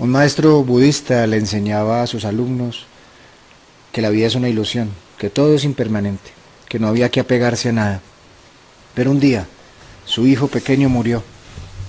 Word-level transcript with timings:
Un 0.00 0.10
maestro 0.10 0.62
budista 0.62 1.26
le 1.26 1.38
enseñaba 1.38 2.02
a 2.02 2.06
sus 2.06 2.24
alumnos 2.24 2.86
que 3.90 4.00
la 4.00 4.10
vida 4.10 4.28
es 4.28 4.36
una 4.36 4.48
ilusión, 4.48 4.90
que 5.18 5.28
todo 5.28 5.56
es 5.56 5.64
impermanente, 5.64 6.30
que 6.68 6.78
no 6.78 6.86
había 6.86 7.10
que 7.10 7.18
apegarse 7.18 7.70
a 7.70 7.72
nada. 7.72 8.00
Pero 8.94 9.10
un 9.10 9.18
día, 9.18 9.48
su 10.04 10.24
hijo 10.24 10.46
pequeño 10.46 10.88
murió 10.88 11.24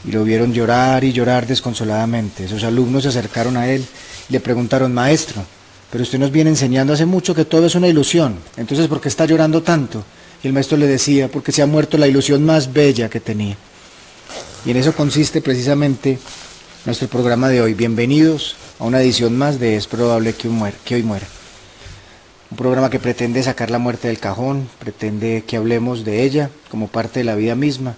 y 0.03 0.11
lo 0.11 0.23
vieron 0.23 0.53
llorar 0.53 1.03
y 1.03 1.13
llorar 1.13 1.45
desconsoladamente. 1.45 2.47
Sus 2.47 2.63
alumnos 2.63 3.03
se 3.03 3.09
acercaron 3.09 3.57
a 3.57 3.67
él 3.67 3.85
y 4.28 4.33
le 4.33 4.39
preguntaron, 4.39 4.91
maestro, 4.91 5.44
pero 5.91 6.01
usted 6.01 6.17
nos 6.17 6.31
viene 6.31 6.49
enseñando 6.49 6.94
hace 6.94 7.05
mucho 7.05 7.35
que 7.35 7.46
todo 7.46 7.67
es 7.67 7.76
una 7.76 7.87
ilusión, 7.87 8.39
entonces 8.57 8.87
¿por 8.87 9.01
qué 9.01 9.10
está 9.10 9.26
llorando 9.26 9.62
tanto? 9.62 10.03
Y 10.44 10.47
el 10.47 10.53
maestro 10.53 10.78
le 10.78 10.87
decía, 10.87 11.28
porque 11.28 11.51
se 11.51 11.62
ha 11.62 11.67
muerto 11.67 11.96
la 11.99 12.07
ilusión 12.07 12.44
más 12.44 12.73
bella 12.73 13.07
que 13.07 13.19
tenía. 13.19 13.55
Y 14.65 14.71
en 14.71 14.78
eso 14.78 14.94
consiste 14.96 15.41
precisamente 15.41 16.17
nuestro 16.85 17.09
programa 17.09 17.49
de 17.49 17.61
hoy. 17.61 17.73
Bienvenidos 17.73 18.55
a 18.79 18.85
una 18.85 19.02
edición 19.02 19.38
más 19.38 19.59
de 19.59 19.75
Es 19.75 19.88
probable 19.88 20.33
que, 20.33 20.49
que 20.85 20.95
hoy 20.95 21.03
muera. 21.03 21.27
Un 22.51 22.57
programa 22.57 22.89
que 22.89 22.99
pretende 22.99 23.43
sacar 23.43 23.70
la 23.70 23.79
muerte 23.79 24.07
del 24.07 24.20
cajón, 24.20 24.70
pretende 24.79 25.43
que 25.45 25.57
hablemos 25.57 26.05
de 26.05 26.23
ella 26.23 26.49
como 26.71 26.87
parte 26.87 27.20
de 27.20 27.25
la 27.25 27.35
vida 27.35 27.55
misma 27.55 27.95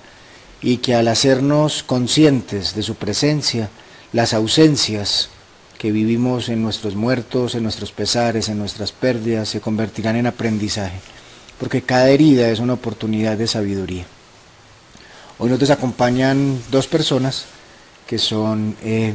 y 0.62 0.77
que 0.77 0.95
al 0.95 1.08
hacernos 1.08 1.84
conscientes 1.84 2.75
de 2.75 2.81
su 2.81 2.95
presencia, 2.95 3.70
las 4.13 4.34
ausencias 4.34 5.30
que 5.77 5.91
vivimos 5.91 6.50
en 6.50 6.61
nuestros 6.61 6.95
muertos, 6.95 7.55
en 7.55 7.63
nuestros 7.63 7.91
pesares, 7.91 8.50
en 8.50 8.58
nuestras 8.58 8.91
pérdidas, 8.91 9.50
se 9.50 9.61
convertirán 9.61 10.16
en 10.16 10.27
aprendizaje, 10.27 11.00
porque 11.59 11.81
cada 11.81 12.09
herida 12.09 12.50
es 12.50 12.59
una 12.59 12.73
oportunidad 12.73 13.38
de 13.38 13.48
sabiduría. 13.48 14.05
Hoy 15.38 15.50
nos 15.50 15.70
acompañan 15.70 16.61
dos 16.70 16.88
personas 16.88 17.45
que 18.12 18.18
son, 18.18 18.76
eh, 18.84 19.14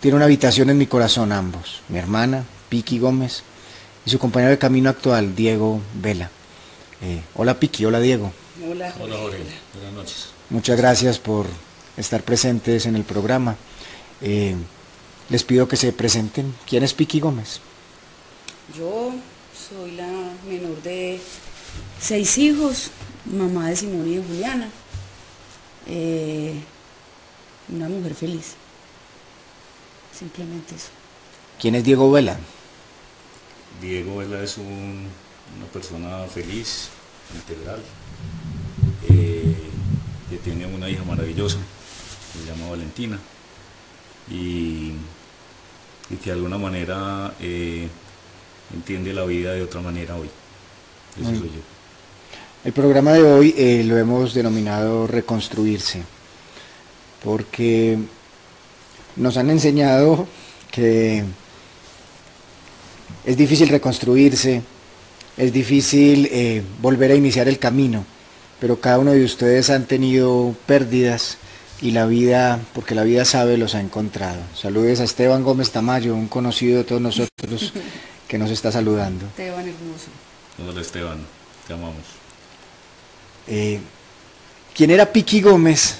tienen 0.00 0.16
una 0.16 0.24
habitación 0.24 0.70
en 0.70 0.78
mi 0.78 0.86
corazón 0.86 1.32
ambos, 1.32 1.82
mi 1.90 1.98
hermana, 1.98 2.46
Piki 2.70 2.98
Gómez, 2.98 3.42
y 4.06 4.10
su 4.10 4.18
compañero 4.18 4.52
de 4.52 4.56
camino 4.56 4.88
actual, 4.88 5.36
Diego 5.36 5.82
Vela. 6.00 6.30
Eh, 7.02 7.20
hola 7.34 7.60
Piki, 7.60 7.84
hola 7.84 8.00
Diego. 8.00 8.32
Hola, 8.66 8.94
Hola 8.98 9.16
Jorge. 9.18 9.44
Buenas 9.74 9.92
noches. 9.92 10.28
Muchas 10.48 10.78
gracias 10.78 11.18
por 11.18 11.44
estar 11.98 12.22
presentes 12.22 12.86
en 12.86 12.96
el 12.96 13.04
programa. 13.04 13.54
Eh, 14.22 14.54
les 15.28 15.44
pido 15.44 15.68
que 15.68 15.76
se 15.76 15.92
presenten. 15.92 16.54
¿Quién 16.66 16.84
es 16.84 16.94
Piki 16.94 17.20
Gómez? 17.20 17.60
Yo 18.74 19.12
soy 19.68 19.90
la 19.90 20.08
menor 20.48 20.80
de 20.82 21.20
seis 22.00 22.38
hijos, 22.38 22.90
mamá 23.26 23.68
de 23.68 23.76
Simón 23.76 24.08
y 24.08 24.16
de 24.16 24.22
Juliana. 24.22 24.70
Eh, 25.86 26.54
una 27.72 27.88
mujer 27.88 28.14
feliz. 28.14 28.54
Simplemente 30.16 30.74
eso. 30.74 30.88
¿Quién 31.60 31.74
es 31.74 31.84
Diego 31.84 32.10
Vela? 32.10 32.38
Diego 33.80 34.16
Vela 34.18 34.42
es 34.42 34.58
una 34.58 35.66
persona 35.72 36.24
feliz, 36.26 36.88
integral, 37.34 37.80
eh, 39.08 39.54
que 40.28 40.36
tiene 40.38 40.66
una 40.66 40.88
hija 40.88 41.04
maravillosa, 41.04 41.58
se 42.32 42.50
llama 42.50 42.70
Valentina, 42.70 43.18
y, 44.30 44.92
que 46.08 46.16
de 46.24 46.32
alguna 46.32 46.58
manera 46.58 47.34
eh, 47.40 47.88
entiende 48.74 49.12
la 49.12 49.24
vida 49.24 49.52
de 49.52 49.62
otra 49.62 49.80
manera 49.80 50.16
hoy. 50.16 50.28
Eso 51.20 51.30
soy 51.30 51.48
yo. 51.48 51.60
El 52.64 52.72
programa 52.72 53.12
de 53.12 53.22
hoy 53.22 53.54
eh, 53.56 53.82
lo 53.84 53.96
hemos 53.96 54.34
denominado 54.34 55.06
Reconstruirse, 55.06 56.02
porque 57.24 57.98
nos 59.16 59.36
han 59.36 59.50
enseñado 59.50 60.26
que 60.70 61.24
es 63.24 63.36
difícil 63.36 63.68
reconstruirse, 63.68 64.62
es 65.36 65.52
difícil 65.52 66.64
volver 66.80 67.10
a 67.10 67.14
iniciar 67.14 67.48
el 67.48 67.58
camino 67.58 68.04
pero 68.60 68.78
cada 68.78 68.98
uno 68.98 69.12
de 69.12 69.24
ustedes 69.24 69.70
han 69.70 69.86
tenido 69.86 70.54
pérdidas 70.66 71.38
y 71.80 71.92
la 71.92 72.04
vida, 72.04 72.60
porque 72.74 72.94
la 72.94 73.04
vida 73.04 73.24
sabe, 73.24 73.56
los 73.56 73.74
ha 73.74 73.80
encontrado. 73.80 74.42
Saludes 74.54 75.00
a 75.00 75.04
Esteban 75.04 75.42
Gómez 75.42 75.70
Tamayo, 75.70 76.14
un 76.14 76.28
conocido 76.28 76.78
de 76.78 76.84
todos 76.84 77.00
nosotros 77.00 77.72
que 78.28 78.36
nos 78.36 78.50
está 78.50 78.70
saludando. 78.70 79.24
Esteban 79.26 79.66
hermoso. 79.66 80.10
Hola 80.68 80.80
Esteban, 80.82 81.18
te 81.66 81.72
amamos. 81.72 82.04
Eh, 83.48 83.80
¿Quién 84.74 84.90
era 84.90 85.10
Piki 85.10 85.40
Gómez 85.40 85.96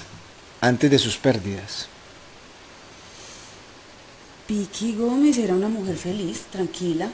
antes 0.61 0.89
de 0.89 0.99
sus 0.99 1.17
pérdidas? 1.17 1.87
Piki 4.47 4.95
Gómez 4.95 5.37
era 5.37 5.55
una 5.55 5.69
mujer 5.69 5.97
feliz, 5.97 6.43
tranquila, 6.51 7.09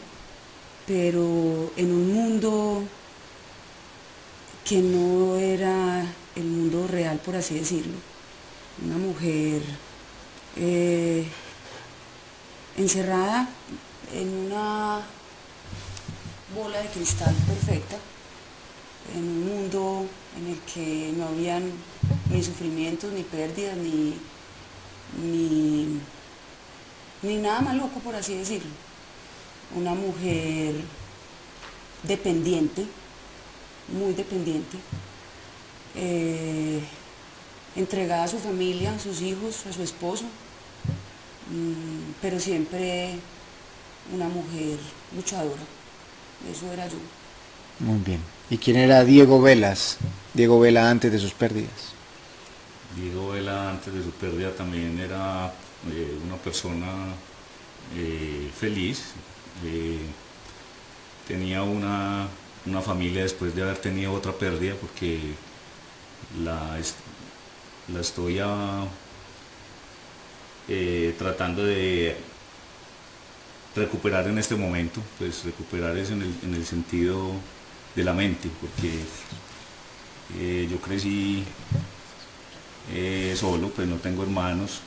pero 0.86 1.72
en 1.76 1.92
un 1.92 2.14
mundo 2.14 2.84
que 4.66 4.78
no 4.82 5.38
era 5.38 6.06
el 6.36 6.44
mundo 6.44 6.88
real, 6.88 7.20
por 7.24 7.36
así 7.36 7.56
decirlo. 7.56 7.94
Una 8.86 8.98
mujer 8.98 9.62
eh, 10.56 11.26
encerrada 12.76 13.48
en 14.14 14.30
una 14.30 15.02
bola 16.56 16.80
de 16.80 16.88
cristal 16.90 17.34
perfecta, 17.48 17.98
en 19.16 19.24
un 19.24 19.46
mundo 19.48 20.06
en 20.38 20.48
el 20.48 20.60
que 20.62 21.14
no 21.18 21.28
habían 21.28 21.72
ni 22.32 22.44
sufrimientos, 22.44 23.12
ni 23.12 23.24
pérdidas, 23.24 23.78
ni, 23.78 24.14
ni, 25.24 26.00
ni 27.24 27.38
nada 27.38 27.62
más 27.62 27.76
loco, 27.76 28.00
por 28.00 28.16
así 28.16 28.36
decirlo. 28.36 28.70
Una 29.76 29.94
mujer 29.94 30.76
dependiente, 32.04 32.86
muy 33.88 34.14
dependiente, 34.14 34.78
eh, 35.96 36.80
entregada 37.76 38.24
a 38.24 38.28
su 38.28 38.40
familia, 38.40 38.94
a 38.94 39.00
sus 39.00 39.22
hijos, 39.22 39.66
a 39.66 39.74
su 39.74 39.82
esposo, 39.82 40.26
mm, 41.52 42.14
pero 42.22 42.40
siempre 42.40 43.16
una 44.14 44.30
mujer 44.30 44.78
luchadora. 45.16 45.62
Eso 46.52 46.72
era 46.72 46.88
yo. 46.88 46.98
Muy 47.80 48.00
bien. 48.00 48.37
¿Y 48.50 48.58
quién 48.58 48.78
era 48.78 49.04
Diego 49.04 49.42
Velas? 49.42 49.98
Diego 50.34 50.60
Vela 50.60 50.90
antes 50.90 51.12
de 51.12 51.20
sus 51.20 51.34
pérdidas. 51.34 51.94
Diego 52.96 53.30
Vela 53.30 53.72
antes 53.72 53.94
de 53.94 54.04
su 54.04 54.12
pérdida 54.12 54.52
también 54.52 55.00
era 55.00 55.54
eh, 55.92 56.18
una 56.26 56.38
persona 56.38 56.88
eh, 57.96 58.50
feliz. 58.58 59.14
tenía 61.28 61.64
una 61.64 62.28
una 62.68 62.82
familia 62.82 63.24
después 63.24 63.56
de 63.56 63.64
haber 63.64 63.78
tenido 63.78 64.14
otra 64.14 64.34
pérdida 64.34 64.76
porque 64.76 65.20
la, 66.44 66.78
la 67.94 68.00
estoy 68.02 68.40
eh, 70.68 71.16
tratando 71.18 71.64
de 71.64 72.16
recuperar 73.76 74.28
en 74.28 74.38
este 74.38 74.56
momento, 74.56 75.02
pues 75.18 75.46
recuperar 75.46 75.98
es 75.98 76.10
en 76.10 76.22
el, 76.22 76.66
sentido 76.66 77.32
de 77.98 78.04
la 78.06 78.14
mente, 78.14 78.48
porque 78.62 78.92
eh, 80.40 80.70
yo 80.72 80.78
crecí 80.80 81.44
eh, 82.94 83.36
solo, 83.38 83.70
pues 83.70 83.88
no 83.90 83.98
tengo 83.98 84.24
hermanos, 84.24 84.80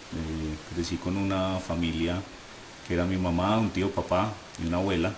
crecí 0.72 0.96
con 0.96 1.18
una 1.18 1.58
familia 1.58 2.22
que 2.86 2.94
era 2.94 3.04
mi 3.04 3.18
mamá, 3.18 3.58
un 3.58 3.70
tío, 3.70 3.90
papá 3.90 4.32
y 4.62 4.66
una 4.66 4.78
abuela, 4.78 5.12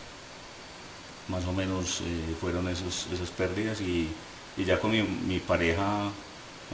más 1.29 1.45
o 1.45 1.53
menos 1.53 2.01
eh, 2.01 2.35
fueron 2.39 2.67
esos, 2.67 3.07
esas 3.13 3.29
pérdidas 3.29 3.79
y 3.79 4.09
y 4.55 4.65
ya 4.65 4.79
con 4.79 4.91
mi, 4.91 5.39
pareja, 5.39 6.11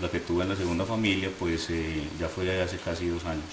la 0.01 0.09
que 0.09 0.19
tuve 0.19 0.43
en 0.43 0.49
la 0.49 0.55
segunda 0.55 0.85
familia, 0.85 1.31
pues 1.37 1.69
eh, 1.69 2.03
ya 2.19 2.27
fue 2.27 2.61
hace 2.61 2.77
casi 2.77 3.07
dos 3.07 3.23
años. 3.25 3.45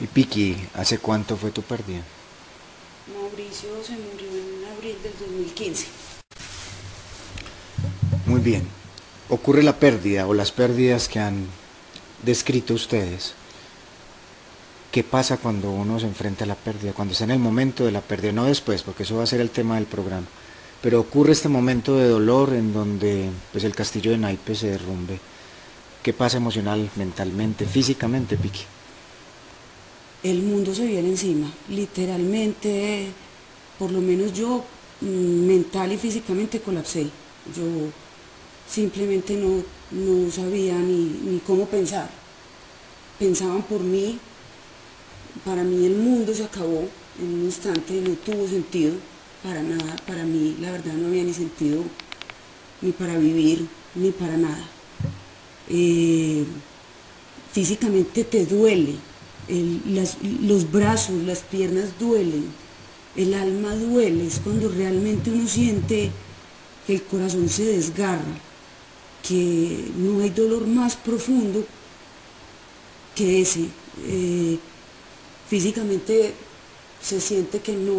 ¿Y 0.00 0.06
Piki, 0.06 0.56
hace 0.74 0.98
cuánto 0.98 1.36
fue 1.36 1.50
tu 1.50 1.62
pérdida? 1.62 2.02
Mauricio 3.14 3.68
se 3.84 3.92
murió 3.92 4.28
en 4.30 4.72
abril 4.76 4.96
del 5.02 5.12
2015. 5.18 5.86
Muy 8.26 8.40
bien. 8.40 8.66
Ocurre 9.28 9.62
la 9.62 9.76
pérdida 9.76 10.26
o 10.26 10.34
las 10.34 10.50
pérdidas 10.50 11.08
que 11.08 11.20
han 11.20 11.46
descrito 12.22 12.74
ustedes. 12.74 13.34
¿Qué 14.90 15.04
pasa 15.04 15.36
cuando 15.36 15.70
uno 15.70 16.00
se 16.00 16.06
enfrenta 16.06 16.42
a 16.42 16.48
la 16.48 16.56
pérdida? 16.56 16.92
Cuando 16.92 17.12
está 17.12 17.22
en 17.22 17.30
el 17.30 17.38
momento 17.38 17.84
de 17.84 17.92
la 17.92 18.00
pérdida, 18.00 18.32
no 18.32 18.46
después, 18.46 18.82
porque 18.82 19.04
eso 19.04 19.16
va 19.16 19.22
a 19.22 19.26
ser 19.26 19.40
el 19.40 19.50
tema 19.50 19.76
del 19.76 19.86
programa. 19.86 20.26
Pero 20.82 20.98
ocurre 20.98 21.30
este 21.30 21.48
momento 21.48 21.96
de 21.96 22.08
dolor 22.08 22.54
en 22.54 22.72
donde 22.72 23.30
pues, 23.52 23.62
el 23.62 23.74
castillo 23.74 24.10
de 24.10 24.18
naipes 24.18 24.58
se 24.58 24.70
derrumbe. 24.70 25.20
¿Qué 26.02 26.12
pasa 26.12 26.38
emocional, 26.38 26.90
mentalmente, 26.96 27.66
físicamente, 27.66 28.36
Piqui? 28.36 28.62
El 30.24 30.42
mundo 30.42 30.74
se 30.74 30.86
viene 30.86 31.10
encima, 31.10 31.52
literalmente, 31.68 33.10
por 33.78 33.92
lo 33.92 34.00
menos 34.00 34.32
yo 34.32 34.64
mm, 35.02 35.46
mental 35.46 35.92
y 35.92 35.98
físicamente 35.98 36.60
colapsé. 36.60 37.04
Yo 37.54 37.62
simplemente 38.68 39.36
no, 39.36 39.62
no 39.92 40.30
sabía 40.32 40.74
ni, 40.74 41.20
ni 41.24 41.38
cómo 41.46 41.66
pensar. 41.66 42.10
Pensaban 43.18 43.62
por 43.62 43.80
mí, 43.80 44.18
para 45.44 45.62
mí 45.64 45.86
el 45.86 45.96
mundo 45.96 46.34
se 46.34 46.44
acabó 46.44 46.88
en 47.20 47.34
un 47.34 47.44
instante, 47.44 48.00
no 48.00 48.14
tuvo 48.14 48.48
sentido 48.48 48.94
para 49.42 49.62
nada, 49.62 49.96
para 50.06 50.24
mí 50.24 50.56
la 50.60 50.72
verdad 50.72 50.92
no 50.94 51.08
había 51.08 51.24
ni 51.24 51.32
sentido 51.32 51.82
ni 52.82 52.92
para 52.92 53.18
vivir, 53.18 53.66
ni 53.94 54.10
para 54.10 54.36
nada. 54.36 54.64
Eh, 55.68 56.44
físicamente 57.52 58.24
te 58.24 58.46
duele, 58.46 58.94
los 60.42 60.70
brazos, 60.70 61.22
las 61.24 61.40
piernas 61.40 61.98
duelen, 61.98 62.44
el 63.16 63.34
alma 63.34 63.74
duele, 63.74 64.26
es 64.26 64.38
cuando 64.38 64.68
realmente 64.68 65.30
uno 65.30 65.46
siente 65.48 66.10
que 66.86 66.94
el 66.94 67.02
corazón 67.02 67.48
se 67.48 67.64
desgarra, 67.64 68.38
que 69.26 69.90
no 69.96 70.20
hay 70.20 70.30
dolor 70.30 70.66
más 70.66 70.96
profundo 70.96 71.64
que 73.14 73.42
ese. 73.42 73.66
Eh, 74.06 74.58
físicamente 75.50 76.32
se 77.02 77.20
siente 77.20 77.58
que 77.58 77.72
no, 77.72 77.98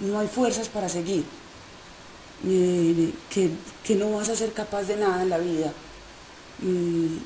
no 0.00 0.18
hay 0.20 0.28
fuerzas 0.28 0.68
para 0.68 0.86
seguir, 0.86 1.24
eh, 2.46 3.10
que, 3.30 3.94
no 3.94 4.12
vas 4.12 4.28
a 4.28 4.36
ser 4.36 4.52
capaz 4.52 4.82
de 4.82 4.96
nada 4.96 5.22
en 5.22 5.30
la 5.30 5.38
vida. 5.38 5.72
Mm, 6.60 7.16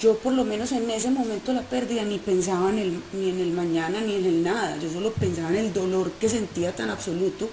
yo 0.00 0.18
por 0.18 0.32
lo 0.32 0.44
menos 0.44 0.72
en 0.72 0.90
ese 0.90 1.10
momento 1.10 1.52
la 1.52 1.62
pérdida 1.62 2.02
ni 2.02 2.18
pensaba 2.18 2.72
ni 2.72 2.82
en 2.82 3.40
el 3.40 3.52
mañana 3.52 4.00
ni 4.00 4.16
en 4.16 4.26
el 4.26 4.42
nada, 4.42 4.76
yo 4.78 4.90
solo 4.90 5.12
pensaba 5.12 5.50
en 5.50 5.56
el 5.66 5.72
dolor 5.72 6.10
que 6.20 6.28
sentía 6.28 6.74
tan 6.74 6.90
absoluto. 6.90 7.48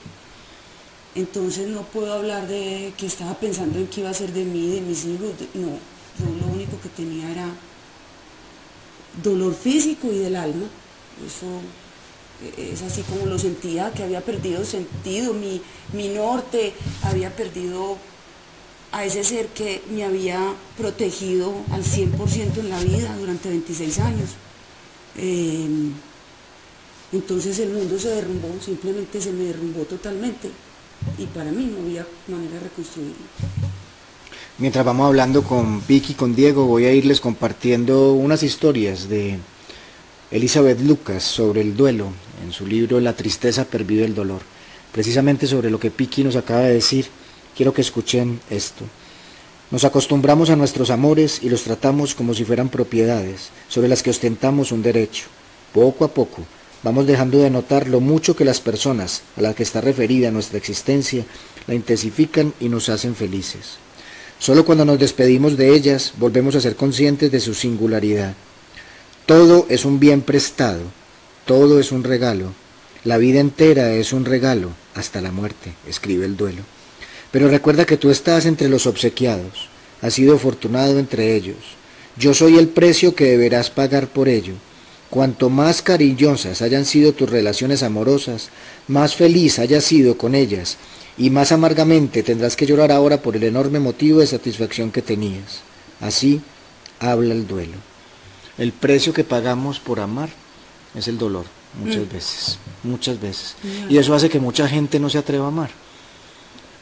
Entonces 1.13 1.68
no 1.68 1.83
puedo 1.83 2.12
hablar 2.12 2.48
de 2.48 2.91
que 2.98 3.06
estaba 3.06 3.36
pensando 3.36 3.77
en 3.77 3.88
qué 3.88 4.01
iba 4.01 4.09
a 4.09 4.15
ser 4.15 4.33
de 4.33 4.44
mí, 4.44 4.71
de 4.71 4.81
mis 4.81 5.06
hijos, 5.06 5.31
no, 5.53 5.69
yo 6.19 6.25
lo 6.41 6.53
único 6.53 6.81
que 6.81 6.89
tenía 6.89 7.31
era 7.31 7.48
dolor 9.24 9.53
físico 9.53 10.07
y 10.12 10.18
del 10.18 10.36
alma. 10.36 10.65
Eso 11.25 11.62
es 12.57 12.81
así 12.81 13.01
como 13.03 13.25
lo 13.25 13.39
sentía, 13.39 13.91
que 13.91 14.03
había 14.03 14.21
perdido 14.21 14.65
sentido, 14.65 15.33
mi, 15.33 15.62
mi 15.94 16.09
norte, 16.09 16.73
había 17.03 17.35
perdido 17.35 17.97
a 18.91 19.03
ese 19.06 19.23
ser 19.23 19.47
que 19.47 19.81
me 19.91 20.03
había 20.03 20.53
protegido 20.77 21.53
al 21.71 21.83
100% 21.83 22.57
en 22.59 22.69
la 22.69 22.79
vida 22.79 23.15
durante 23.17 23.50
26 23.50 24.00
años. 24.00 24.29
Eh, 25.17 25.67
entonces 27.12 27.59
el 27.59 27.69
mundo 27.69 27.97
se 28.00 28.09
derrumbó, 28.09 28.50
simplemente 28.63 29.21
se 29.21 29.31
me 29.31 29.45
derrumbó 29.45 29.83
totalmente 29.83 30.50
y 31.17 31.25
para 31.27 31.51
mí 31.51 31.65
no 31.65 31.85
había 31.85 32.06
manera 32.27 32.53
de 32.56 32.59
reconstruirlo. 32.62 33.15
Mientras 34.57 34.85
vamos 34.85 35.07
hablando 35.07 35.44
con 35.44 35.85
Vicky 35.85 36.13
con 36.13 36.33
Diego, 36.35 36.65
voy 36.65 36.85
a 36.85 36.94
irles 36.94 37.19
compartiendo 37.19 38.13
unas 38.13 38.44
historias 38.44 39.09
de 39.09 39.39
Elizabeth 40.36 40.82
Lucas 40.82 41.24
sobre 41.24 41.62
el 41.62 41.78
duelo 41.78 42.12
en 42.44 42.52
su 42.52 42.68
libro 42.68 43.00
La 43.00 43.16
tristeza 43.16 43.64
pervive 43.64 44.04
el 44.04 44.14
dolor. 44.14 44.42
Precisamente 44.92 45.48
sobre 45.48 45.70
lo 45.70 45.80
que 45.80 45.92
Piki 45.92 46.26
nos 46.26 46.36
acaba 46.36 46.64
de 46.64 46.74
decir, 46.74 47.06
quiero 47.56 47.74
que 47.74 47.80
escuchen 47.80 48.42
esto. 48.50 48.84
Nos 49.72 49.86
acostumbramos 49.86 50.50
a 50.50 50.58
nuestros 50.58 50.90
amores 50.90 51.40
y 51.42 51.48
los 51.48 51.64
tratamos 51.64 52.16
como 52.16 52.34
si 52.34 52.44
fueran 52.44 52.68
propiedades 52.68 53.52
sobre 53.70 53.88
las 53.88 54.04
que 54.04 54.10
ostentamos 54.10 54.74
un 54.74 54.84
derecho. 54.84 55.28
Poco 55.74 56.04
a 56.04 56.10
poco 56.10 56.44
vamos 56.84 57.08
dejando 57.08 57.38
de 57.38 57.50
notar 57.50 57.88
lo 57.88 58.02
mucho 58.02 58.36
que 58.36 58.44
las 58.44 58.60
personas 58.60 59.22
a 59.38 59.42
las 59.42 59.56
que 59.56 59.64
está 59.64 59.80
referida 59.80 60.32
nuestra 60.32 60.58
existencia 60.58 61.24
la 61.66 61.76
intensifican 61.76 62.54
y 62.60 62.68
nos 62.68 62.90
hacen 62.90 63.16
felices. 63.16 63.78
Solo 64.38 64.66
cuando 64.66 64.84
nos 64.84 65.00
despedimos 65.00 65.56
de 65.56 65.74
ellas 65.74 66.12
volvemos 66.18 66.56
a 66.56 66.60
ser 66.60 66.76
conscientes 66.76 67.32
de 67.32 67.40
su 67.40 67.54
singularidad 67.54 68.36
todo 69.25 69.66
es 69.69 69.86
un 69.86 70.00
bien 70.00 70.22
prestado, 70.22 70.81
todo 71.45 71.80
es 71.80 71.92
un 71.92 72.04
regalo. 72.04 72.54
La 73.04 73.18
vida 73.18 73.39
entera 73.39 73.94
es 73.94 74.13
un 74.13 74.24
regalo, 74.25 74.69
hasta 74.94 75.19
la 75.22 75.31
muerte, 75.31 75.74
escribe 75.88 76.25
el 76.25 76.38
duelo. 76.38 76.62
Pero 77.31 77.50
recuerda 77.50 77.86
que 77.86 77.98
tú 77.98 78.12
estás 78.12 78.45
entre 78.45 78.69
los 78.69 78.86
obsequiados, 78.86 79.69
has 80.01 80.13
sido 80.13 80.36
afortunado 80.36 81.00
entre 81.00 81.36
ellos. 81.36 81.57
Yo 82.18 82.33
soy 82.33 82.57
el 82.57 82.68
precio 82.68 83.16
que 83.16 83.25
deberás 83.25 83.72
pagar 83.72 84.07
por 84.07 84.30
ello. 84.30 84.54
Cuanto 85.10 85.50
más 85.50 85.81
cariñosas 85.81 86.62
hayan 86.62 86.86
sido 86.86 87.13
tus 87.13 87.30
relaciones 87.30 87.81
amorosas, 87.81 88.50
más 88.88 89.16
feliz 89.16 89.57
hayas 89.60 89.83
sido 89.83 90.18
con 90.18 90.36
ellas, 90.36 90.77
y 91.18 91.31
más 91.31 91.51
amargamente 91.51 92.22
tendrás 92.22 92.56
que 92.56 92.66
llorar 92.66 92.92
ahora 92.92 93.22
por 93.22 93.36
el 93.36 93.44
enorme 93.44 93.80
motivo 93.80 94.19
de 94.19 94.27
satisfacción 94.27 94.92
que 94.92 95.01
tenías. 95.01 95.62
Así 96.00 96.42
habla 97.00 97.33
el 97.33 97.48
duelo. 97.48 97.94
El 98.57 98.72
precio 98.72 99.13
que 99.13 99.24
pagamos 99.24 99.80
por 99.80 100.00
amar 100.00 100.30
es 100.96 101.07
el 101.07 101.18
dolor, 101.18 101.46
muchas 101.78 102.06
mm. 102.06 102.10
veces, 102.10 102.60
muchas 102.84 103.19
veces. 103.19 103.56
Y 103.90 103.98
eso 103.98 104.13
hace 104.13 104.30
que 104.30 104.40
mucha 104.40 104.68
gente 104.68 105.00
no 105.00 105.10
se 105.10 105.18
atreva 105.18 105.46
a 105.46 105.50
amar. 105.50 105.69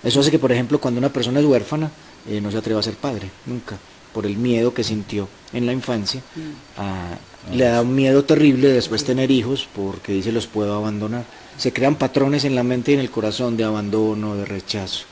Eso 0.04 0.20
hace 0.20 0.32
que, 0.32 0.40
por 0.40 0.52
ejemplo, 0.52 0.80
cuando 0.80 1.00
una 1.00 1.10
persona 1.10 1.40
es 1.40 1.46
huérfana, 1.46 1.90
eh, 2.30 2.40
no 2.42 2.52
se 2.52 2.58
atreva 2.58 2.80
a 2.80 2.84
ser 2.84 2.96
padre, 2.96 3.30
nunca, 3.46 3.78
por 4.14 4.26
el 4.26 4.38
miedo 4.38 4.74
que 4.74 4.84
sintió 4.84 5.28
en 5.52 5.66
la 5.66 5.74
infancia. 5.74 6.22
Mm. 6.36 7.56
le 7.56 7.66
da 7.66 7.82
un 7.82 7.94
miedo 7.94 8.24
terrible 8.24 8.70
después 8.70 9.04
tener 9.04 9.30
hijos 9.32 9.68
porque 9.76 10.14
dice 10.14 10.32
los 10.32 10.48
puedo 10.48 10.76
abandonar. 10.76 11.26
Se 11.58 11.74
crean 11.74 11.96
patrones 11.96 12.46
en 12.46 12.56
la 12.56 12.64
mente 12.64 12.92
y 12.92 12.94
en 12.96 13.00
el 13.00 13.10
corazón 13.10 13.58
de 13.58 13.64
abandono, 13.64 14.36
de 14.36 14.46
rechazo. 14.46 15.06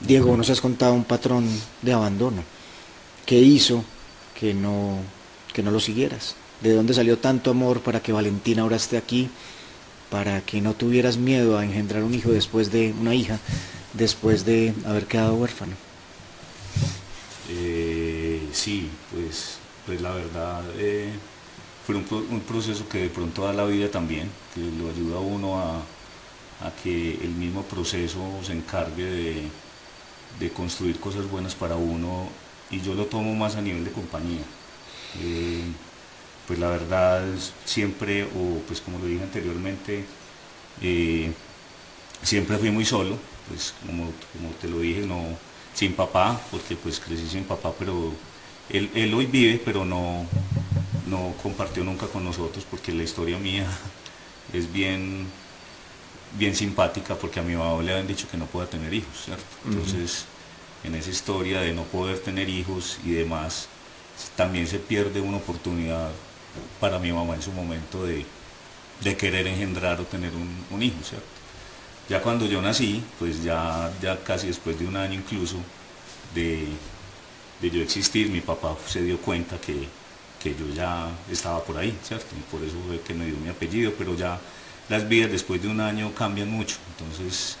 Diego, 0.00 0.36
nos 0.36 0.50
has 0.50 0.60
contado 0.60 0.94
un 0.94 1.04
patrón 1.04 1.48
de 1.80 1.92
abandono. 1.92 2.42
¿Qué 3.24 3.38
hizo 3.38 3.84
que 4.38 4.52
no 4.52 4.98
que 5.52 5.62
no 5.62 5.70
lo 5.70 5.80
siguieras. 5.80 6.36
¿De 6.60 6.72
dónde 6.72 6.94
salió 6.94 7.18
tanto 7.18 7.50
amor 7.50 7.80
para 7.80 8.00
que 8.00 8.12
Valentina 8.12 8.62
ahora 8.62 8.76
esté 8.76 8.96
aquí? 8.96 9.28
Para 10.10 10.40
que 10.42 10.60
no 10.60 10.74
tuvieras 10.74 11.16
miedo 11.16 11.58
a 11.58 11.64
engendrar 11.64 12.02
un 12.04 12.14
hijo 12.14 12.30
después 12.30 12.70
de 12.70 12.94
una 13.00 13.14
hija, 13.14 13.38
después 13.94 14.44
de 14.44 14.74
haber 14.86 15.06
quedado 15.06 15.34
huérfano. 15.34 15.72
Eh, 17.50 18.48
sí, 18.52 18.88
pues, 19.10 19.58
pues 19.86 20.00
la 20.00 20.12
verdad 20.12 20.62
eh, 20.76 21.10
fue 21.86 21.96
un, 21.96 22.40
proceso 22.40 22.88
que 22.88 22.98
de 22.98 23.08
pronto 23.08 23.44
da 23.44 23.52
la 23.52 23.64
vida 23.64 23.90
también, 23.90 24.30
que 24.54 24.60
lo 24.60 24.88
ayuda 24.90 25.16
a 25.16 25.20
uno 25.20 25.58
a, 25.58 25.82
que 26.82 27.14
el 27.14 27.30
mismo 27.30 27.64
proceso 27.64 28.20
se 28.44 28.52
encargue 28.52 29.04
de, 29.04 29.42
de 30.38 30.52
construir 30.52 31.00
cosas 31.00 31.28
buenas 31.28 31.56
para 31.56 31.74
uno 31.74 32.28
y 32.70 32.80
yo 32.80 32.94
lo 32.94 33.06
tomo 33.06 33.34
más 33.34 33.56
a 33.56 33.60
nivel 33.60 33.84
de 33.84 33.90
compañía. 33.90 34.42
Eh, 35.20 35.64
pues 36.46 36.58
la 36.58 36.68
verdad 36.68 37.24
siempre, 37.64 38.24
o 38.24 38.60
pues 38.66 38.80
como 38.80 38.98
lo 38.98 39.06
dije 39.06 39.22
anteriormente, 39.22 40.04
eh, 40.80 41.32
siempre 42.22 42.58
fui 42.58 42.70
muy 42.70 42.84
solo, 42.84 43.16
pues 43.48 43.74
como, 43.86 44.10
te 44.60 44.68
lo 44.68 44.80
dije, 44.80 45.00
no 45.06 45.24
sin 45.74 45.94
papá, 45.94 46.40
porque 46.50 46.76
pues 46.76 47.00
crecí 47.00 47.28
sin 47.28 47.44
papá, 47.44 47.72
pero 47.78 48.12
él, 48.68 49.14
hoy 49.14 49.26
vive, 49.26 49.60
pero 49.64 49.84
no, 49.84 50.26
no 51.06 51.34
compartió 51.42 51.84
nunca 51.84 52.06
con 52.06 52.24
nosotros, 52.24 52.66
porque 52.70 52.92
la 52.92 53.02
historia 53.02 53.38
mía 53.38 53.66
es 54.52 54.72
bien, 54.72 55.26
bien 56.38 56.54
simpática, 56.54 57.14
porque 57.14 57.40
a 57.40 57.42
mi 57.42 57.54
mamá 57.54 57.82
le 57.82 57.92
habían 57.92 58.06
dicho 58.06 58.28
que 58.30 58.36
no 58.36 58.46
pueda 58.46 58.66
tener 58.66 58.92
hijos, 58.92 59.24
¿cierto? 59.24 59.44
Entonces, 59.66 60.26
en 60.84 60.94
esa 60.94 61.10
historia 61.10 61.60
de 61.60 61.72
no 61.72 61.84
poder 61.84 62.18
tener 62.18 62.48
hijos 62.48 62.98
y 63.04 63.12
demás, 63.12 63.68
también 64.36 64.66
se 64.66 64.78
pierde 64.78 65.20
una 65.20 65.38
oportunidad 65.38 66.10
para 66.80 66.98
mi 66.98 67.12
mamá 67.12 67.34
en 67.34 67.42
su 67.42 67.52
momento 67.52 68.04
de, 68.04 68.24
querer 69.16 69.46
engendrar 69.46 70.00
o 70.00 70.04
tener 70.04 70.30
un, 70.34 70.82
hijo, 70.82 71.02
¿cierto? 71.02 71.26
Ya 72.08 72.20
cuando 72.20 72.46
yo 72.46 72.60
nací, 72.62 73.02
pues 73.18 73.42
ya, 73.42 73.90
ya 74.00 74.22
casi 74.22 74.48
después 74.48 74.78
de 74.78 74.86
un 74.86 74.96
año 74.96 75.14
incluso, 75.14 75.56
de, 76.34 76.66
de 77.60 77.70
yo 77.70 77.82
existir, 77.82 78.28
mi 78.30 78.40
papá 78.40 78.76
se 78.86 79.02
dio 79.02 79.18
cuenta 79.18 79.58
que, 79.60 79.88
que 80.42 80.54
yo 80.54 80.68
ya 80.74 81.08
estaba 81.30 81.62
por 81.64 81.78
ahí, 81.78 81.96
¿cierto? 82.02 82.34
Y 82.36 82.42
por 82.50 82.62
eso 82.62 82.76
fue 82.86 83.00
que 83.00 83.14
me 83.14 83.26
dio 83.26 83.36
mi 83.36 83.48
apellido, 83.48 83.92
pero 83.96 84.16
ya 84.16 84.38
las 84.88 85.08
vidas 85.08 85.30
después 85.30 85.62
de 85.62 85.68
un 85.68 85.80
año 85.80 86.12
cambian 86.14 86.50
mucho, 86.50 86.76
entonces 86.90 87.56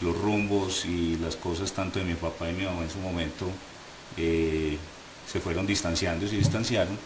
los 0.00 0.16
rumbos 0.18 0.84
y 0.84 1.16
las 1.16 1.36
cosas 1.36 1.72
tanto 1.72 1.98
de 1.98 2.04
mi 2.04 2.14
papá 2.14 2.50
y 2.50 2.52
mi 2.52 2.64
mamá 2.64 2.82
en 2.82 2.90
su 2.90 2.98
momento 2.98 3.46
eh, 4.16 4.76
se 5.30 5.40
fueron 5.40 5.66
distanciando, 5.66 6.26
se 6.28 6.36
distanciaron 6.36 6.98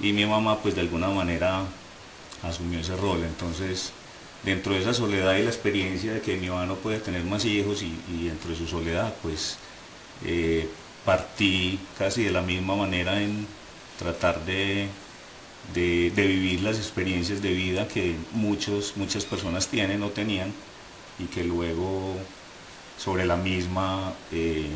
y 0.00 0.12
mi 0.12 0.26
mamá 0.26 0.58
pues 0.62 0.74
de 0.74 0.82
alguna 0.82 1.08
manera 1.08 1.62
asumió 2.42 2.80
ese 2.80 2.96
rol, 2.96 3.22
entonces 3.24 3.92
dentro 4.44 4.74
de 4.74 4.80
esa 4.80 4.94
soledad 4.94 5.36
y 5.36 5.42
la 5.42 5.50
experiencia 5.50 6.14
de 6.14 6.20
que 6.20 6.36
mi 6.36 6.48
mamá 6.48 6.66
no 6.66 6.76
puede 6.76 6.98
tener 7.00 7.24
más 7.24 7.44
hijos 7.44 7.82
y, 7.82 8.26
dentro 8.26 8.50
de 8.50 8.56
su 8.56 8.66
soledad 8.66 9.14
pues 9.22 9.58
eh, 10.24 10.68
partí 11.04 11.78
casi 11.98 12.24
de 12.24 12.30
la 12.30 12.42
misma 12.42 12.76
manera 12.76 13.20
en 13.20 13.46
tratar 13.98 14.44
de, 14.44 14.88
de, 15.74 16.10
vivir 16.14 16.60
las 16.60 16.76
experiencias 16.76 17.42
de 17.42 17.52
vida 17.52 17.88
que 17.88 18.14
muchos, 18.32 18.96
muchas 18.96 19.24
personas 19.24 19.68
tienen 19.68 20.02
o 20.02 20.10
tenían 20.10 20.52
y 21.18 21.24
que 21.24 21.44
luego 21.44 22.16
sobre 22.98 23.24
la 23.24 23.36
misma, 23.36 24.12
eh, 24.32 24.68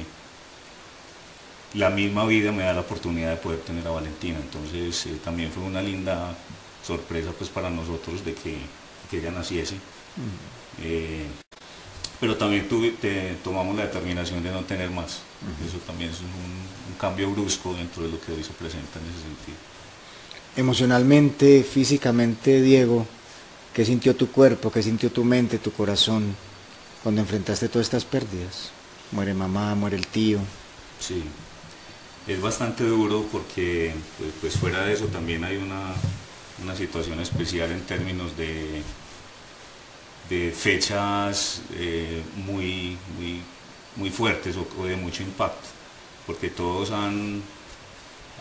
la 1.75 1.91
misma 1.91 2.27
vida 2.27 2.53
me 2.53 2.65
da 2.65 2.73
la 2.73 2.81
oportunidad 2.81 3.31
de 3.31 3.37
poder 3.37 3.61
tener 3.61 3.87
a 3.87 3.91
Valentina. 3.91 4.39
Entonces 4.39 5.07
eh, 5.07 5.19
también 5.25 5.51
fue 5.51 5.63
una 5.63 5.83
linda 5.83 6.35
sorpresa 6.85 7.31
pues 7.37 7.51
para 7.51 7.71
nosotros 7.71 8.25
de 8.25 8.35
que, 8.35 8.57
ella 9.13 9.33
naciese. 9.33 9.75
Eh, 10.83 11.27
pero 12.21 12.37
también 12.37 12.69
tomamos 13.43 13.77
la 13.77 13.87
determinación 13.87 14.43
de 14.43 14.53
no 14.53 14.61
tener 14.61 14.91
más. 14.91 15.23
Eso 15.67 15.79
también 15.87 16.11
es 16.11 16.21
un, 16.21 16.71
cambio 17.01 17.31
brusco 17.31 17.73
dentro 17.73 18.03
de 18.03 18.11
lo 18.11 18.21
que 18.21 18.33
hoy 18.33 18.45
se 18.45 18.53
presenta 18.53 18.99
en 18.99 19.07
ese 19.07 19.23
sentido. 19.23 19.57
Emocionalmente, 20.55 21.65
físicamente, 21.65 22.61
Diego, 22.61 23.07
¿qué 23.73 23.87
sintió 23.87 24.15
tu 24.15 24.31
cuerpo, 24.31 24.71
qué 24.71 24.83
sintió 24.83 25.11
tu 25.11 25.25
mente, 25.25 25.59
tu 25.59 25.73
corazón 25.73 26.37
cuando 27.03 27.23
enfrentaste 27.23 27.69
todas 27.71 27.87
estas 27.87 28.05
pérdidas? 28.05 28.71
Muere 29.13 29.33
mamá, 29.33 29.75
muere 29.75 29.97
el 29.97 30.07
tío. 30.07 30.41
Sí, 31.01 31.25
es 32.27 32.41
bastante 32.41 32.85
duro 32.85 33.27
porque 33.33 33.93
pues, 34.19 34.33
pues 34.41 34.57
fuera 34.57 34.85
de 34.85 34.95
eso 34.95 35.07
también 35.07 35.45
hay 35.45 35.57
una, 35.57 35.95
una 36.63 36.77
situación 36.77 37.21
especial 37.21 37.71
en 37.73 37.81
términos 37.83 38.37
de, 38.37 38.83
de 40.29 40.53
fechas 40.53 41.63
eh, 41.75 42.23
muy, 42.37 42.97
muy 43.17 43.43
muy 43.97 44.11
fuertes 44.11 44.57
o, 44.57 44.85
de 44.85 44.97
mucho 44.97 45.23
impacto, 45.23 45.69
porque 46.27 46.49
todos 46.51 46.91
han 46.91 47.43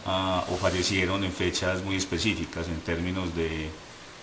ah, 0.05 0.43
o 0.49 0.55
fallecieron 0.55 1.23
en 1.23 1.31
fechas 1.31 1.83
muy 1.83 1.95
específicas 1.95 2.67
en 2.67 2.79
términos 2.81 3.35
de, 3.35 3.69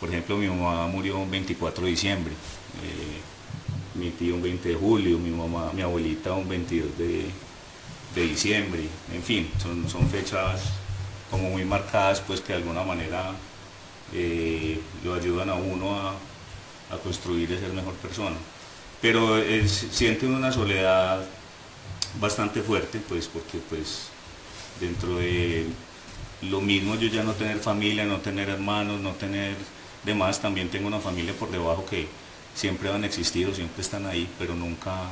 por 0.01 0.09
ejemplo, 0.09 0.37
mi 0.37 0.49
mamá 0.49 0.87
murió 0.87 1.19
un 1.19 1.31
24 1.31 1.85
de 1.85 1.91
diciembre, 1.91 2.33
eh, 2.33 3.99
mi 3.99 4.11
tío 4.11 4.35
un 4.35 4.43
20 4.43 4.69
de 4.69 4.75
julio, 4.75 5.19
mi 5.19 5.31
mamá, 5.31 5.73
mi 5.73 5.83
abuelita 5.83 6.33
un 6.35 6.49
22 6.49 6.99
de, 6.99 7.27
diciembre, 8.23 8.83
en 9.13 9.23
fin, 9.23 9.51
son, 9.63 9.89
son 9.89 10.09
fechas 10.09 10.63
como 11.31 11.51
muy 11.51 11.65
marcadas, 11.65 12.21
pues 12.21 12.41
que 12.41 12.53
de 12.53 12.59
alguna 12.59 12.83
manera 12.83 13.33
eh, 14.13 14.81
lo 15.05 15.15
ayudan 15.15 15.51
a 15.51 15.55
uno 15.55 15.99
a, 15.99 16.15
construir 17.03 17.51
y 17.51 17.59
ser 17.59 17.73
mejor 17.73 17.95
persona. 17.95 18.37
Pero 19.03 19.37
siente 19.67 20.27
una 20.27 20.53
soledad 20.53 21.25
bastante 22.21 22.63
fuerte, 22.63 23.01
pues 23.09 23.27
porque 23.27 23.59
pues 23.69 24.09
dentro 24.81 25.17
de 25.17 25.67
lo 26.43 26.61
mismo 26.61 26.95
yo 26.95 27.09
ya 27.09 27.23
no 27.23 27.33
tener 27.33 27.59
familia, 27.59 28.05
no 28.05 28.19
tener 28.19 28.49
hermanos, 28.49 29.01
no 29.01 29.11
tener 29.13 29.57
demás, 30.05 30.41
también 30.41 30.69
tengo 30.71 30.87
una 30.87 31.01
familia 31.01 31.35
por 31.35 31.51
debajo 31.51 31.85
que 31.85 32.07
siempre 32.55 32.91
han 32.91 33.05
existido, 33.05 33.53
siempre 33.55 33.83
están 33.83 34.07
ahí, 34.07 34.29
pero 34.39 34.55
nunca 34.55 35.11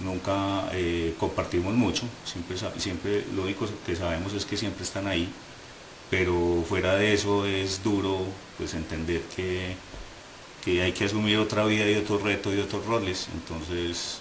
nunca 0.00 0.68
eh, 0.72 1.14
compartimos 1.18 1.74
mucho, 1.74 2.04
siempre, 2.24 2.56
siempre 2.78 3.24
lo 3.34 3.42
único 3.42 3.68
que 3.86 3.96
sabemos 3.96 4.32
es 4.34 4.44
que 4.44 4.56
siempre 4.56 4.84
están 4.84 5.06
ahí, 5.06 5.28
pero 6.10 6.64
fuera 6.68 6.94
de 6.96 7.14
eso 7.14 7.46
es 7.46 7.82
duro 7.82 8.18
pues 8.58 8.74
entender 8.74 9.22
que 9.34 9.74
que 10.64 10.82
hay 10.82 10.92
que 10.92 11.04
asumir 11.04 11.38
otra 11.38 11.64
vida 11.64 11.88
y 11.90 11.96
otro 11.96 12.18
reto 12.18 12.54
y 12.54 12.60
otros 12.60 12.86
roles, 12.86 13.28
entonces 13.34 14.18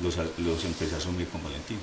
los, 0.00 0.16
los 0.16 0.64
empecé 0.64 0.94
a 0.94 0.98
asumir 0.98 1.26
con 1.28 1.42
Valentín. 1.42 1.78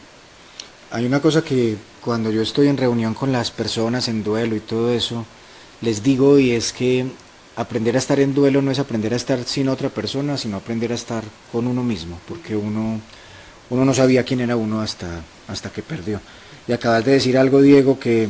Hay 0.91 1.05
una 1.05 1.21
cosa 1.21 1.43
que 1.43 1.77
cuando 2.01 2.31
yo 2.31 2.41
estoy 2.41 2.67
en 2.67 2.77
reunión 2.77 3.13
con 3.13 3.31
las 3.31 3.51
personas 3.51 4.07
en 4.07 4.23
duelo 4.23 4.55
y 4.55 4.61
todo 4.61 4.91
eso, 4.91 5.25
les 5.81 6.01
digo 6.01 6.39
y 6.39 6.51
es 6.51 6.73
que 6.73 7.05
aprender 7.55 7.95
a 7.95 7.99
estar 7.99 8.19
en 8.19 8.33
duelo 8.33 8.61
no 8.61 8.71
es 8.71 8.79
aprender 8.79 9.13
a 9.13 9.17
estar 9.17 9.43
sin 9.43 9.67
otra 9.67 9.89
persona, 9.89 10.37
sino 10.37 10.57
aprender 10.57 10.91
a 10.91 10.95
estar 10.95 11.23
con 11.51 11.67
uno 11.67 11.83
mismo, 11.83 12.19
porque 12.27 12.55
uno, 12.55 13.01
uno 13.69 13.85
no 13.85 13.93
sabía 13.93 14.23
quién 14.23 14.41
era 14.41 14.55
uno 14.55 14.81
hasta, 14.81 15.21
hasta 15.47 15.69
que 15.69 15.81
perdió. 15.81 16.19
Y 16.67 16.73
acabas 16.73 17.05
de 17.05 17.13
decir 17.13 17.37
algo, 17.37 17.61
Diego, 17.61 17.99
que 17.99 18.29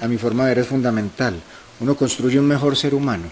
a 0.00 0.08
mi 0.08 0.18
forma 0.18 0.44
de 0.44 0.50
ver 0.50 0.58
es 0.60 0.66
fundamental. 0.66 1.34
Uno 1.80 1.96
construye 1.96 2.38
un 2.38 2.46
mejor 2.46 2.76
ser 2.76 2.94
humano 2.94 3.30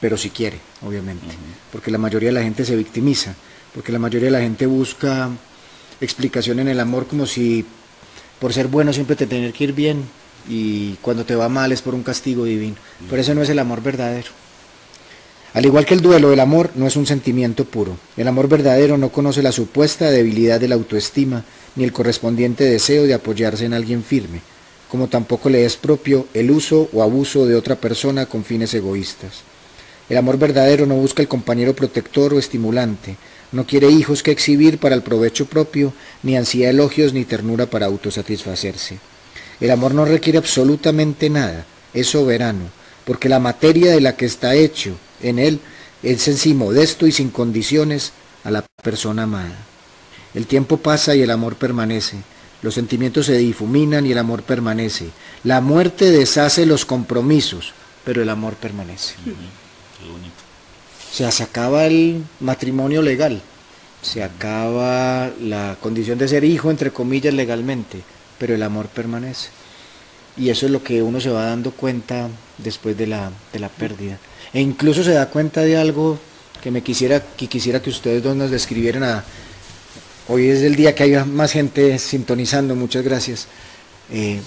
pero 0.00 0.16
si 0.16 0.30
quiere, 0.30 0.58
obviamente, 0.82 1.26
porque 1.70 1.90
la 1.90 1.98
mayoría 1.98 2.30
de 2.30 2.34
la 2.34 2.42
gente 2.42 2.64
se 2.64 2.74
victimiza, 2.74 3.34
porque 3.74 3.92
la 3.92 3.98
mayoría 3.98 4.26
de 4.26 4.32
la 4.32 4.40
gente 4.40 4.66
busca 4.66 5.28
explicación 6.00 6.58
en 6.58 6.68
el 6.68 6.80
amor 6.80 7.06
como 7.06 7.26
si 7.26 7.66
por 8.38 8.54
ser 8.54 8.68
bueno 8.68 8.92
siempre 8.94 9.16
te 9.16 9.26
tener 9.26 9.52
que 9.52 9.64
ir 9.64 9.74
bien 9.74 10.02
y 10.48 10.94
cuando 11.02 11.26
te 11.26 11.34
va 11.34 11.50
mal 11.50 11.70
es 11.70 11.82
por 11.82 11.94
un 11.94 12.02
castigo 12.02 12.44
divino. 12.44 12.76
Pero 13.10 13.20
ese 13.20 13.34
no 13.34 13.42
es 13.42 13.50
el 13.50 13.58
amor 13.58 13.82
verdadero. 13.82 14.28
Al 15.52 15.66
igual 15.66 15.84
que 15.84 15.94
el 15.94 16.00
duelo, 16.00 16.32
el 16.32 16.38
amor 16.38 16.70
no 16.76 16.86
es 16.86 16.94
un 16.94 17.06
sentimiento 17.06 17.64
puro. 17.64 17.96
El 18.16 18.28
amor 18.28 18.48
verdadero 18.48 18.96
no 18.98 19.10
conoce 19.10 19.42
la 19.42 19.50
supuesta 19.50 20.08
debilidad 20.10 20.60
de 20.60 20.68
la 20.68 20.76
autoestima 20.76 21.44
ni 21.74 21.82
el 21.82 21.92
correspondiente 21.92 22.64
deseo 22.64 23.04
de 23.04 23.14
apoyarse 23.14 23.64
en 23.64 23.74
alguien 23.74 24.04
firme, 24.04 24.42
como 24.88 25.08
tampoco 25.08 25.50
le 25.50 25.64
es 25.64 25.76
propio 25.76 26.28
el 26.34 26.52
uso 26.52 26.88
o 26.92 27.02
abuso 27.02 27.46
de 27.46 27.56
otra 27.56 27.74
persona 27.76 28.26
con 28.26 28.44
fines 28.44 28.74
egoístas. 28.74 29.42
El 30.08 30.18
amor 30.18 30.38
verdadero 30.38 30.86
no 30.86 30.94
busca 30.94 31.20
el 31.20 31.28
compañero 31.28 31.74
protector 31.74 32.32
o 32.32 32.38
estimulante, 32.38 33.16
no 33.50 33.66
quiere 33.66 33.90
hijos 33.90 34.22
que 34.22 34.30
exhibir 34.30 34.78
para 34.78 34.94
el 34.94 35.02
provecho 35.02 35.46
propio, 35.46 35.92
ni 36.22 36.36
ansía 36.36 36.70
elogios 36.70 37.12
ni 37.12 37.24
ternura 37.24 37.66
para 37.66 37.86
autosatisfacerse. 37.86 38.98
El 39.60 39.72
amor 39.72 39.94
no 39.94 40.04
requiere 40.04 40.38
absolutamente 40.38 41.28
nada, 41.28 41.66
es 41.92 42.06
soberano, 42.06 42.70
porque 43.04 43.28
la 43.28 43.40
materia 43.40 43.90
de 43.90 44.00
la 44.00 44.16
que 44.16 44.26
está 44.26 44.54
hecho 44.54 44.96
en 45.22 45.38
él 45.38 45.60
es 46.02 46.28
en 46.28 46.36
sí 46.36 46.54
modesto 46.54 47.06
y 47.06 47.12
sin 47.12 47.30
condiciones 47.30 48.12
a 48.44 48.50
la 48.50 48.64
persona 48.82 49.24
amada. 49.24 49.56
El 50.34 50.46
tiempo 50.46 50.76
pasa 50.76 51.14
y 51.14 51.22
el 51.22 51.30
amor 51.30 51.56
permanece. 51.56 52.18
Los 52.62 52.74
sentimientos 52.74 53.26
se 53.26 53.38
difuminan 53.38 54.06
y 54.06 54.12
el 54.12 54.18
amor 54.18 54.42
permanece. 54.42 55.10
La 55.44 55.60
muerte 55.60 56.10
deshace 56.10 56.66
los 56.66 56.84
compromisos, 56.84 57.72
pero 58.04 58.22
el 58.22 58.28
amor 58.28 58.54
permanece. 58.54 59.14
O 61.12 61.16
sea, 61.16 61.30
se 61.30 61.42
acaba 61.42 61.86
el 61.86 62.22
matrimonio 62.38 63.02
legal, 63.02 63.42
se 64.02 64.22
acaba 64.22 65.30
la 65.40 65.76
condición 65.80 66.18
de 66.18 66.28
ser 66.28 66.44
hijo, 66.44 66.70
entre 66.70 66.92
comillas, 66.92 67.34
legalmente, 67.34 68.02
pero 68.38 68.54
el 68.54 68.62
amor 68.62 68.86
permanece. 68.86 69.48
Y 70.36 70.50
eso 70.50 70.66
es 70.66 70.72
lo 70.72 70.82
que 70.82 71.02
uno 71.02 71.20
se 71.20 71.30
va 71.30 71.46
dando 71.46 71.72
cuenta 71.72 72.28
después 72.58 72.96
de 72.96 73.06
la, 73.06 73.30
de 73.52 73.58
la 73.58 73.68
pérdida. 73.68 74.18
E 74.52 74.60
incluso 74.60 75.02
se 75.02 75.12
da 75.12 75.30
cuenta 75.30 75.62
de 75.62 75.76
algo 75.76 76.18
que 76.62 76.70
me 76.70 76.82
quisiera 76.82 77.20
que 77.20 77.46
quisiera 77.46 77.80
que 77.80 77.90
ustedes 77.90 78.22
dos 78.22 78.36
nos 78.36 78.50
describieran 78.50 79.02
a, 79.02 79.24
hoy 80.28 80.48
es 80.48 80.60
el 80.60 80.76
día 80.76 80.94
que 80.94 81.04
hay 81.04 81.24
más 81.24 81.52
gente 81.52 81.98
sintonizando 81.98 82.74
muchas 82.74 83.02
gracias 83.02 83.48
eh, 84.12 84.42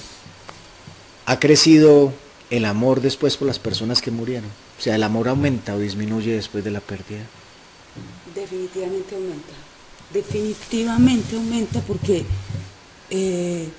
ha 1.26 1.40
crecido 1.40 2.14
el 2.52 2.66
amor 2.66 3.02
después 3.02 3.36
por 3.36 3.48
las 3.48 3.58
personas 3.58 4.00
que 4.00 4.12
murieron 4.12 4.52
o 4.78 4.82
sea, 4.82 4.96
¿el 4.96 5.04
amor 5.04 5.30
aumenta 5.30 5.76
o 5.76 5.80
disminuye 5.80 6.34
después 6.34 6.64
de 6.64 6.72
la 6.72 6.82
pérdida? 6.82 7.22
Definitivamente 8.36 9.16
aumenta. 9.16 9.54
Definitivamente 10.14 11.36
aumenta 11.36 11.80
porque 11.82 12.26
eh, 13.10 13.70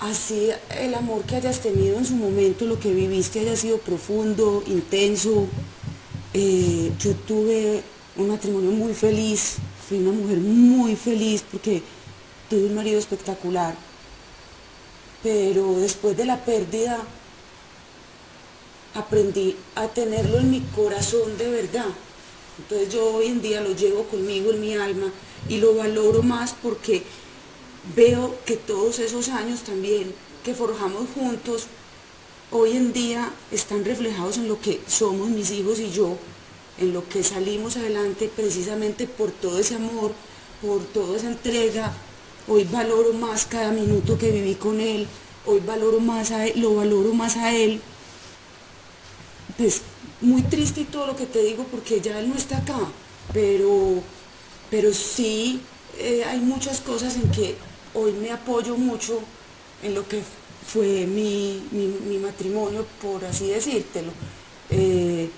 así 0.00 0.50
el 0.78 0.94
amor 0.94 1.22
que 1.24 1.36
hayas 1.36 1.60
tenido 1.60 1.98
en 1.98 2.06
su 2.06 2.16
momento, 2.16 2.64
lo 2.64 2.80
que 2.80 2.92
viviste 2.92 3.40
haya 3.40 3.56
sido 3.56 3.78
profundo, 3.78 4.62
intenso. 4.66 5.46
Eh, 6.32 6.92
yo 6.98 7.14
tuve 7.14 7.82
un 8.16 8.28
matrimonio 8.28 8.70
muy 8.70 8.94
feliz, 8.94 9.56
fui 9.88 9.98
una 9.98 10.12
mujer 10.12 10.38
muy 10.38 10.96
feliz 10.96 11.44
porque 11.50 11.82
tuve 12.48 12.66
un 12.66 12.74
marido 12.74 12.98
espectacular. 12.98 13.74
Pero 15.22 15.74
después 15.78 16.16
de 16.16 16.24
la 16.24 16.42
pérdida 16.44 16.98
aprendí 18.94 19.56
a 19.74 19.86
tenerlo 19.88 20.38
en 20.38 20.50
mi 20.50 20.60
corazón 20.74 21.36
de 21.36 21.50
verdad. 21.50 21.86
Entonces 22.58 22.92
yo 22.92 23.14
hoy 23.14 23.26
en 23.26 23.42
día 23.42 23.60
lo 23.60 23.74
llevo 23.74 24.04
conmigo 24.04 24.50
en 24.50 24.60
mi 24.60 24.74
alma 24.74 25.12
y 25.48 25.58
lo 25.58 25.74
valoro 25.74 26.22
más 26.22 26.54
porque 26.62 27.02
veo 27.96 28.36
que 28.44 28.56
todos 28.56 28.98
esos 28.98 29.28
años 29.28 29.60
también 29.60 30.14
que 30.44 30.54
forjamos 30.54 31.06
juntos, 31.14 31.66
hoy 32.50 32.76
en 32.76 32.92
día 32.92 33.30
están 33.52 33.84
reflejados 33.84 34.38
en 34.38 34.48
lo 34.48 34.60
que 34.60 34.80
somos 34.86 35.28
mis 35.28 35.50
hijos 35.50 35.78
y 35.78 35.90
yo, 35.90 36.16
en 36.78 36.92
lo 36.92 37.06
que 37.08 37.22
salimos 37.22 37.76
adelante 37.76 38.30
precisamente 38.34 39.06
por 39.06 39.30
todo 39.30 39.58
ese 39.58 39.74
amor, 39.74 40.12
por 40.62 40.84
toda 40.86 41.16
esa 41.16 41.28
entrega. 41.28 41.92
Hoy 42.48 42.64
valoro 42.64 43.12
más 43.12 43.44
cada 43.44 43.70
minuto 43.70 44.18
que 44.18 44.30
viví 44.30 44.54
con 44.54 44.80
él, 44.80 45.06
hoy 45.46 45.60
valoro 45.60 46.00
más 46.00 46.30
a 46.30 46.46
él, 46.46 46.60
lo 46.60 46.74
valoro 46.74 47.12
más 47.12 47.36
a 47.36 47.54
él. 47.54 47.80
Pues 49.56 49.82
muy 50.20 50.42
triste 50.42 50.82
y 50.82 50.84
todo 50.84 51.06
lo 51.06 51.16
que 51.16 51.26
te 51.26 51.42
digo 51.42 51.64
porque 51.70 52.00
ya 52.00 52.18
él 52.18 52.28
no 52.28 52.34
está 52.34 52.58
acá, 52.58 52.78
pero, 53.32 54.02
pero 54.70 54.92
sí 54.94 55.60
eh, 55.98 56.24
hay 56.24 56.38
muchas 56.40 56.80
cosas 56.80 57.16
en 57.16 57.30
que 57.30 57.56
hoy 57.94 58.12
me 58.12 58.30
apoyo 58.30 58.76
mucho 58.76 59.20
en 59.82 59.94
lo 59.94 60.06
que 60.06 60.22
fue 60.66 61.06
mi, 61.06 61.62
matrimonio, 62.20 62.86
por 63.00 63.24
así 63.24 63.48
decírtelo. 63.48 64.12
Eh, 64.70 65.28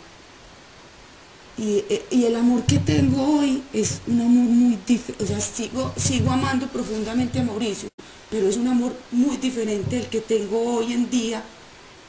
eh, 1.58 2.06
y, 2.10 2.24
el 2.24 2.36
amor 2.36 2.64
que 2.64 2.78
tengo 2.78 3.38
hoy 3.38 3.62
es 3.72 4.00
un 4.06 4.20
amor 4.20 4.48
muy 4.48 4.78
diferente, 4.86 5.24
o 5.24 5.26
sea, 5.26 5.40
sigo, 5.40 5.92
sigo 5.96 6.30
amando 6.30 6.66
profundamente 6.66 7.38
a 7.38 7.44
Mauricio, 7.44 7.88
pero 8.30 8.48
es 8.48 8.56
un 8.56 8.68
amor 8.68 8.94
muy 9.10 9.36
diferente 9.36 9.96
del 9.96 10.06
que 10.08 10.20
tengo 10.20 10.76
hoy 10.76 10.92
en 10.92 11.08
día. 11.10 11.42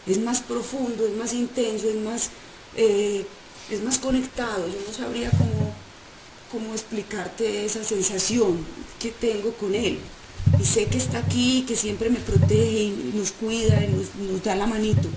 Es 0.05 0.19
más 0.19 0.41
profundo, 0.41 1.05
es 1.05 1.15
más 1.15 1.33
intenso, 1.33 1.88
es 1.88 1.95
más, 1.95 2.29
eh, 2.75 3.25
es 3.69 3.83
más 3.83 4.00
conectado. 4.00 4.67
Yo 4.67 4.75
no 4.85 4.93
sabría 4.93 5.29
cómo, 5.31 5.73
cómo 6.51 6.73
explicarte 6.73 7.65
esa 7.65 7.83
sensación 7.83 8.65
que 9.00 9.12
tengo 9.12 9.53
con 9.53 9.73
él 9.75 10.00
y 10.59 10.65
sé 10.65 10.85
que 10.85 10.97
está 10.97 11.19
aquí, 11.19 11.65
que 11.67 11.75
siempre 11.75 12.09
me 12.09 12.19
protege 12.19 12.83
y 12.83 13.13
nos 13.15 13.31
cuida 13.31 13.83
y 13.83 13.88
nos, 14.31 14.43
da 14.43 14.55
la 14.55 14.67
manito. 14.67 15.09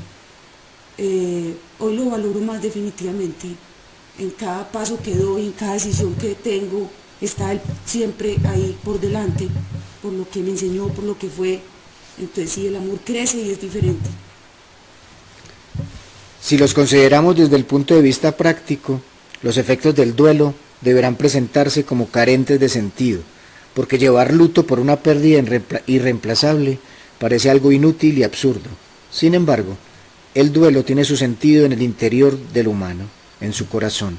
Eh, 0.98 1.54
hoy 1.78 1.96
lo 1.96 2.10
valoro 2.10 2.40
más 2.40 2.62
definitivamente. 2.62 3.48
En 4.18 4.30
cada 4.30 4.70
paso 4.70 4.98
que 5.02 5.14
doy, 5.14 5.46
en 5.46 5.52
cada 5.52 5.74
decisión 5.74 6.14
que 6.14 6.34
tengo, 6.34 6.90
está 7.20 7.52
él 7.52 7.60
siempre 7.84 8.38
ahí 8.44 8.76
por 8.82 8.98
delante, 8.98 9.48
por 10.02 10.12
lo 10.12 10.28
que 10.28 10.40
me 10.40 10.50
enseñó, 10.50 10.88
por 10.88 11.04
lo 11.04 11.18
que 11.18 11.28
fue. 11.28 11.60
Entonces 12.18 12.50
sí, 12.50 12.66
el 12.66 12.76
amor 12.76 12.98
crece 13.04 13.38
y 13.38 13.50
es 13.50 13.60
diferente. 13.60 14.08
Si 16.40 16.56
los 16.56 16.72
consideramos 16.72 17.36
desde 17.36 17.56
el 17.56 17.64
punto 17.64 17.94
de 17.94 18.02
vista 18.02 18.36
práctico, 18.36 19.00
los 19.42 19.58
efectos 19.58 19.94
del 19.94 20.16
duelo 20.16 20.54
deberán 20.80 21.16
presentarse 21.16 21.84
como 21.84 22.06
carentes 22.08 22.58
de 22.58 22.68
sentido 22.68 23.20
porque 23.76 23.98
llevar 23.98 24.32
luto 24.32 24.66
por 24.66 24.80
una 24.80 24.96
pérdida 24.96 25.44
irreemplazable 25.86 26.78
parece 27.18 27.50
algo 27.50 27.72
inútil 27.72 28.16
y 28.16 28.22
absurdo. 28.22 28.70
Sin 29.12 29.34
embargo, 29.34 29.76
el 30.34 30.50
duelo 30.50 30.82
tiene 30.82 31.04
su 31.04 31.14
sentido 31.14 31.66
en 31.66 31.72
el 31.72 31.82
interior 31.82 32.38
del 32.54 32.68
humano, 32.68 33.04
en 33.38 33.52
su 33.52 33.68
corazón. 33.68 34.16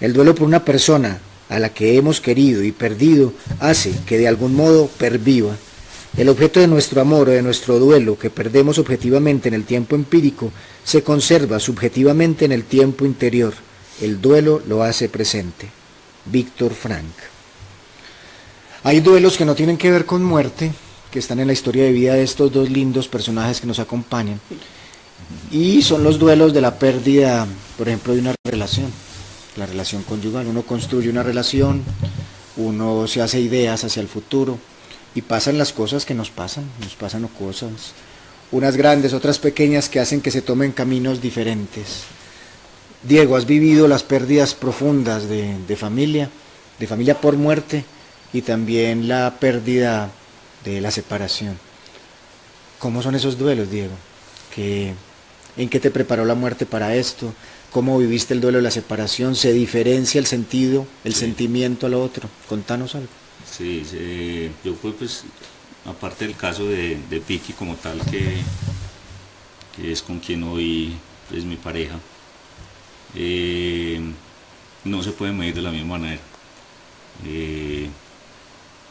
El 0.00 0.14
duelo 0.14 0.34
por 0.34 0.46
una 0.48 0.64
persona 0.64 1.20
a 1.50 1.58
la 1.58 1.74
que 1.74 1.98
hemos 1.98 2.22
querido 2.22 2.64
y 2.64 2.72
perdido 2.72 3.34
hace 3.60 3.92
que 4.06 4.16
de 4.16 4.28
algún 4.28 4.54
modo 4.54 4.88
perviva. 4.88 5.54
El 6.16 6.30
objeto 6.30 6.60
de 6.60 6.66
nuestro 6.66 7.02
amor 7.02 7.28
o 7.28 7.32
de 7.32 7.42
nuestro 7.42 7.78
duelo 7.78 8.18
que 8.18 8.30
perdemos 8.30 8.78
objetivamente 8.78 9.48
en 9.48 9.54
el 9.54 9.64
tiempo 9.64 9.94
empírico 9.94 10.52
se 10.84 11.02
conserva 11.02 11.60
subjetivamente 11.60 12.46
en 12.46 12.52
el 12.52 12.64
tiempo 12.64 13.04
interior. 13.04 13.52
El 14.00 14.22
duelo 14.22 14.62
lo 14.66 14.82
hace 14.82 15.10
presente. 15.10 15.68
Víctor 16.24 16.72
Frank. 16.72 17.35
Hay 18.86 19.00
duelos 19.00 19.36
que 19.36 19.44
no 19.44 19.56
tienen 19.56 19.78
que 19.78 19.90
ver 19.90 20.06
con 20.06 20.22
muerte, 20.22 20.70
que 21.10 21.18
están 21.18 21.40
en 21.40 21.48
la 21.48 21.52
historia 21.52 21.82
de 21.82 21.90
vida 21.90 22.14
de 22.14 22.22
estos 22.22 22.52
dos 22.52 22.70
lindos 22.70 23.08
personajes 23.08 23.60
que 23.60 23.66
nos 23.66 23.80
acompañan. 23.80 24.40
Y 25.50 25.82
son 25.82 26.04
los 26.04 26.20
duelos 26.20 26.54
de 26.54 26.60
la 26.60 26.78
pérdida, 26.78 27.48
por 27.76 27.88
ejemplo, 27.88 28.14
de 28.14 28.20
una 28.20 28.36
relación, 28.44 28.86
la 29.56 29.66
relación 29.66 30.04
conyugal. 30.04 30.46
Uno 30.46 30.62
construye 30.62 31.10
una 31.10 31.24
relación, 31.24 31.82
uno 32.56 33.08
se 33.08 33.20
hace 33.22 33.40
ideas 33.40 33.82
hacia 33.82 34.00
el 34.00 34.06
futuro 34.06 34.56
y 35.16 35.22
pasan 35.22 35.58
las 35.58 35.72
cosas 35.72 36.04
que 36.04 36.14
nos 36.14 36.30
pasan, 36.30 36.62
nos 36.80 36.94
pasan 36.94 37.26
cosas, 37.26 37.72
unas 38.52 38.76
grandes, 38.76 39.14
otras 39.14 39.40
pequeñas 39.40 39.88
que 39.88 39.98
hacen 39.98 40.20
que 40.20 40.30
se 40.30 40.42
tomen 40.42 40.70
caminos 40.70 41.20
diferentes. 41.20 42.04
Diego, 43.02 43.34
¿has 43.34 43.46
vivido 43.46 43.88
las 43.88 44.04
pérdidas 44.04 44.54
profundas 44.54 45.28
de, 45.28 45.56
de 45.66 45.74
familia, 45.74 46.30
de 46.78 46.86
familia 46.86 47.20
por 47.20 47.36
muerte? 47.36 47.84
Y 48.32 48.42
también 48.42 49.08
la 49.08 49.38
pérdida 49.38 50.10
de 50.64 50.80
la 50.80 50.90
separación. 50.90 51.58
¿Cómo 52.78 53.02
son 53.02 53.14
esos 53.14 53.38
duelos, 53.38 53.70
Diego? 53.70 53.94
¿En 54.56 55.68
qué 55.68 55.80
te 55.80 55.90
preparó 55.90 56.24
la 56.24 56.34
muerte 56.34 56.66
para 56.66 56.94
esto? 56.94 57.32
¿Cómo 57.70 57.98
viviste 57.98 58.34
el 58.34 58.40
duelo 58.40 58.58
de 58.58 58.62
la 58.62 58.70
separación? 58.70 59.36
¿Se 59.36 59.52
diferencia 59.52 60.18
el 60.18 60.26
sentido, 60.26 60.86
el 61.04 61.14
sentimiento 61.14 61.86
a 61.86 61.88
lo 61.90 62.02
otro? 62.02 62.28
Contanos 62.48 62.94
algo. 62.94 63.08
Sí, 63.50 63.82
yo 64.64 64.74
fue 64.74 64.92
pues, 64.92 65.24
aparte 65.84 66.26
del 66.26 66.36
caso 66.36 66.66
de, 66.66 66.98
de 67.08 67.20
Piki 67.20 67.52
como 67.52 67.74
tal, 67.76 68.00
que, 68.10 68.42
es 69.90 70.02
con 70.02 70.20
quien 70.20 70.42
hoy 70.42 70.96
es 71.34 71.44
mi 71.44 71.56
pareja, 71.56 71.98
eh, 73.14 74.00
no 74.84 75.02
se 75.02 75.12
puede 75.12 75.32
medir 75.32 75.54
de 75.54 75.62
la 75.62 75.70
misma 75.70 75.98
manera. 75.98 76.20
Eh, 77.26 77.88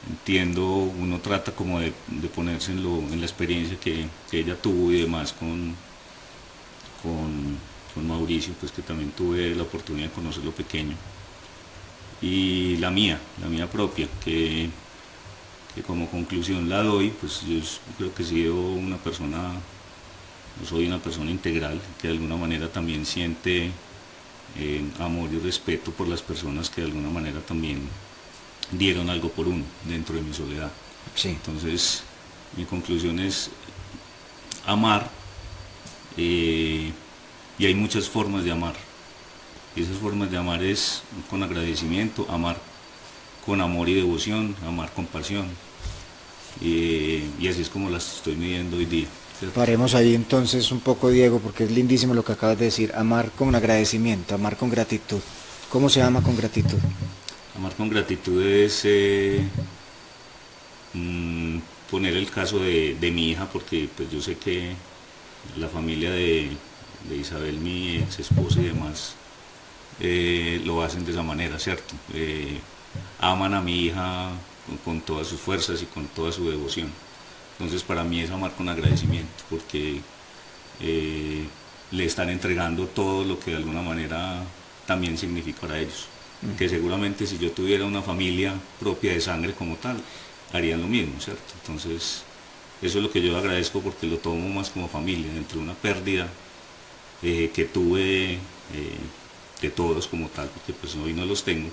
entiendo, 0.10 0.66
uno 0.66 1.20
trata 1.20 1.52
como 1.52 1.80
de, 1.80 1.92
ponerse 2.34 2.72
en, 2.72 3.20
la 3.20 3.26
experiencia 3.26 3.78
que, 3.80 4.08
ella 4.32 4.56
tuvo 4.62 4.92
y 4.92 5.02
demás 5.02 5.34
con, 5.34 5.76
con, 7.02 7.58
Mauricio, 8.08 8.54
pues 8.60 8.74
que 8.74 8.82
también 8.82 9.12
tuve 9.12 9.56
la 9.56 9.64
oportunidad 9.64 10.08
de 10.08 10.14
conocerlo 10.14 10.52
pequeño. 10.52 10.96
Y 12.22 12.76
la 12.78 12.92
mía, 12.92 13.20
la 13.42 13.48
mía 13.48 13.70
propia, 13.70 14.08
que, 14.24 14.70
como 15.88 16.10
conclusión 16.10 16.68
la 16.68 16.84
doy, 16.84 17.10
pues 17.10 17.42
yo 17.48 17.60
creo 17.98 18.14
que 18.14 18.24
he 18.24 18.26
sido 18.26 18.56
una 18.56 18.98
persona, 18.98 19.54
soy 20.68 20.88
una 20.88 21.00
persona 21.00 21.32
integral, 21.32 21.80
que 22.02 22.10
de 22.10 22.14
alguna 22.16 22.36
manera 22.36 22.70
también 22.70 23.06
siente 23.06 23.72
eh, 24.58 24.84
amor 25.00 25.30
y 25.32 25.40
respeto 25.40 25.92
por 25.92 26.08
las 26.10 26.22
personas 26.22 26.70
que 26.70 26.82
de 26.82 26.88
alguna 26.88 27.10
manera 27.10 27.40
también 27.40 27.88
dieron 28.72 29.10
algo 29.10 29.30
por 29.30 29.48
uno 29.48 29.64
dentro 29.84 30.16
de 30.16 30.22
mi 30.22 30.34
soledad. 30.34 30.72
Sí. 31.16 31.30
Entonces, 31.30 32.04
mi 32.58 32.66
conclusión 32.66 33.20
es 33.20 33.50
amar, 34.66 35.10
eh, 36.18 36.92
y 37.58 37.66
hay 37.66 37.76
muchas 37.76 38.10
formas 38.10 38.44
de 38.44 38.52
amar. 38.52 38.76
Y 39.76 39.84
esas 39.84 39.98
formas 39.98 40.32
de 40.32 40.38
amar 40.38 40.64
es 40.64 41.04
con 41.30 41.44
agradecimiento, 41.44 42.26
amar 42.30 42.58
con 43.46 43.62
amor 43.62 43.90
y 43.90 43.94
devoción, 43.94 44.56
amar 44.66 44.92
con 44.94 45.06
pasión. 45.06 45.48
Eh, 46.62 47.28
y 47.40 47.48
así 47.48 47.62
es 47.62 47.70
como 47.70 47.90
las 47.90 48.16
estoy 48.16 48.36
midiendo 48.36 48.78
hoy 48.78 48.86
día. 48.86 49.08
Paremos 49.54 49.94
ahí 49.96 50.16
entonces 50.16 50.72
un 50.72 50.80
poco, 50.80 51.10
Diego, 51.10 51.40
porque 51.40 51.66
es 51.66 51.72
lindísimo 51.72 52.14
lo 52.14 52.24
que 52.24 52.32
acabas 52.32 52.58
de 52.58 52.66
decir, 52.66 52.94
amar 52.96 53.32
con 53.32 53.54
agradecimiento, 53.54 54.34
amar 54.34 54.56
con 54.56 54.70
gratitud. 54.70 55.20
¿Cómo 55.70 55.90
se 55.90 56.02
ama 56.02 56.22
con 56.22 56.38
gratitud? 56.38 56.78
Amar 57.58 57.74
con 57.76 57.90
gratitud 57.90 58.44
es 58.44 58.82
eh, 58.84 59.42
mm, 60.94 61.60
poner 61.90 62.16
el 62.18 62.30
caso 62.30 62.60
de, 62.60 62.98
mi 63.14 63.30
hija, 63.30 63.48
porque 63.52 63.90
pues 63.96 64.12
yo 64.12 64.22
sé 64.22 64.38
que 64.38 64.74
la 65.58 65.70
familia 65.70 66.12
de, 66.12 66.52
Isabel, 67.18 67.58
mi 67.58 67.98
ex 67.98 68.20
esposa 68.20 68.60
y 68.60 68.66
demás, 68.66 69.16
eh, 70.02 70.62
lo 70.66 70.84
hacen 70.84 71.06
de 71.06 71.12
esa 71.12 71.24
manera, 71.24 71.58
¿cierto? 71.58 71.94
Eh, 72.14 72.60
aman 73.20 73.54
a 73.54 73.62
mi 73.62 73.86
hija 73.86 74.32
con, 74.84 75.00
todas 75.02 75.28
sus 75.28 75.40
fuerzas 75.40 75.82
y 75.82 75.86
con 75.86 76.08
toda 76.08 76.32
su 76.34 76.50
devoción. 76.50 76.92
Entonces 77.54 77.84
para 77.84 78.04
mí 78.04 78.20
es 78.20 78.32
amar 78.32 78.52
con 78.56 78.68
agradecimiento, 78.68 79.44
porque 79.50 80.02
le 81.92 82.06
están 82.06 82.30
entregando 82.30 82.88
todo 82.88 83.24
lo 83.24 83.40
que 83.40 83.52
de 83.52 83.58
alguna 83.58 83.82
manera 83.82 84.44
también 84.86 85.18
significa 85.18 85.62
para 85.62 85.80
ellos 85.80 86.10
que 86.58 86.70
seguramente 86.70 87.26
si 87.26 87.38
yo 87.38 87.52
tuviera 87.52 87.86
una 87.86 88.02
familia 88.02 88.54
propia 88.80 89.14
de 89.14 89.22
sangre 89.22 89.54
como 89.54 89.76
tal, 89.76 89.98
harían 90.54 90.82
lo 90.82 90.88
mismo, 90.88 91.20
¿cierto? 91.20 91.54
Entonces, 91.62 92.24
eso 92.82 92.98
es 92.98 93.04
lo 93.04 93.12
que 93.12 93.22
yo 93.22 93.38
agradezco 93.38 93.82
porque 93.82 94.08
lo 94.08 94.18
tomo 94.18 94.48
más 94.50 94.70
como 94.70 94.88
familia, 94.88 95.32
dentro 95.34 95.58
de 95.58 95.64
una 95.64 95.74
pérdida 95.74 96.28
eh, 97.24 97.52
que 97.54 97.66
tuve 97.66 98.34
eh, 98.34 98.40
de 99.62 99.70
todos 99.70 100.08
como 100.08 100.28
tal, 100.30 100.50
porque 100.50 100.74
pues 100.74 100.96
hoy 100.96 101.14
no 101.14 101.26
los 101.26 101.44
tengo, 101.44 101.70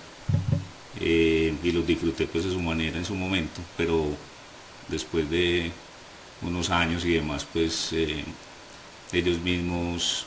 eh, 1.01 1.55
y 1.63 1.73
los 1.73 1.87
disfruté 1.87 2.27
pues 2.27 2.45
de 2.45 2.51
su 2.51 2.61
manera 2.61 2.99
en 2.99 3.05
su 3.05 3.15
momento, 3.15 3.61
pero 3.77 4.07
después 4.89 5.29
de 5.29 5.71
unos 6.43 6.71
años 6.71 7.05
y 7.05 7.15
demás, 7.15 7.47
pues 7.53 7.93
ellos 9.13 9.39
mismos 9.41 10.27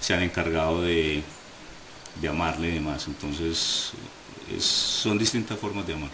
se 0.00 0.14
han 0.14 0.22
encargado 0.22 0.82
de 0.82 1.22
de 2.20 2.28
amarle 2.28 2.68
y 2.68 2.74
demás. 2.74 3.06
Entonces, 3.06 3.92
son 4.58 5.18
distintas 5.18 5.58
formas 5.58 5.86
de 5.86 5.94
amar. 5.94 6.10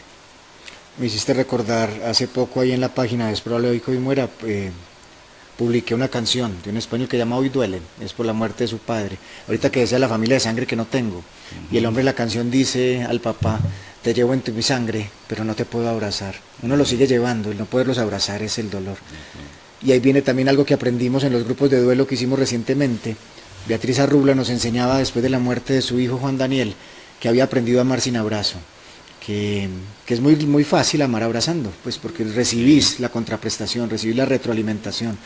me 0.99 1.07
hiciste 1.07 1.35
recordar 1.35 1.91
hace 2.07 2.27
poco 2.27 2.61
ahí 2.61 2.73
en 2.73 2.81
la 2.81 2.95
página 2.95 3.29
de 3.29 3.35
Es 3.35 3.41
probable 3.41 3.71
hoy 3.71 3.81
que 3.81 3.91
hoy 3.91 3.99
muera, 3.99 4.29
eh, 4.45 4.71
publiqué 5.57 5.95
una 5.95 6.09
canción 6.09 6.55
de 6.63 6.71
un 6.71 6.77
español 6.77 7.09
que 7.09 7.19
llama 7.19 7.37
Hoy 7.37 7.49
duele, 7.49 7.81
es 8.01 8.13
por 8.13 8.27
la 8.27 8.33
muerte 8.33 8.65
de 8.65 8.69
su 8.69 8.79
padre. 8.79 9.19
Ahorita 9.47 9.71
que 9.71 9.81
decía 9.81 9.99
la 9.99 10.09
familia 10.09 10.37
de 10.37 10.41
sangre 10.41 10.67
que 10.67 10.77
no 10.77 10.85
tengo. 10.85 11.23
Y 11.71 11.79
el 11.79 11.87
hombre 11.87 12.03
de 12.03 12.07
la 12.07 12.15
canción 12.15 12.51
dice 12.51 13.05
al 13.05 13.21
papá, 13.21 13.61
te 14.03 14.15
llevo 14.15 14.35
en 14.35 14.41
tu 14.41 14.53
mi 14.53 14.63
sangre, 14.63 15.11
pero 15.27 15.45
no 15.45 15.55
te 15.55 15.65
puedo 15.65 15.89
abrazar. 15.89 16.37
Uno 16.63 16.77
lo 16.77 16.85
sigue 16.85 17.07
llevando, 17.07 17.51
el 17.51 17.59
no 17.59 17.67
poderlos 17.67 17.99
abrazar 17.99 18.43
es 18.43 18.59
el 18.59 18.71
dolor. 18.71 18.99
Y 19.83 19.93
ahí 19.93 20.01
viene 20.01 20.23
también 20.23 20.49
algo 20.49 20.65
que 20.65 20.75
aprendimos 20.75 21.25
en 21.25 21.33
los 21.33 21.45
grupos 21.45 21.71
de 21.71 21.81
duelo 21.81 22.07
que 22.07 22.15
hicimos 22.15 22.39
recientemente. 22.39 23.17
Beatriz 23.69 23.99
Arrubla 23.99 24.35
nos 24.35 24.51
enseñaba 24.51 24.99
después 24.99 25.23
de 25.23 25.31
la 25.31 25.39
muerte 25.39 25.73
de 25.73 25.83
su 25.83 25.99
hijo 25.99 26.19
Juan 26.19 26.39
Daniel 26.39 26.75
que 27.21 27.29
había 27.29 27.45
aprendido 27.45 27.79
a 27.79 27.83
amar 27.83 28.01
sin 28.01 28.17
abrazo. 28.17 28.59
Que, 29.25 29.69
que, 30.05 30.15
es 30.15 30.21
muy, 30.21 30.37
muy 30.47 30.63
fácil 30.63 31.03
amar 31.03 31.25
abrazando, 31.25 31.73
pues 31.83 31.99
porque 31.99 32.23
recibís 32.23 33.01
la 33.01 33.09
contraprestación, 33.09 33.91
recibís 33.91 34.15
la 34.15 34.25
retroalimentación, 34.25 35.19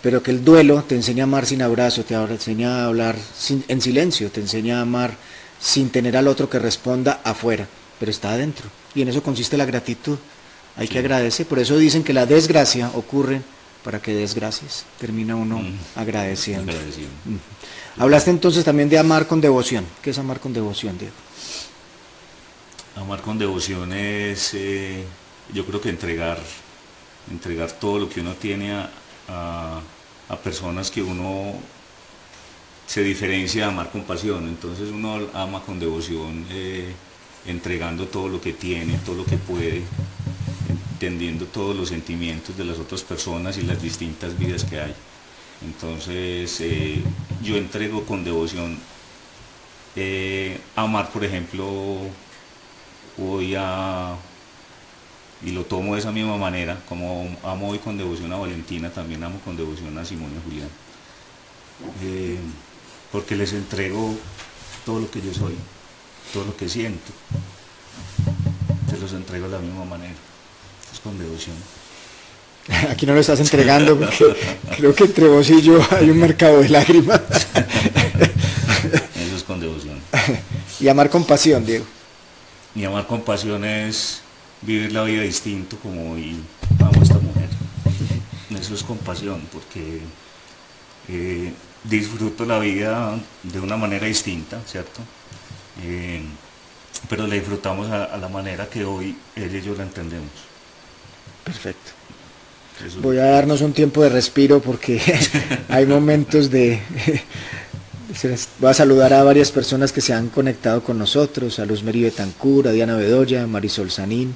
pero 0.00 0.22
que 0.22 0.30
el 0.30 0.44
duelo 0.44 0.84
te 0.86 0.94
enseña 0.94 1.24
a 1.24 1.26
amar 1.26 1.44
sin 1.44 1.62
abrazo, 1.62 2.04
te 2.04 2.14
enseña 2.14 2.82
a 2.82 2.86
hablar 2.86 3.16
sin, 3.36 3.64
en 3.66 3.80
silencio, 3.80 4.30
te 4.30 4.40
enseña 4.40 4.78
a 4.78 4.82
amar 4.82 5.16
sin 5.60 5.90
tener 5.90 6.16
al 6.16 6.28
otro 6.28 6.48
que 6.48 6.60
responda 6.60 7.20
afuera, 7.24 7.66
pero 7.98 8.12
está 8.12 8.32
adentro. 8.32 8.68
Y 8.94 9.02
en 9.02 9.08
eso 9.08 9.24
consiste 9.24 9.56
la 9.56 9.64
gratitud. 9.64 10.18
Hay 10.76 10.86
que 10.86 11.00
agradecer. 11.00 11.46
Por 11.46 11.58
eso 11.58 11.76
dicen 11.76 12.04
que 12.04 12.12
la 12.12 12.26
desgracia 12.26 12.90
ocurre 12.94 13.42
para 13.82 14.00
que 14.00 14.14
desgracias. 14.14 14.84
Termina 15.00 15.34
uno 15.34 15.58
mm. 15.58 15.78
agradeciendo. 15.96 16.72
Mm. 16.72 17.36
Hablaste 17.98 18.30
entonces 18.30 18.64
también 18.64 18.88
de 18.88 18.96
amar 18.96 19.26
con 19.26 19.40
devoción. 19.40 19.84
¿Qué 20.02 20.10
es 20.10 20.18
amar 20.18 20.38
con 20.38 20.52
devoción, 20.52 20.96
Diego? 20.96 21.14
Amar 22.94 23.20
con 23.22 23.38
devoción 23.38 23.92
es, 23.92 24.54
eh, 24.54 25.04
yo 25.52 25.66
creo 25.66 25.80
que 25.80 25.88
entregar, 25.88 26.38
entregar 27.28 27.72
todo 27.72 27.98
lo 27.98 28.08
que 28.08 28.20
uno 28.20 28.34
tiene 28.34 28.72
a, 29.28 29.80
personas 30.44 30.90
que 30.90 31.02
uno 31.02 31.54
se 32.86 33.02
diferencia 33.02 33.62
de 33.62 33.72
amar 33.72 33.90
con 33.90 34.02
pasión. 34.02 34.46
Entonces 34.46 34.90
uno 34.90 35.18
ama 35.34 35.60
con 35.62 35.80
devoción, 35.80 36.46
eh, 36.50 36.92
entregando 37.46 38.06
todo 38.06 38.28
lo 38.28 38.40
que 38.40 38.52
tiene, 38.52 38.98
todo 38.98 39.16
lo 39.16 39.24
que 39.24 39.38
puede, 39.38 39.82
entendiendo 40.68 41.46
todos 41.46 41.74
los 41.74 41.88
sentimientos 41.88 42.56
de 42.56 42.64
las 42.64 42.78
otras 42.78 43.02
personas 43.02 43.58
y 43.58 43.62
las 43.62 43.82
distintas 43.82 44.38
vidas 44.38 44.62
que 44.62 44.80
hay. 44.80 44.94
Entonces 45.62 46.60
eh, 46.60 47.02
yo 47.42 47.56
entrego 47.56 48.04
con 48.04 48.24
devoción 48.24 48.78
amar, 50.76 51.10
por 51.10 51.24
ejemplo, 51.24 51.66
voy 53.16 53.54
a, 53.56 54.14
y 55.42 55.50
lo 55.50 55.64
tomo 55.64 55.94
de 55.94 56.00
esa 56.00 56.12
misma 56.12 56.36
manera, 56.36 56.80
como 56.88 57.28
amo 57.44 57.70
hoy 57.70 57.78
con 57.78 57.96
devoción 57.96 58.32
a 58.32 58.36
Valentina, 58.36 58.90
también 58.90 59.22
amo 59.22 59.40
con 59.44 59.56
devoción 59.56 59.96
a 59.98 60.04
Simón 60.04 60.32
y 60.36 60.48
Julián. 60.48 60.70
Eh, 62.02 62.38
porque 63.12 63.36
les 63.36 63.52
entrego 63.52 64.16
todo 64.84 65.00
lo 65.00 65.10
que 65.10 65.20
yo 65.20 65.32
soy, 65.32 65.54
todo 66.32 66.44
lo 66.44 66.56
que 66.56 66.68
siento. 66.68 67.12
Se 68.90 68.98
los 68.98 69.12
entrego 69.12 69.46
de 69.46 69.52
la 69.52 69.62
misma 69.62 69.84
manera. 69.84 70.14
Es 70.92 71.00
con 71.00 71.18
devoción. 71.18 71.56
Aquí 72.90 73.06
no 73.06 73.14
lo 73.14 73.20
estás 73.20 73.40
entregando 73.40 73.98
porque 73.98 74.36
creo 74.76 74.94
que 74.94 75.04
entre 75.04 75.28
vos 75.28 75.48
y 75.50 75.62
yo 75.62 75.80
hay 75.90 76.10
un 76.10 76.18
mercado 76.18 76.60
de 76.60 76.68
lágrimas. 76.68 77.20
Eso 79.16 79.36
es 79.36 79.42
con 79.42 79.60
devoción. 79.60 79.98
Y 80.80 80.88
amar 80.88 81.10
con 81.10 81.24
pasión, 81.24 81.64
Diego. 81.64 81.84
Mi 82.74 82.84
amar 82.84 83.06
con 83.06 83.22
pasión 83.22 83.64
es 83.64 84.20
vivir 84.62 84.92
la 84.92 85.02
vida 85.04 85.22
distinto 85.22 85.76
como 85.78 86.12
hoy 86.12 86.36
amo 86.78 87.00
a 87.00 87.02
esta 87.02 87.18
mujer. 87.18 87.48
Eso 88.60 88.74
es 88.74 88.82
compasión, 88.82 89.40
porque 89.52 90.00
eh, 91.08 91.52
disfruto 91.84 92.44
la 92.44 92.58
vida 92.58 93.18
de 93.42 93.60
una 93.60 93.76
manera 93.76 94.06
distinta, 94.06 94.60
¿cierto? 94.66 95.00
Eh, 95.82 96.22
pero 97.08 97.26
la 97.26 97.34
disfrutamos 97.34 97.90
a, 97.90 98.16
la 98.16 98.28
manera 98.28 98.68
que 98.68 98.84
hoy 98.84 99.16
ella 99.36 99.58
y 99.58 99.62
yo 99.62 99.74
la 99.74 99.84
entendemos. 99.84 100.30
Perfecto. 101.44 101.97
Voy 103.02 103.18
a 103.18 103.24
darnos 103.24 103.60
un 103.60 103.72
tiempo 103.72 104.02
de 104.02 104.08
respiro 104.08 104.60
porque 104.60 105.00
hay 105.68 105.86
momentos 105.86 106.50
de, 106.50 106.80
Voy 108.58 108.70
a 108.70 108.74
saludar 108.74 109.12
a 109.12 109.22
varias 109.22 109.52
personas 109.52 109.92
que 109.92 110.00
se 110.00 110.14
han 110.14 110.28
conectado 110.28 110.82
con 110.82 110.98
nosotros, 110.98 111.58
a 111.58 111.66
Luz 111.66 111.82
Meri 111.82 112.02
Betancur, 112.02 112.66
a 112.66 112.72
Diana 112.72 112.96
Bedoya, 112.96 113.46
Marisol 113.46 113.90
Sanín, 113.90 114.34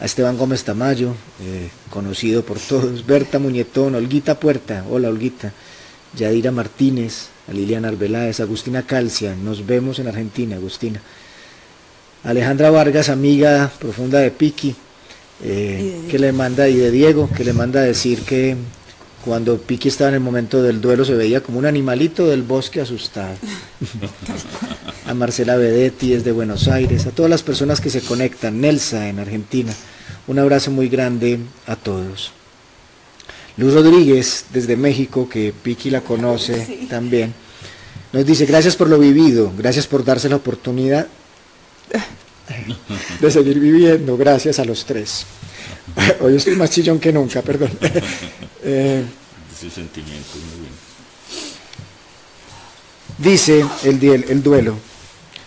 a 0.00 0.04
Esteban 0.04 0.36
Gómez 0.36 0.64
Tamayo, 0.64 1.14
eh, 1.40 1.70
conocido 1.88 2.44
por 2.44 2.58
todos, 2.58 3.06
Berta 3.06 3.38
Muñetón, 3.38 3.94
Olguita 3.94 4.40
Puerta, 4.40 4.84
hola 4.90 5.08
Olguita, 5.08 5.52
Yadira 6.16 6.50
Martínez, 6.50 7.28
a 7.48 7.52
Liliana 7.52 7.88
Arbeláez, 7.88 8.40
Agustina 8.40 8.82
Calcia, 8.82 9.36
nos 9.36 9.64
vemos 9.64 9.98
en 10.00 10.08
Argentina, 10.08 10.56
Agustina. 10.56 11.00
Alejandra 12.24 12.70
Vargas, 12.70 13.08
amiga 13.08 13.70
profunda 13.78 14.18
de 14.18 14.30
Piki, 14.30 14.74
eh, 15.42 16.02
que 16.10 16.18
le 16.18 16.32
manda, 16.32 16.68
y 16.68 16.76
de 16.76 16.90
Diego, 16.90 17.28
que 17.34 17.44
le 17.44 17.52
manda 17.52 17.80
a 17.80 17.84
decir 17.84 18.22
que 18.22 18.56
cuando 19.24 19.58
Piki 19.58 19.88
estaba 19.88 20.08
en 20.08 20.14
el 20.14 20.20
momento 20.20 20.62
del 20.62 20.80
duelo 20.80 21.04
se 21.04 21.14
veía 21.14 21.42
como 21.42 21.58
un 21.58 21.66
animalito 21.66 22.26
del 22.26 22.42
bosque 22.42 22.80
asustado. 22.80 23.34
a 25.06 25.14
Marcela 25.14 25.56
Bedetti 25.56 26.10
desde 26.10 26.32
Buenos 26.32 26.68
Aires, 26.68 27.06
a 27.06 27.10
todas 27.10 27.30
las 27.30 27.42
personas 27.42 27.80
que 27.80 27.90
se 27.90 28.00
conectan, 28.00 28.60
Nelsa 28.60 29.08
en 29.08 29.18
Argentina, 29.18 29.72
un 30.26 30.38
abrazo 30.38 30.70
muy 30.70 30.88
grande 30.88 31.40
a 31.66 31.76
todos. 31.76 32.32
Luz 33.56 33.74
Rodríguez 33.74 34.46
desde 34.52 34.76
México, 34.76 35.28
que 35.28 35.52
Piki 35.52 35.90
la 35.90 36.00
conoce 36.00 36.86
también, 36.88 37.34
nos 38.12 38.24
dice, 38.24 38.46
gracias 38.46 38.76
por 38.76 38.88
lo 38.88 38.98
vivido, 38.98 39.52
gracias 39.56 39.86
por 39.86 40.04
darse 40.04 40.28
la 40.28 40.36
oportunidad 40.36 41.06
de 43.20 43.30
seguir 43.30 43.58
viviendo, 43.58 44.16
gracias 44.16 44.58
a 44.58 44.64
los 44.64 44.84
tres. 44.84 45.26
Hoy 46.20 46.36
estoy 46.36 46.56
más 46.56 46.70
chillón 46.70 46.98
que 46.98 47.12
nunca, 47.12 47.42
perdón. 47.42 47.70
eh, 48.62 49.04
sentimiento, 49.56 50.30
muy 50.34 50.60
bien. 50.60 50.72
Dice 53.18 53.64
el, 53.84 54.24
el 54.28 54.42
duelo, 54.42 54.76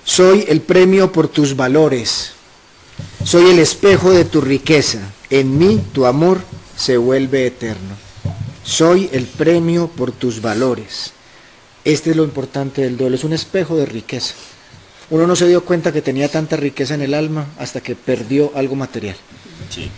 soy 0.06 0.46
el 0.48 0.62
premio 0.62 1.12
por 1.12 1.28
tus 1.28 1.56
valores, 1.56 2.32
soy 3.24 3.50
el 3.50 3.60
espejo 3.60 4.12
de 4.12 4.24
tu 4.24 4.40
riqueza, 4.40 5.00
en 5.30 5.58
mí 5.58 5.82
tu 5.92 6.06
amor 6.06 6.40
se 6.78 6.96
vuelve 6.98 7.48
eterno. 7.48 7.96
Soy 8.64 9.10
el 9.12 9.26
premio 9.26 9.88
por 9.88 10.12
tus 10.12 10.42
valores. 10.42 11.12
Este 11.84 12.12
es 12.12 12.16
lo 12.16 12.24
importante 12.24 12.82
del 12.82 12.98
duelo, 12.98 13.16
es 13.16 13.24
un 13.24 13.34
espejo 13.34 13.76
de 13.76 13.86
riqueza. 13.86 14.34
Uno 15.10 15.28
no 15.28 15.36
se 15.36 15.48
dio 15.48 15.64
cuenta 15.64 15.92
que 15.92 16.02
tenía 16.02 16.30
tanta 16.30 16.56
riqueza 16.56 16.96
en 16.96 17.02
el 17.02 17.14
alma 17.14 17.48
hasta 17.60 17.82
que 17.82 17.96
perdió 17.96 18.52
algo 18.56 18.76
material. 18.76 19.16
Sí. 19.70 19.90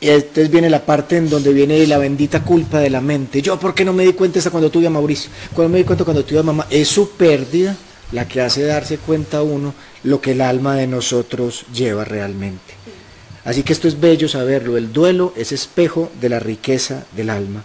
Y 0.00 0.08
entonces 0.08 0.50
viene 0.50 0.68
la 0.68 0.84
parte 0.84 1.16
en 1.16 1.30
donde 1.30 1.52
viene 1.52 1.86
la 1.86 1.98
bendita 1.98 2.42
culpa 2.42 2.80
de 2.80 2.90
la 2.90 3.00
mente. 3.00 3.40
Yo, 3.40 3.58
¿por 3.58 3.74
qué 3.74 3.84
no 3.84 3.92
me 3.92 4.04
di 4.04 4.12
cuenta 4.12 4.38
hasta 4.38 4.50
cuando 4.50 4.70
tuve 4.70 4.86
a 4.86 4.90
Mauricio? 4.90 5.30
Cuando 5.54 5.72
me 5.72 5.78
di 5.78 5.84
cuenta 5.84 6.04
cuando 6.04 6.24
tuve 6.24 6.40
a 6.40 6.42
mamá. 6.42 6.66
Es 6.70 6.88
su 6.88 7.10
pérdida 7.10 7.76
la 8.10 8.26
que 8.26 8.40
hace 8.40 8.64
darse 8.64 8.98
cuenta 8.98 9.38
a 9.38 9.42
uno 9.42 9.74
lo 10.04 10.20
que 10.20 10.32
el 10.32 10.40
alma 10.40 10.74
de 10.76 10.86
nosotros 10.86 11.64
lleva 11.72 12.04
realmente. 12.04 12.74
Así 13.44 13.62
que 13.62 13.72
esto 13.72 13.88
es 13.88 13.98
bello 13.98 14.28
saberlo. 14.28 14.76
El 14.76 14.92
duelo 14.92 15.32
es 15.36 15.52
espejo 15.52 16.10
de 16.20 16.28
la 16.28 16.38
riqueza 16.38 17.06
del 17.12 17.30
alma. 17.30 17.64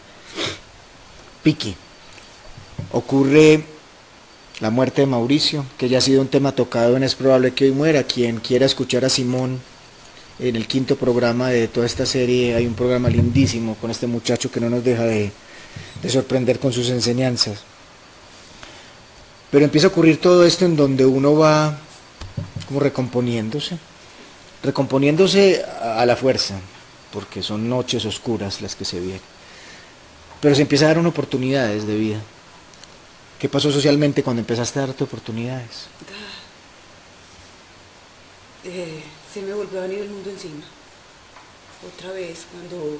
Piki. 1.43 1.75
Ocurre 2.91 3.63
la 4.59 4.71
muerte 4.71 5.01
de 5.01 5.07
Mauricio, 5.07 5.65
que 5.77 5.87
ya 5.87 5.99
ha 5.99 6.01
sido 6.01 6.21
un 6.21 6.27
tema 6.27 6.51
tocado 6.51 6.97
en 6.97 7.03
Es 7.03 7.15
probable 7.15 7.53
que 7.53 7.65
hoy 7.65 7.71
muera. 7.71 8.03
Quien 8.03 8.37
quiera 8.37 8.65
escuchar 8.65 9.05
a 9.05 9.09
Simón 9.09 9.59
en 10.39 10.55
el 10.55 10.67
quinto 10.67 10.95
programa 10.95 11.49
de 11.49 11.67
toda 11.67 11.85
esta 11.85 12.05
serie 12.05 12.55
hay 12.55 12.65
un 12.65 12.73
programa 12.73 13.09
lindísimo 13.09 13.75
con 13.75 13.91
este 13.91 14.07
muchacho 14.07 14.51
que 14.51 14.59
no 14.59 14.69
nos 14.69 14.83
deja 14.83 15.03
de, 15.03 15.31
sorprender 16.07 16.59
con 16.59 16.73
sus 16.73 16.89
enseñanzas. 16.89 17.59
Pero 19.51 19.65
empieza 19.65 19.87
a 19.87 19.89
ocurrir 19.91 20.19
todo 20.19 20.45
esto 20.45 20.65
en 20.65 20.75
donde 20.75 21.05
uno 21.05 21.35
va 21.35 21.79
como 22.67 22.79
recomponiéndose, 22.79 23.77
recomponiéndose 24.63 25.63
a 25.81 26.05
la 26.05 26.15
fuerza, 26.15 26.55
porque 27.13 27.41
son 27.41 27.69
noches 27.69 28.05
oscuras 28.05 28.61
las 28.61 28.75
que 28.75 28.85
se 28.85 28.99
vienen. 28.99 29.21
Pero 30.41 30.53
se 30.53 30.63
empieza 30.63 30.85
a 30.85 30.93
dar 30.93 31.05
oportunidades 31.05 31.87
de 31.87 31.95
vida. 31.95 32.21
¿Qué 33.39 33.49
pasó 33.49 33.71
socialmente 33.71 34.23
cuando 34.23 34.41
empezaste 34.41 34.79
a 34.79 34.87
darte 34.87 35.03
oportunidades? 35.03 35.87
Eh 38.63 39.03
se 39.37 39.43
me 39.43 39.53
volvió 39.53 39.79
a 39.79 39.83
venir 39.83 39.99
el 39.99 40.09
mundo 40.09 40.31
encima. 40.31 40.63
Otra 41.93 42.11
vez, 42.11 42.45
cuando 42.51 42.97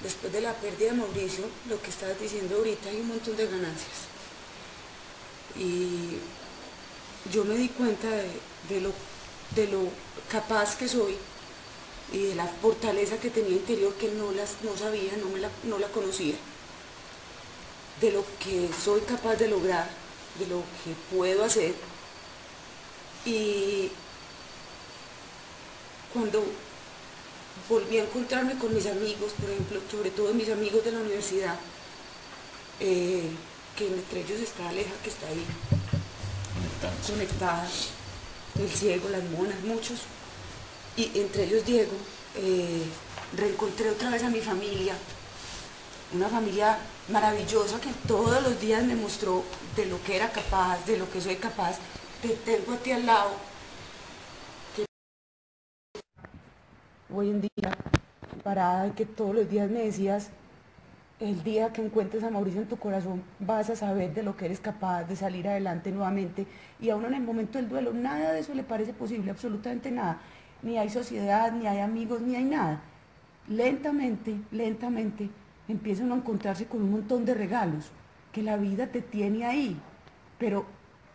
después 0.00 0.32
de 0.32 0.40
la 0.40 0.54
pérdida 0.54 0.92
de 0.92 0.98
Mauricio, 0.98 1.44
lo 1.68 1.82
que 1.82 1.90
estabas 1.90 2.20
diciendo 2.20 2.56
ahorita, 2.56 2.90
hay 2.90 3.00
un 3.00 3.08
montón 3.08 3.36
de 3.36 3.46
ganancias. 3.46 4.06
Y 5.56 6.18
yo 7.32 7.44
me 7.44 7.56
di 7.56 7.68
cuenta 7.70 8.08
de, 8.68 8.80
lo, 8.80 8.92
de 9.56 9.66
lo 9.66 9.88
capaz 10.30 10.76
que 10.76 10.86
soy 10.86 11.16
y 12.12 12.18
de 12.18 12.34
la 12.36 12.46
fortaleza 12.46 13.18
que 13.18 13.30
tenía 13.30 13.56
interior 13.56 13.94
que 13.94 14.12
no, 14.12 14.30
las, 14.30 14.62
no 14.62 14.76
sabía, 14.76 15.16
no, 15.16 15.28
me 15.30 15.40
la, 15.40 15.50
no 15.64 15.78
la 15.78 15.88
conocía, 15.88 16.36
de 18.00 18.12
lo 18.12 18.24
que 18.38 18.68
soy 18.84 19.00
capaz 19.02 19.36
de 19.36 19.48
lograr, 19.48 19.88
de 20.38 20.46
lo 20.46 20.62
que 20.84 20.94
puedo 21.14 21.44
hacer. 21.44 21.74
Y 23.24 23.90
cuando 26.12 26.44
volví 27.68 27.98
a 27.98 28.04
encontrarme 28.04 28.56
con 28.58 28.74
mis 28.74 28.86
amigos, 28.86 29.32
por 29.40 29.50
ejemplo, 29.50 29.80
sobre 29.90 30.10
todo 30.10 30.32
mis 30.34 30.50
amigos 30.50 30.84
de 30.84 30.92
la 30.92 31.00
universidad, 31.00 31.58
eh, 32.80 33.30
que 33.76 33.86
entre 33.86 34.20
ellos 34.20 34.40
está 34.40 34.68
Aleja, 34.68 34.92
que 35.02 35.10
está 35.10 35.26
ahí 35.26 35.44
conectada, 37.06 37.68
el 38.58 38.70
ciego, 38.70 39.08
las 39.08 39.24
monas, 39.24 39.60
muchos, 39.64 40.00
y 40.96 41.10
entre 41.18 41.44
ellos 41.44 41.64
Diego, 41.64 41.92
eh, 42.36 42.82
reencontré 43.36 43.90
otra 43.90 44.10
vez 44.10 44.22
a 44.22 44.30
mi 44.30 44.40
familia, 44.40 44.94
una 46.14 46.28
familia 46.28 46.78
maravillosa 47.08 47.80
que 47.80 47.90
todos 48.06 48.42
los 48.42 48.60
días 48.60 48.84
me 48.84 48.94
mostró 48.94 49.42
de 49.74 49.86
lo 49.86 50.02
que 50.04 50.16
era 50.16 50.30
capaz, 50.30 50.84
de 50.86 50.98
lo 50.98 51.10
que 51.10 51.20
soy 51.20 51.36
capaz, 51.36 51.78
te 52.22 52.28
tengo 52.28 52.72
a 52.72 52.76
ti 52.76 52.92
al 52.92 53.06
lado. 53.06 53.30
Hoy 57.12 57.30
en 57.30 57.40
día, 57.40 57.76
parada, 58.42 58.94
que 58.94 59.06
todos 59.06 59.34
los 59.34 59.48
días 59.48 59.70
me 59.70 59.84
decías, 59.84 60.28
el 61.18 61.42
día 61.42 61.72
que 61.72 61.82
encuentres 61.82 62.22
a 62.22 62.30
Mauricio 62.30 62.60
en 62.60 62.68
tu 62.68 62.76
corazón 62.76 63.22
vas 63.38 63.70
a 63.70 63.76
saber 63.76 64.12
de 64.12 64.22
lo 64.22 64.36
que 64.36 64.44
eres 64.44 64.60
capaz 64.60 65.04
de 65.04 65.16
salir 65.16 65.48
adelante 65.48 65.90
nuevamente 65.90 66.46
y 66.78 66.90
a 66.90 66.96
uno 66.96 67.06
en 67.06 67.14
el 67.14 67.22
momento 67.22 67.56
del 67.56 67.70
duelo 67.70 67.94
nada 67.94 68.32
de 68.32 68.40
eso 68.40 68.52
le 68.52 68.62
parece 68.62 68.92
posible, 68.92 69.30
absolutamente 69.30 69.90
nada. 69.90 70.20
Ni 70.62 70.78
hay 70.78 70.90
sociedad, 70.90 71.52
ni 71.52 71.66
hay 71.66 71.80
amigos, 71.80 72.20
ni 72.20 72.36
hay 72.36 72.44
nada. 72.44 72.80
Lentamente, 73.48 74.36
lentamente 74.50 75.30
empieza 75.68 76.04
uno 76.04 76.14
a 76.14 76.18
encontrarse 76.18 76.66
con 76.66 76.82
un 76.82 76.90
montón 76.90 77.24
de 77.24 77.34
regalos 77.34 77.90
que 78.32 78.42
la 78.42 78.56
vida 78.56 78.86
te 78.88 79.00
tiene 79.00 79.44
ahí, 79.44 79.76
pero 80.38 80.66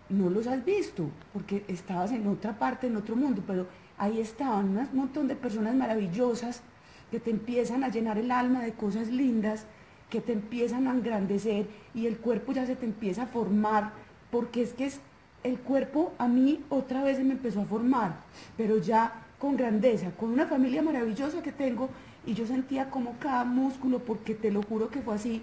no 0.09 0.29
los 0.29 0.47
has 0.47 0.63
visto 0.65 1.09
porque 1.33 1.63
estabas 1.67 2.11
en 2.11 2.27
otra 2.27 2.57
parte, 2.57 2.87
en 2.87 2.97
otro 2.97 3.15
mundo, 3.15 3.43
pero 3.45 3.67
ahí 3.97 4.19
estaban 4.19 4.77
un 4.77 4.87
montón 4.93 5.27
de 5.27 5.35
personas 5.35 5.75
maravillosas 5.75 6.61
que 7.09 7.19
te 7.19 7.31
empiezan 7.31 7.83
a 7.83 7.89
llenar 7.89 8.17
el 8.17 8.31
alma 8.31 8.61
de 8.61 8.73
cosas 8.73 9.09
lindas 9.09 9.65
que 10.09 10.21
te 10.21 10.33
empiezan 10.33 10.87
a 10.87 10.91
engrandecer 10.91 11.67
y 11.93 12.05
el 12.05 12.17
cuerpo 12.17 12.51
ya 12.51 12.65
se 12.65 12.75
te 12.75 12.85
empieza 12.85 13.23
a 13.23 13.27
formar, 13.27 13.93
porque 14.29 14.61
es 14.61 14.73
que 14.73 14.85
es, 14.85 14.99
el 15.43 15.57
cuerpo 15.59 16.13
a 16.19 16.27
mí 16.27 16.63
otra 16.69 17.03
vez 17.03 17.17
se 17.17 17.23
me 17.23 17.33
empezó 17.33 17.61
a 17.61 17.65
formar, 17.65 18.17
pero 18.57 18.77
ya 18.77 19.23
con 19.39 19.57
grandeza, 19.57 20.11
con 20.11 20.29
una 20.29 20.45
familia 20.45 20.83
maravillosa 20.83 21.41
que 21.41 21.51
tengo 21.51 21.89
y 22.25 22.33
yo 22.33 22.45
sentía 22.45 22.89
como 22.89 23.15
cada 23.19 23.43
músculo, 23.43 23.99
porque 23.99 24.35
te 24.35 24.51
lo 24.51 24.61
juro 24.63 24.89
que 24.89 25.01
fue 25.01 25.15
así, 25.15 25.41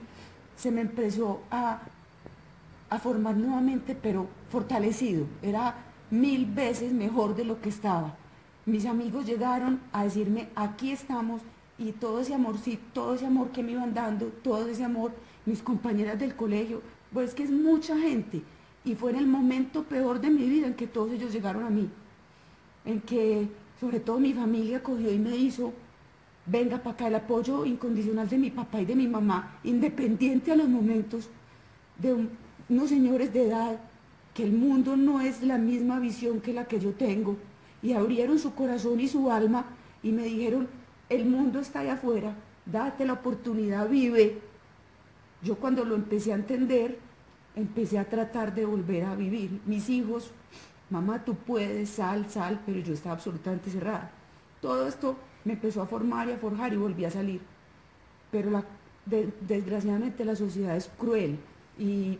se 0.56 0.70
me 0.70 0.80
empezó 0.80 1.40
a, 1.50 1.80
a 2.90 2.98
formar 2.98 3.36
nuevamente, 3.36 3.94
pero 3.94 4.26
fortalecido, 4.50 5.26
era 5.42 5.74
mil 6.10 6.46
veces 6.46 6.92
mejor 6.92 7.34
de 7.34 7.44
lo 7.44 7.60
que 7.60 7.68
estaba. 7.68 8.16
Mis 8.66 8.86
amigos 8.86 9.26
llegaron 9.26 9.80
a 9.92 10.04
decirme, 10.04 10.48
aquí 10.54 10.92
estamos, 10.92 11.42
y 11.78 11.92
todo 11.92 12.20
ese 12.20 12.34
amor, 12.34 12.58
sí, 12.58 12.78
todo 12.92 13.14
ese 13.14 13.26
amor 13.26 13.50
que 13.50 13.62
me 13.62 13.72
iban 13.72 13.94
dando, 13.94 14.26
todo 14.26 14.66
ese 14.68 14.84
amor, 14.84 15.12
mis 15.46 15.62
compañeras 15.62 16.18
del 16.18 16.34
colegio, 16.34 16.82
pues 17.12 17.30
es 17.30 17.34
que 17.34 17.44
es 17.44 17.50
mucha 17.50 17.96
gente. 17.96 18.42
Y 18.84 18.94
fue 18.94 19.10
en 19.10 19.18
el 19.18 19.26
momento 19.26 19.84
peor 19.84 20.20
de 20.20 20.30
mi 20.30 20.48
vida 20.48 20.66
en 20.66 20.74
que 20.74 20.86
todos 20.86 21.12
ellos 21.12 21.32
llegaron 21.32 21.64
a 21.64 21.70
mí. 21.70 21.88
En 22.84 23.00
que 23.00 23.48
sobre 23.80 24.00
todo 24.00 24.18
mi 24.18 24.32
familia 24.32 24.82
cogió 24.82 25.12
y 25.12 25.18
me 25.18 25.36
hizo, 25.36 25.72
venga 26.50 26.78
para 26.78 26.94
acá 26.94 27.08
el 27.08 27.14
apoyo 27.14 27.64
incondicional 27.64 28.28
de 28.28 28.38
mi 28.38 28.50
papá 28.50 28.80
y 28.80 28.86
de 28.86 28.96
mi 28.96 29.06
mamá, 29.06 29.58
independiente 29.64 30.52
a 30.52 30.56
los 30.56 30.68
momentos 30.68 31.28
de 31.98 32.28
unos 32.68 32.88
señores 32.88 33.32
de 33.32 33.46
edad, 33.46 33.80
que 34.34 34.44
el 34.44 34.52
mundo 34.52 34.96
no 34.96 35.20
es 35.20 35.42
la 35.42 35.58
misma 35.58 35.98
visión 35.98 36.40
que 36.40 36.52
la 36.52 36.64
que 36.66 36.80
yo 36.80 36.92
tengo. 36.92 37.36
Y 37.82 37.92
abrieron 37.92 38.38
su 38.38 38.54
corazón 38.54 39.00
y 39.00 39.08
su 39.08 39.30
alma 39.30 39.66
y 40.02 40.12
me 40.12 40.24
dijeron, 40.24 40.68
el 41.08 41.26
mundo 41.26 41.60
está 41.60 41.80
allá 41.80 41.94
afuera, 41.94 42.34
date 42.66 43.04
la 43.04 43.14
oportunidad, 43.14 43.88
vive. 43.88 44.38
Yo 45.42 45.56
cuando 45.56 45.84
lo 45.84 45.94
empecé 45.94 46.32
a 46.32 46.36
entender, 46.36 46.98
empecé 47.54 47.98
a 47.98 48.08
tratar 48.08 48.54
de 48.54 48.64
volver 48.64 49.04
a 49.04 49.14
vivir. 49.14 49.60
Mis 49.66 49.88
hijos, 49.88 50.30
mamá, 50.90 51.24
tú 51.24 51.34
puedes, 51.34 51.90
sal, 51.90 52.28
sal, 52.28 52.60
pero 52.64 52.78
yo 52.80 52.94
estaba 52.94 53.14
absolutamente 53.14 53.70
cerrada. 53.70 54.10
Todo 54.60 54.88
esto 54.88 55.16
me 55.44 55.54
empezó 55.54 55.82
a 55.82 55.86
formar 55.86 56.28
y 56.28 56.32
a 56.32 56.38
forjar 56.38 56.72
y 56.72 56.76
volví 56.76 57.04
a 57.04 57.10
salir. 57.10 57.40
Pero 58.30 58.50
la, 58.50 58.64
desgraciadamente 59.06 60.24
la 60.24 60.36
sociedad 60.36 60.76
es 60.76 60.90
cruel 60.98 61.38
y, 61.78 62.18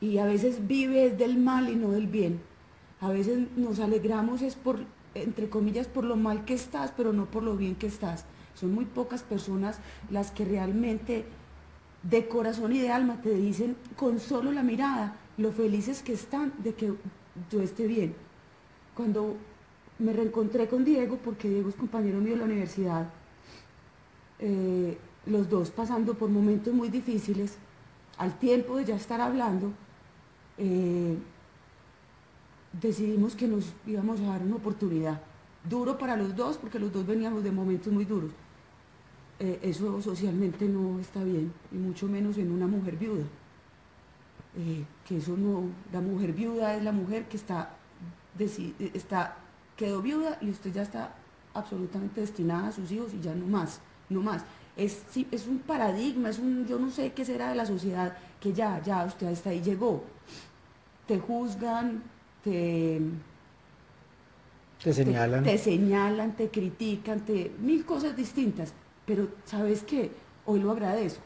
y 0.00 0.18
a 0.18 0.24
veces 0.24 0.66
vive 0.66 1.10
del 1.10 1.38
mal 1.38 1.68
y 1.68 1.76
no 1.76 1.90
del 1.90 2.06
bien. 2.06 2.40
A 3.00 3.10
veces 3.10 3.46
nos 3.56 3.78
alegramos 3.80 4.42
es 4.42 4.54
por 4.54 4.80
entre 5.16 5.48
comillas, 5.48 5.86
por 5.86 6.04
lo 6.04 6.16
mal 6.16 6.44
que 6.44 6.54
estás, 6.54 6.92
pero 6.96 7.12
no 7.12 7.26
por 7.26 7.42
lo 7.42 7.56
bien 7.56 7.74
que 7.74 7.86
estás. 7.86 8.24
Son 8.54 8.72
muy 8.74 8.84
pocas 8.84 9.22
personas 9.22 9.78
las 10.10 10.30
que 10.30 10.44
realmente 10.44 11.24
de 12.02 12.28
corazón 12.28 12.72
y 12.72 12.80
de 12.80 12.90
alma 12.90 13.20
te 13.22 13.34
dicen 13.34 13.76
con 13.96 14.20
solo 14.20 14.52
la 14.52 14.62
mirada 14.62 15.16
lo 15.38 15.52
felices 15.52 16.02
que 16.02 16.12
están 16.12 16.52
de 16.58 16.74
que 16.74 16.92
yo 17.50 17.60
esté 17.60 17.86
bien. 17.86 18.14
Cuando 18.94 19.36
me 19.98 20.12
reencontré 20.12 20.68
con 20.68 20.84
Diego, 20.84 21.18
porque 21.24 21.48
Diego 21.48 21.68
es 21.68 21.74
compañero 21.74 22.18
mío 22.18 22.32
de 22.32 22.38
la 22.38 22.44
universidad, 22.44 23.08
eh, 24.38 24.98
los 25.26 25.48
dos 25.48 25.70
pasando 25.70 26.14
por 26.14 26.28
momentos 26.28 26.72
muy 26.72 26.88
difíciles, 26.88 27.56
al 28.18 28.38
tiempo 28.38 28.76
de 28.76 28.84
ya 28.84 28.96
estar 28.96 29.20
hablando, 29.20 29.72
eh, 30.58 31.16
decidimos 32.80 33.34
que 33.34 33.48
nos 33.48 33.72
íbamos 33.86 34.20
a 34.20 34.24
dar 34.24 34.42
una 34.42 34.56
oportunidad. 34.56 35.20
Duro 35.68 35.98
para 35.98 36.16
los 36.16 36.36
dos, 36.36 36.58
porque 36.58 36.78
los 36.78 36.92
dos 36.92 37.06
veníamos 37.06 37.42
de 37.42 37.50
momentos 37.50 37.92
muy 37.92 38.04
duros. 38.04 38.30
Eh, 39.38 39.58
eso 39.62 40.00
socialmente 40.00 40.66
no 40.68 40.98
está 41.00 41.24
bien, 41.24 41.52
y 41.72 41.76
mucho 41.76 42.06
menos 42.06 42.38
en 42.38 42.52
una 42.52 42.66
mujer 42.66 42.96
viuda. 42.96 43.24
Que 45.06 45.18
eso 45.18 45.36
no, 45.36 45.64
la 45.92 46.00
mujer 46.00 46.32
viuda 46.32 46.74
es 46.76 46.82
la 46.82 46.92
mujer 46.92 47.28
que 47.28 47.36
está, 47.36 47.76
está, 48.94 49.36
quedó 49.76 50.02
viuda 50.02 50.38
y 50.40 50.50
usted 50.50 50.72
ya 50.72 50.82
está 50.82 51.14
absolutamente 51.54 52.20
destinada 52.20 52.68
a 52.68 52.72
sus 52.72 52.90
hijos 52.90 53.12
y 53.14 53.20
ya 53.20 53.34
no 53.34 53.46
más, 53.46 53.80
no 54.08 54.20
más. 54.20 54.42
Es, 54.76 55.02
es 55.30 55.46
un 55.46 55.58
paradigma, 55.60 56.28
es 56.28 56.38
un, 56.38 56.66
yo 56.66 56.78
no 56.78 56.90
sé 56.90 57.12
qué 57.12 57.24
será 57.24 57.48
de 57.48 57.54
la 57.54 57.64
sociedad, 57.64 58.16
que 58.40 58.52
ya, 58.52 58.82
ya, 58.82 59.04
usted 59.04 59.28
hasta 59.28 59.50
ahí 59.50 59.62
llegó. 59.62 60.04
Te 61.06 61.18
juzgan, 61.18 62.02
te, 62.44 63.00
señalan. 64.80 65.44
Te, 65.44 65.56
señalan, 65.56 66.36
te 66.36 66.48
critican, 66.50 67.20
te, 67.20 67.52
mil 67.58 67.84
cosas 67.84 68.14
distintas. 68.16 68.72
Pero 69.06 69.28
¿sabes 69.44 69.82
qué? 69.82 70.10
Hoy 70.44 70.60
lo 70.60 70.72
agradezco. 70.72 71.24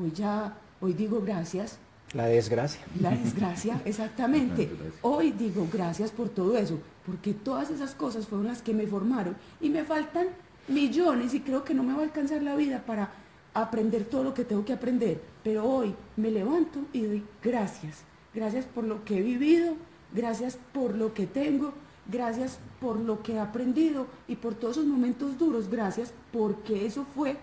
Hoy 0.00 0.12
ya, 0.12 0.56
hoy 0.80 0.94
digo 0.94 1.20
gracias. 1.20 1.78
La 2.14 2.26
desgracia. 2.26 2.80
La 3.00 3.10
desgracia, 3.10 3.80
exactamente. 3.84 4.70
Hoy 5.02 5.32
digo 5.32 5.68
gracias 5.72 6.10
por 6.10 6.28
todo 6.28 6.56
eso, 6.56 6.78
porque 7.10 7.34
todas 7.34 7.70
esas 7.70 7.96
cosas 7.96 8.28
fueron 8.28 8.46
las 8.46 8.62
que 8.62 8.72
me 8.72 8.86
formaron 8.86 9.36
y 9.60 9.68
me 9.68 9.82
faltan 9.82 10.28
millones 10.68 11.34
y 11.34 11.40
creo 11.40 11.64
que 11.64 11.74
no 11.74 11.82
me 11.82 11.92
va 11.92 12.02
a 12.02 12.04
alcanzar 12.04 12.40
la 12.40 12.54
vida 12.54 12.84
para 12.86 13.10
aprender 13.52 14.04
todo 14.04 14.22
lo 14.22 14.32
que 14.32 14.44
tengo 14.44 14.64
que 14.64 14.72
aprender. 14.72 15.20
Pero 15.42 15.64
hoy 15.64 15.92
me 16.16 16.30
levanto 16.30 16.78
y 16.92 17.00
doy 17.02 17.24
gracias. 17.42 18.04
Gracias 18.32 18.64
por 18.64 18.84
lo 18.84 19.04
que 19.04 19.18
he 19.18 19.22
vivido, 19.22 19.74
gracias 20.14 20.56
por 20.72 20.96
lo 20.96 21.12
que 21.12 21.26
tengo, 21.26 21.72
gracias 22.06 22.60
por 22.80 23.00
lo 23.00 23.24
que 23.24 23.32
he 23.32 23.40
aprendido 23.40 24.06
y 24.28 24.36
por 24.36 24.54
todos 24.54 24.76
esos 24.76 24.88
momentos 24.88 25.36
duros, 25.36 25.68
gracias 25.68 26.14
porque 26.32 26.86
eso 26.86 27.04
fue 27.12 27.38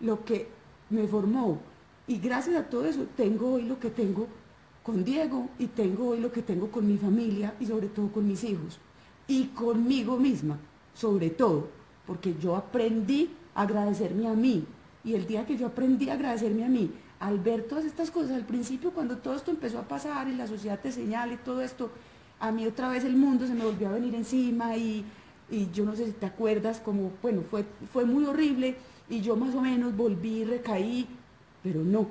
lo 0.00 0.24
que 0.24 0.48
me 0.88 1.06
formó. 1.06 1.58
Y 2.06 2.16
gracias 2.20 2.56
a 2.56 2.70
todo 2.70 2.86
eso 2.86 3.06
tengo 3.18 3.52
hoy 3.52 3.64
lo 3.64 3.78
que 3.78 3.90
tengo 3.90 4.28
con 4.88 5.04
Diego 5.04 5.50
y 5.58 5.66
tengo 5.66 6.08
hoy 6.08 6.20
lo 6.20 6.32
que 6.32 6.40
tengo 6.40 6.70
con 6.70 6.88
mi 6.88 6.96
familia 6.96 7.52
y 7.60 7.66
sobre 7.66 7.88
todo 7.88 8.10
con 8.10 8.26
mis 8.26 8.42
hijos 8.42 8.78
y 9.26 9.48
conmigo 9.48 10.16
misma, 10.16 10.56
sobre 10.94 11.28
todo, 11.28 11.68
porque 12.06 12.34
yo 12.40 12.56
aprendí 12.56 13.28
a 13.54 13.62
agradecerme 13.62 14.26
a 14.26 14.32
mí 14.32 14.64
y 15.04 15.12
el 15.12 15.26
día 15.26 15.44
que 15.44 15.58
yo 15.58 15.66
aprendí 15.66 16.08
a 16.08 16.14
agradecerme 16.14 16.64
a 16.64 16.68
mí, 16.68 16.90
al 17.20 17.38
ver 17.38 17.64
todas 17.64 17.84
estas 17.84 18.10
cosas, 18.10 18.30
al 18.30 18.46
principio 18.46 18.92
cuando 18.92 19.18
todo 19.18 19.34
esto 19.34 19.50
empezó 19.50 19.78
a 19.78 19.82
pasar 19.82 20.26
y 20.26 20.34
la 20.34 20.46
sociedad 20.46 20.80
te 20.80 20.90
señala 20.90 21.34
y 21.34 21.36
todo 21.36 21.60
esto, 21.60 21.90
a 22.40 22.50
mí 22.50 22.66
otra 22.66 22.88
vez 22.88 23.04
el 23.04 23.14
mundo 23.14 23.46
se 23.46 23.52
me 23.52 23.66
volvió 23.66 23.88
a 23.88 23.92
venir 23.92 24.14
encima 24.14 24.74
y, 24.74 25.04
yo 25.74 25.84
no 25.84 25.96
sé 25.96 26.06
si 26.06 26.12
te 26.12 26.24
acuerdas, 26.24 26.80
como, 26.80 27.12
bueno, 27.20 27.42
fue, 27.50 27.66
fue 27.92 28.06
muy 28.06 28.24
horrible 28.24 28.76
y 29.10 29.20
yo 29.20 29.36
más 29.36 29.54
o 29.54 29.60
menos 29.60 29.94
volví, 29.94 30.44
recaí, 30.44 31.06
pero 31.62 31.84
no. 31.84 32.06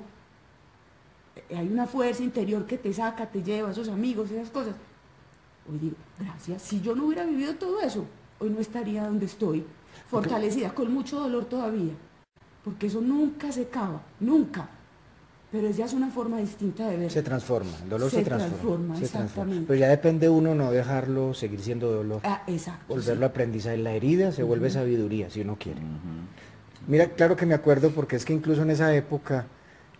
Hay 1.54 1.68
una 1.68 1.86
fuerza 1.86 2.22
interior 2.22 2.66
que 2.66 2.78
te 2.78 2.92
saca, 2.92 3.26
te 3.26 3.42
lleva 3.42 3.68
a 3.68 3.72
esos 3.72 3.88
amigos, 3.88 4.30
esas 4.30 4.50
cosas. 4.50 4.74
Hoy 5.70 5.78
digo, 5.78 5.96
gracias, 6.18 6.62
si 6.62 6.80
yo 6.80 6.94
no 6.94 7.06
hubiera 7.06 7.24
vivido 7.24 7.54
todo 7.54 7.80
eso, 7.80 8.04
hoy 8.38 8.50
no 8.50 8.58
estaría 8.60 9.04
donde 9.04 9.26
estoy. 9.26 9.64
fortalecida, 10.10 10.72
con 10.74 10.92
mucho 10.92 11.18
dolor 11.20 11.44
todavía, 11.46 11.92
porque 12.64 12.86
eso 12.86 13.00
nunca 13.00 13.50
se 13.52 13.62
acaba, 13.62 14.00
nunca. 14.20 14.68
Pero 15.50 15.70
ya 15.70 15.86
es 15.86 15.94
una 15.94 16.10
forma 16.10 16.38
distinta 16.38 16.86
de 16.88 16.96
ver. 16.98 17.10
Se 17.10 17.22
transforma, 17.22 17.70
el 17.82 17.88
dolor 17.88 18.10
se, 18.10 18.16
Se 18.18 18.22
transforma. 18.24 18.56
transforma, 18.58 18.96
se 18.96 19.04
exactamente. 19.04 19.64
Pero 19.66 19.78
ya 19.80 19.88
depende 19.88 20.28
uno 20.28 20.54
no 20.54 20.70
dejarlo 20.70 21.32
seguir 21.32 21.60
siendo 21.60 21.90
dolor. 21.90 22.20
Ah, 22.24 22.42
exacto. 22.46 22.84
Volverlo 22.88 23.24
aprendizaje. 23.26 23.78
La 23.78 23.92
herida 23.92 24.30
se 24.32 24.42
vuelve 24.42 24.68
sabiduría, 24.70 25.30
si 25.30 25.40
uno 25.40 25.56
quiere. 25.58 25.80
Mira, 26.86 27.06
claro 27.10 27.34
que 27.36 27.46
me 27.46 27.54
acuerdo 27.54 27.90
porque 27.90 28.16
es 28.16 28.24
que 28.26 28.34
incluso 28.34 28.60
en 28.62 28.70
esa 28.70 28.94
época, 28.94 29.46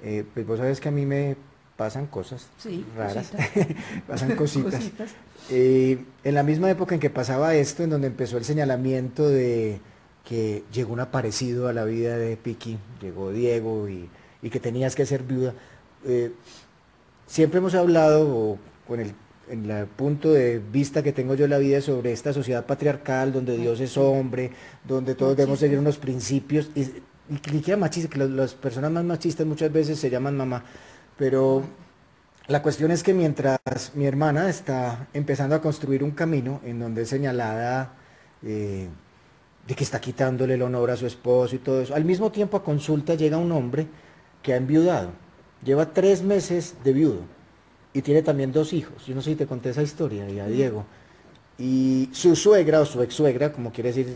eh, 0.02 0.24
pues 0.32 0.46
vos 0.46 0.58
sabes 0.58 0.80
que 0.80 0.88
a 0.88 0.92
mí 0.92 1.06
me 1.06 1.36
pasan 1.76 2.06
cosas 2.06 2.48
Sí, 2.58 2.84
raras, 2.96 3.30
cositas. 3.30 3.66
pasan 4.08 4.36
cositas. 4.36 4.74
Cositas. 4.74 5.10
Eh, 5.50 5.98
en 6.24 6.34
la 6.34 6.42
misma 6.42 6.70
época 6.70 6.94
en 6.94 7.00
que 7.00 7.10
pasaba 7.10 7.54
esto, 7.54 7.82
en 7.82 7.90
donde 7.90 8.08
empezó 8.08 8.36
el 8.36 8.44
señalamiento 8.44 9.28
de 9.28 9.80
que 10.24 10.64
llegó 10.72 10.92
un 10.92 11.00
aparecido 11.00 11.68
a 11.68 11.72
la 11.72 11.84
vida 11.84 12.18
de 12.18 12.36
Piki, 12.36 12.78
llegó 13.00 13.30
Diego 13.32 13.88
y, 13.88 14.10
y 14.42 14.50
que 14.50 14.60
tenías 14.60 14.94
que 14.94 15.06
ser 15.06 15.22
viuda, 15.22 15.54
eh, 16.04 16.32
siempre 17.26 17.58
hemos 17.58 17.74
hablado, 17.74 18.28
o 18.28 18.58
con 18.86 19.00
el 19.00 19.14
en 19.50 19.70
el 19.70 19.86
punto 19.86 20.32
de 20.32 20.58
vista 20.58 21.02
que 21.02 21.12
tengo 21.12 21.34
yo 21.34 21.44
de 21.44 21.48
la 21.48 21.58
vida 21.58 21.80
sobre 21.80 22.12
esta 22.12 22.32
sociedad 22.32 22.66
patriarcal, 22.66 23.32
donde 23.32 23.56
Dios 23.56 23.80
es 23.80 23.96
hombre, 23.96 24.50
donde 24.86 25.14
todos 25.14 25.36
debemos 25.36 25.58
seguir 25.58 25.78
unos 25.78 25.96
principios, 25.96 26.70
y, 26.74 26.86
ni 27.28 27.38
siquiera 27.38 27.76
machista, 27.78 28.08
que 28.10 28.18
las- 28.18 28.30
las 28.30 28.54
personas 28.54 28.90
más 28.90 29.04
machistas 29.04 29.46
muchas 29.46 29.72
veces 29.72 29.98
se 29.98 30.10
llaman 30.10 30.36
mamá, 30.36 30.64
pero 31.16 31.62
la 32.48 32.62
cuestión 32.62 32.90
es 32.90 33.02
que 33.02 33.14
mientras 33.14 33.58
mi 33.94 34.06
hermana 34.06 34.48
está 34.48 35.08
empezando 35.12 35.54
a 35.54 35.60
construir 35.60 36.02
un 36.04 36.12
camino 36.12 36.60
en 36.64 36.80
donde 36.80 37.02
es 37.02 37.08
señalada 37.10 37.94
eh, 38.42 38.88
de 39.66 39.74
que 39.74 39.84
está 39.84 40.00
quitándole 40.00 40.54
el 40.54 40.62
honor 40.62 40.90
a 40.90 40.96
su 40.96 41.06
esposo 41.06 41.56
y 41.56 41.58
todo 41.58 41.82
eso, 41.82 41.94
al 41.94 42.04
mismo 42.04 42.30
tiempo 42.32 42.56
a 42.56 42.64
consulta 42.64 43.14
llega 43.14 43.36
un 43.36 43.52
hombre 43.52 43.86
que 44.42 44.52
ha 44.54 44.56
enviudado, 44.56 45.10
lleva 45.64 45.92
tres 45.92 46.22
meses 46.22 46.76
de 46.84 46.92
viudo 46.92 47.20
y 47.92 48.02
tiene 48.02 48.22
también 48.22 48.52
dos 48.52 48.72
hijos. 48.72 49.06
Yo 49.06 49.14
no 49.14 49.22
sé 49.22 49.30
si 49.30 49.36
te 49.36 49.46
conté 49.46 49.70
esa 49.70 49.82
historia, 49.82 50.28
y 50.30 50.38
a 50.38 50.46
Diego. 50.46 50.84
Y 51.60 52.08
su 52.12 52.36
suegra 52.36 52.80
o 52.80 52.84
su 52.84 53.02
ex 53.02 53.14
suegra, 53.14 53.52
como 53.52 53.72
quiere 53.72 53.92
decir 53.92 54.06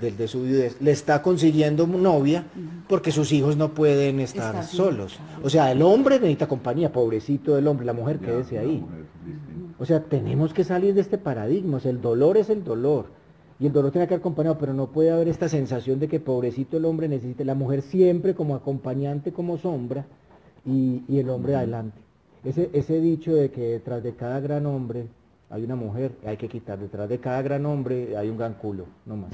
del 0.00 0.16
de 0.16 0.26
su 0.26 0.42
viudez, 0.42 0.80
le 0.80 0.90
está 0.90 1.20
consiguiendo 1.20 1.86
novia 1.86 2.46
porque 2.88 3.12
sus 3.12 3.30
hijos 3.32 3.58
no 3.58 3.74
pueden 3.74 4.20
estar 4.20 4.54
Está 4.54 4.62
solos. 4.66 5.18
O 5.42 5.50
sea, 5.50 5.70
el 5.70 5.82
hombre 5.82 6.18
necesita 6.18 6.48
compañía, 6.48 6.90
pobrecito 6.90 7.54
del 7.54 7.66
hombre, 7.66 7.84
la 7.84 7.92
mujer 7.92 8.18
quédese 8.18 8.58
ahí. 8.58 8.82
O 9.78 9.84
sea, 9.84 10.02
tenemos 10.02 10.54
que 10.54 10.64
salir 10.64 10.94
de 10.94 11.02
este 11.02 11.18
paradigma. 11.18 11.76
O 11.76 11.80
sea, 11.80 11.90
el 11.90 12.00
dolor 12.00 12.38
es 12.38 12.48
el 12.48 12.64
dolor. 12.64 13.06
Y 13.60 13.66
el 13.66 13.72
dolor 13.72 13.90
tiene 13.90 14.08
que 14.08 14.14
acompañado, 14.14 14.56
pero 14.58 14.72
no 14.72 14.86
puede 14.86 15.10
haber 15.10 15.28
esta 15.28 15.48
sensación 15.50 15.98
de 15.98 16.08
que 16.08 16.20
pobrecito 16.20 16.78
el 16.78 16.86
hombre 16.86 17.06
necesite 17.06 17.44
la 17.44 17.54
mujer 17.54 17.82
siempre 17.82 18.34
como 18.34 18.54
acompañante, 18.54 19.32
como 19.32 19.58
sombra, 19.58 20.06
y, 20.64 21.02
y 21.06 21.18
el 21.18 21.28
hombre 21.28 21.56
adelante. 21.56 21.98
Ese, 22.44 22.70
ese 22.72 23.00
dicho 23.00 23.34
de 23.34 23.50
que 23.50 23.60
detrás 23.60 24.02
de 24.02 24.14
cada 24.14 24.40
gran 24.40 24.64
hombre 24.64 25.08
hay 25.50 25.64
una 25.64 25.76
mujer, 25.76 26.12
hay 26.26 26.36
que 26.36 26.48
quitar. 26.48 26.78
Detrás 26.78 27.08
de 27.08 27.18
cada 27.18 27.40
gran 27.42 27.64
hombre 27.66 28.16
hay 28.16 28.28
un 28.28 28.36
gran 28.36 28.54
culo. 28.54 28.86
No 29.06 29.16
más. 29.16 29.30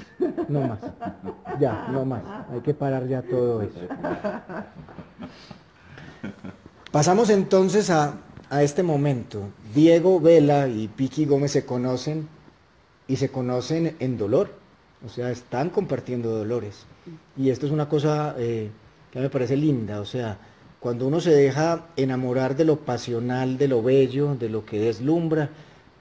No 0.47 0.61
más. 0.61 0.79
Ya, 1.59 1.87
no 1.91 2.05
más. 2.05 2.23
Hay 2.51 2.61
que 2.61 2.73
parar 2.73 3.07
ya 3.07 3.21
todo 3.21 3.61
eso. 3.61 3.79
Pasamos 6.91 7.29
entonces 7.29 7.89
a, 7.89 8.13
a 8.49 8.63
este 8.63 8.83
momento. 8.83 9.49
Diego 9.73 10.21
Vela 10.21 10.67
y 10.67 10.87
Piki 10.87 11.25
Gómez 11.25 11.51
se 11.51 11.65
conocen 11.65 12.27
y 13.07 13.17
se 13.17 13.29
conocen 13.29 13.95
en 13.99 14.17
dolor. 14.17 14.51
O 15.05 15.09
sea, 15.09 15.29
están 15.31 15.69
compartiendo 15.69 16.29
dolores. 16.29 16.85
Y 17.37 17.49
esto 17.49 17.65
es 17.65 17.71
una 17.71 17.89
cosa 17.89 18.35
eh, 18.37 18.71
que 19.11 19.19
me 19.19 19.29
parece 19.29 19.57
linda. 19.57 19.99
O 19.99 20.05
sea, 20.05 20.37
cuando 20.79 21.07
uno 21.07 21.19
se 21.19 21.31
deja 21.31 21.87
enamorar 21.95 22.55
de 22.55 22.63
lo 22.63 22.77
pasional, 22.77 23.57
de 23.57 23.67
lo 23.67 23.83
bello, 23.83 24.35
de 24.35 24.49
lo 24.49 24.65
que 24.65 24.79
deslumbra, 24.79 25.49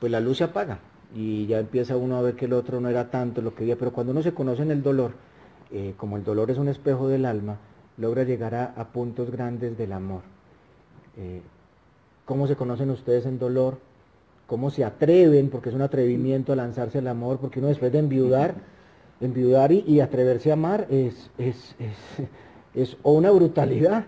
pues 0.05 0.13
la 0.13 0.21
luz 0.21 0.37
se 0.37 0.45
apaga. 0.45 0.81
Y 1.17 1.47
ya 1.47 1.61
empieza 1.61 1.97
uno 1.97 2.19
a 2.19 2.21
ver 2.21 2.37
que 2.37 2.45
el 2.45 2.53
otro 2.53 2.79
no 2.79 2.91
era 2.91 3.11
tanto 3.11 3.41
lo 3.41 3.55
que 3.55 3.63
había. 3.63 3.77
Pero 3.77 3.91
cuando 3.91 4.13
uno 4.13 4.23
se 4.23 4.35
conoce 4.35 4.61
en 4.61 4.71
el 4.71 4.83
dolor, 4.83 5.13
eh, 5.73 5.95
como 5.97 6.19
el 6.19 6.25
dolor 6.25 6.51
es 6.51 6.59
un 6.59 6.69
espejo 6.69 7.09
del 7.09 7.25
alma, 7.25 7.57
logra 7.97 8.23
llegar 8.23 8.55
a, 8.55 8.85
puntos 8.93 9.31
grandes 9.31 9.79
del 9.79 9.95
amor. 9.95 10.21
Eh, 11.17 11.41
¿Cómo 12.27 12.47
se 12.47 12.55
conocen 12.55 12.91
ustedes 12.91 13.25
en 13.25 13.39
dolor? 13.39 13.79
¿Cómo 14.47 14.69
se 14.69 14.85
atreven? 14.85 15.49
Porque 15.49 15.71
es 15.71 15.75
un 15.75 15.81
atrevimiento 15.81 16.53
a 16.53 16.57
lanzarse 16.57 16.99
al 16.99 17.09
amor, 17.09 17.39
porque 17.39 17.61
uno 17.61 17.69
después 17.69 17.91
de 17.91 18.01
enviudar, 18.01 18.57
enviudar 19.23 19.73
y, 19.73 19.85
y 19.87 20.01
atreverse 20.01 20.51
a 20.51 20.53
amar 20.53 20.87
es, 20.91 21.31
es, 21.39 21.77
es, 21.79 21.97
es 22.75 22.99
o 23.03 23.13
una 23.13 23.31
brutalidad 23.31 24.05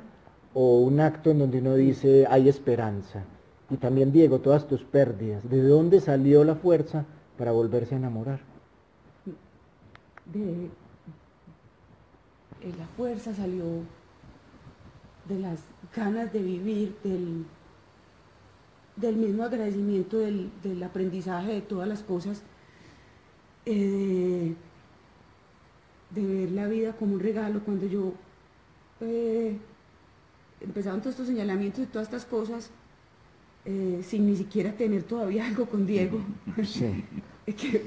o 0.52 0.80
un 0.80 1.00
acto 1.00 1.30
en 1.30 1.38
donde 1.38 1.61
uno 1.61 1.74
dice 1.74 2.26
hay 2.28 2.50
esperanza. 2.50 3.24
Y 3.70 3.76
también, 3.76 4.12
Diego, 4.12 4.40
todas 4.40 4.66
tus 4.66 4.83
pérdidas, 4.83 5.48
¿de 5.48 5.62
dónde 5.62 6.00
salió 6.00 6.44
la 6.44 6.55
fuerza 6.55 7.05
para 7.37 7.52
volverse 7.52 7.94
a 7.94 7.98
enamorar? 7.98 8.40
de 10.33 10.66
eh, 12.62 12.74
la 12.79 12.87
fuerza 12.96 13.35
salió 13.35 13.64
de 15.29 15.38
las 15.38 15.61
ganas 15.94 16.33
de 16.33 16.40
vivir, 16.40 16.96
del, 17.02 17.44
del 18.96 19.16
mismo 19.16 19.44
agradecimiento 19.44 20.18
del, 20.18 20.50
del 20.62 20.83
aprendizaje 20.83 21.52
de 21.52 21.61
todas 21.61 21.88
las 21.88 22.02
cosas, 22.02 22.42
eh, 23.66 24.55
de, 26.11 26.24
ver 26.24 26.50
la 26.52 26.68
vida 26.68 26.92
como 26.92 27.14
un 27.14 27.20
regalo. 27.20 27.61
Cuando 27.64 27.87
yo 27.87 28.12
eh, 29.00 29.57
empezaron 30.61 31.00
todos 31.00 31.14
estos 31.14 31.26
señalamientos 31.29 31.85
y 31.85 31.87
todas 31.87 32.07
estas 32.07 32.24
cosas, 32.24 32.70
eh, 33.66 34.00
sin 34.07 34.26
ni 34.26 34.37
siquiera 34.37 34.72
tener 34.72 35.02
todavía 35.02 35.44
algo 35.44 35.66
con 35.66 35.87
Diego, 35.87 36.20
Sí. 36.62 37.05
que 37.46 37.83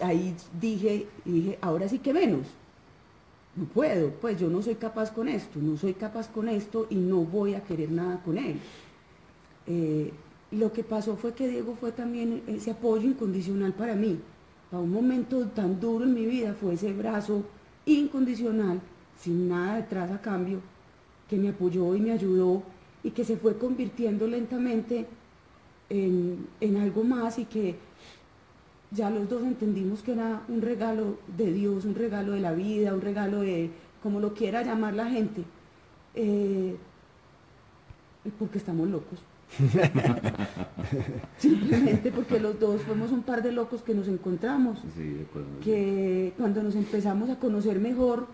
ahí 0.00 0.34
dije, 0.60 1.06
dije, 1.24 1.58
ahora 1.60 1.88
sí 1.88 1.98
que 1.98 2.12
menos. 2.12 2.46
No 3.56 3.64
puedo, 3.64 4.10
pues 4.10 4.38
yo 4.38 4.48
no 4.48 4.62
soy 4.62 4.76
capaz 4.76 5.10
con 5.10 5.28
esto, 5.28 5.58
no 5.60 5.76
soy 5.76 5.94
capaz 5.94 6.30
con 6.30 6.48
esto 6.48 6.86
y 6.90 6.94
no 6.94 7.24
voy 7.24 7.54
a 7.54 7.64
querer 7.64 7.90
nada 7.90 8.22
con 8.22 8.38
él. 8.38 8.60
Eh, 9.66 10.12
lo 10.52 10.72
que 10.72 10.84
pasó 10.84 11.16
fue 11.16 11.34
que 11.34 11.48
Diego 11.48 11.74
fue 11.74 11.90
también 11.90 12.42
ese 12.46 12.70
apoyo 12.70 13.08
incondicional 13.08 13.72
para 13.72 13.96
mí. 13.96 14.20
Para 14.70 14.82
un 14.82 14.90
momento 14.90 15.44
tan 15.48 15.80
duro 15.80 16.04
en 16.04 16.14
mi 16.14 16.24
vida 16.26 16.54
fue 16.54 16.74
ese 16.74 16.92
brazo 16.92 17.42
incondicional, 17.84 18.80
sin 19.18 19.48
nada 19.48 19.76
detrás 19.76 20.10
a 20.12 20.20
cambio, 20.20 20.60
que 21.28 21.36
me 21.36 21.48
apoyó 21.48 21.96
y 21.96 22.00
me 22.00 22.12
ayudó 22.12 22.62
y 23.02 23.10
que 23.10 23.24
se 23.24 23.36
fue 23.36 23.56
convirtiendo 23.56 24.26
lentamente 24.26 25.06
en, 25.88 26.46
en 26.60 26.76
algo 26.76 27.04
más 27.04 27.38
y 27.38 27.44
que 27.44 27.76
ya 28.90 29.10
los 29.10 29.28
dos 29.28 29.42
entendimos 29.42 30.02
que 30.02 30.12
era 30.12 30.42
un 30.48 30.62
regalo 30.62 31.18
de 31.36 31.52
Dios, 31.52 31.84
un 31.84 31.94
regalo 31.94 32.32
de 32.32 32.40
la 32.40 32.52
vida, 32.52 32.94
un 32.94 33.00
regalo 33.00 33.40
de, 33.40 33.70
como 34.02 34.20
lo 34.20 34.34
quiera 34.34 34.62
llamar 34.62 34.94
la 34.94 35.06
gente, 35.06 35.42
eh, 36.14 36.76
porque 38.38 38.58
estamos 38.58 38.88
locos. 38.88 39.20
Simplemente 41.38 42.10
porque 42.10 42.40
los 42.40 42.58
dos 42.58 42.82
fuimos 42.82 43.12
un 43.12 43.22
par 43.22 43.42
de 43.42 43.52
locos 43.52 43.82
que 43.82 43.94
nos 43.94 44.08
encontramos, 44.08 44.80
Sí, 44.96 45.24
que 45.62 46.32
cuando 46.36 46.62
nos 46.62 46.74
empezamos 46.74 47.30
a 47.30 47.38
conocer 47.38 47.78
mejor, 47.78 48.26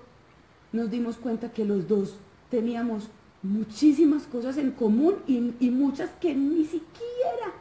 nos 0.72 0.90
dimos 0.90 1.16
cuenta 1.16 1.52
que 1.52 1.66
los 1.66 1.86
dos 1.86 2.16
teníamos 2.50 3.10
muchísimas 3.42 4.24
cosas 4.24 4.56
en 4.56 4.70
común 4.72 5.16
y, 5.26 5.52
y 5.60 5.70
muchas 5.70 6.10
que 6.20 6.34
ni 6.34 6.64
siquiera 6.64 7.52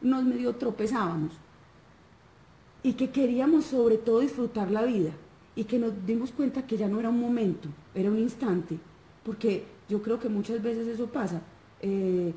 nos 0.00 0.24
medio 0.24 0.54
tropezábamos. 0.56 1.32
Y 2.82 2.94
que 2.94 3.10
queríamos 3.10 3.66
sobre 3.66 3.98
todo 3.98 4.20
disfrutar 4.20 4.70
la 4.70 4.84
vida. 4.84 5.12
Y 5.54 5.64
que 5.64 5.78
nos 5.78 5.92
dimos 6.06 6.30
cuenta 6.32 6.66
que 6.66 6.76
ya 6.76 6.88
no 6.88 7.00
era 7.00 7.10
un 7.10 7.20
momento, 7.20 7.68
era 7.94 8.10
un 8.10 8.18
instante, 8.18 8.78
porque 9.24 9.64
yo 9.88 10.00
creo 10.00 10.18
que 10.18 10.28
muchas 10.28 10.62
veces 10.62 10.86
eso 10.86 11.06
pasa. 11.06 11.42
eh, 11.82 12.32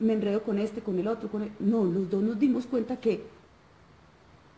me 0.00 0.12
enredo 0.12 0.42
con 0.42 0.58
este, 0.58 0.80
con 0.80 0.98
el 0.98 1.08
otro, 1.08 1.28
con 1.28 1.42
el... 1.42 1.50
No, 1.58 1.84
los 1.84 2.08
dos 2.08 2.22
nos 2.22 2.38
dimos 2.38 2.66
cuenta 2.66 3.00
que, 3.00 3.24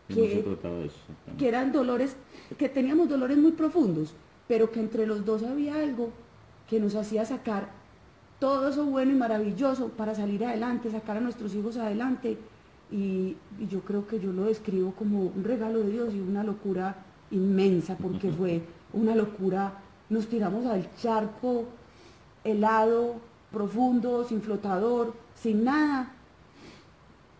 Que 0.07 0.43
no 0.45 0.83
eso, 0.83 0.95
que 1.37 1.47
eran 1.47 1.71
dolores, 1.71 2.15
que 2.57 2.69
teníamos 2.69 3.09
dolores 3.09 3.37
muy 3.37 3.51
profundos, 3.53 4.13
pero 4.47 4.71
que 4.71 4.79
entre 4.79 5.07
los 5.07 5.25
dos 5.25 5.43
había 5.43 5.75
algo 5.81 6.11
que 6.71 6.79
nos 6.79 6.95
hacía 6.95 7.25
sacar 7.25 7.67
todo 8.39 8.69
eso 8.69 8.85
bueno 8.85 9.11
y 9.11 9.15
maravilloso 9.15 9.89
para 9.89 10.15
salir 10.15 10.45
adelante, 10.45 10.89
sacar 10.89 11.17
a 11.17 11.19
nuestros 11.19 11.53
hijos 11.53 11.75
adelante. 11.75 12.37
Y, 12.89 13.35
y 13.59 13.67
yo 13.69 13.81
creo 13.81 14.07
que 14.07 14.21
yo 14.21 14.31
lo 14.31 14.45
describo 14.45 14.93
como 14.93 15.23
un 15.23 15.43
regalo 15.43 15.79
de 15.79 15.91
Dios 15.91 16.13
y 16.13 16.21
una 16.21 16.45
locura 16.45 16.95
inmensa, 17.29 17.97
porque 17.97 18.31
fue 18.31 18.61
una 18.93 19.15
locura. 19.15 19.73
Nos 20.09 20.27
tiramos 20.27 20.65
al 20.65 20.87
charco 20.95 21.65
helado, 22.45 23.15
profundo, 23.51 24.23
sin 24.23 24.41
flotador, 24.41 25.13
sin 25.35 25.65
nada, 25.65 26.13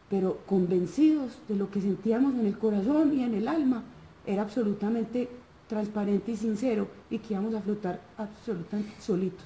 pero 0.09 0.39
convencidos 0.45 1.39
de 1.47 1.55
lo 1.55 1.71
que 1.71 1.79
sentíamos 1.79 2.33
en 2.33 2.47
el 2.47 2.57
corazón 2.57 3.17
y 3.17 3.23
en 3.23 3.33
el 3.33 3.47
alma, 3.47 3.81
era 4.25 4.41
absolutamente 4.41 5.29
transparente 5.69 6.33
y 6.33 6.35
sincero 6.35 7.00
y 7.11 7.19
que 7.19 7.33
íbamos 7.35 7.53
a 7.53 7.61
flotar 7.61 8.01
absolutamente 8.17 8.93
solitos. 8.99 9.45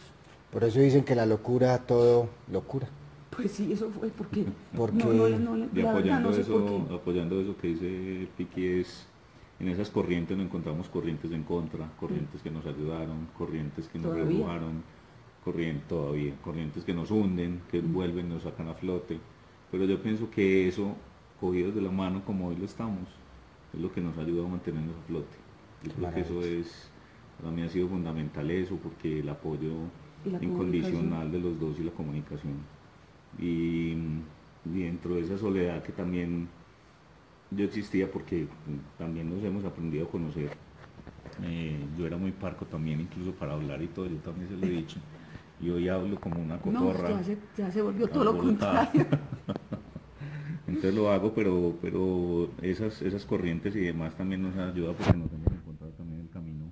Por 0.52 0.64
eso 0.64 0.80
dicen 0.80 1.04
que 1.04 1.16
la 1.16 1.26
locura 1.26 1.78
todo 1.80 2.30
locura. 2.50 2.88
Pues 3.36 3.52
sí, 3.52 3.74
eso 3.74 3.90
fue 3.90 4.08
porque... 4.10 4.46
Porque- 4.78 5.04
no, 5.04 5.28
no, 5.28 5.58
no, 5.58 5.66
Y 5.66 5.68
verdad 5.70 5.92
apoyando, 5.98 6.30
no 6.30 6.36
sé 6.36 6.44
por 6.46 6.62
eso, 6.64 6.86
qué. 6.88 6.96
apoyando 6.96 7.42
eso 7.42 7.58
que 7.58 7.68
dice 7.68 8.28
Piqui 8.38 8.66
es, 8.80 9.08
en 9.60 9.68
esas 9.68 9.90
corrientes 9.90 10.38
nos 10.38 10.46
encontramos 10.46 10.88
corrientes 10.88 11.32
en 11.32 11.44
contra, 11.44 11.90
corrientes 12.00 12.42
que 12.42 12.50
nos 12.52 12.66
ayudaron, 12.66 13.28
corrientes 13.38 13.90
que 13.90 14.00
nos 14.00 14.14
Todavía. 14.14 14.26
rebujaron, 14.26 14.84
corrientes 15.44 15.88
todavía, 15.90 16.34
corrientes 16.44 16.84
que 16.86 16.94
nos 16.94 17.12
hunden, 17.12 17.62
que 17.70 17.82
vuelven, 17.82 18.30
nos 18.30 18.44
sacan 18.44 18.70
a 18.70 18.74
flote. 18.74 19.20
Pero 19.72 19.84
yo 19.86 20.02
pienso 20.02 20.30
que 20.30 20.68
eso, 20.70 20.96
cogidos 21.42 21.76
de 21.76 21.82
la 21.82 21.92
mano 21.92 22.24
como 22.26 22.48
hoy 22.48 22.56
lo 22.56 22.66
estamos, 22.66 23.10
es 23.74 23.80
lo 23.82 23.92
que 23.92 24.00
nos 24.00 24.18
ayuda 24.18 24.46
a 24.46 24.48
mantenernos 24.48 24.96
a 24.96 25.08
flote. 25.08 25.38
Yo 25.84 25.92
creo 25.92 26.14
que 26.14 26.20
eso 26.22 26.42
es, 26.42 26.90
para 27.40 27.52
mí 27.52 27.62
ha 27.64 27.70
sido 27.70 27.88
fundamental 27.88 28.50
eso, 28.52 28.76
porque 28.78 29.20
el 29.20 29.30
apoyo 29.30 29.72
incondicional 30.42 31.32
de 31.32 31.40
los 31.40 31.60
dos 31.60 31.80
y 31.80 31.84
la 31.84 31.92
comunicación. 31.92 32.54
Y, 33.38 33.92
y 34.66 34.82
dentro 34.84 35.16
de 35.16 35.22
esa 35.22 35.38
soledad 35.38 35.84
que 35.84 35.92
también 35.92 36.48
yo 37.52 37.66
existía 37.66 38.10
porque 38.12 38.44
mm, 38.44 38.98
también 38.98 39.30
nos 39.30 39.44
hemos 39.44 39.64
aprendido 39.66 40.06
a 40.06 40.10
conocer. 40.10 40.50
Eh, 41.44 41.78
yo 41.98 42.08
era 42.08 42.18
muy 42.18 42.32
parco 42.32 42.66
también, 42.66 43.02
incluso 43.02 43.32
para 43.34 43.54
hablar 43.54 43.82
y 43.82 43.88
todo, 43.88 44.08
yo 44.08 44.16
también 44.18 44.48
se 44.50 44.56
lo 44.58 44.66
he 44.66 44.70
dicho. 44.82 44.98
Y 45.62 45.70
hoy 45.70 45.88
hablo 45.90 46.20
como 46.20 46.42
una 46.42 46.56
No, 46.58 46.62
cotorra. 46.62 47.10
ya 47.12 47.24
se, 47.24 47.38
ya 47.58 47.72
se 47.72 47.82
volvió 47.82 48.08
todo 48.08 48.24
lo 48.26 48.38
contrario. 48.38 49.06
Entonces 50.68 50.96
lo 50.96 51.12
hago, 51.12 51.32
pero, 51.34 51.76
pero 51.82 52.50
esas, 52.62 53.02
esas 53.02 53.24
corrientes 53.26 53.76
y 53.76 53.82
demás 53.82 54.16
también 54.16 54.42
nos 54.42 54.56
ayuda 54.58 54.94
porque 54.94 55.14
nos 55.18 55.32
hemos 55.32 55.54
encontrado 55.54 55.94
también 55.94 56.22
en 56.22 56.26
el 56.26 56.32
camino 56.32 56.66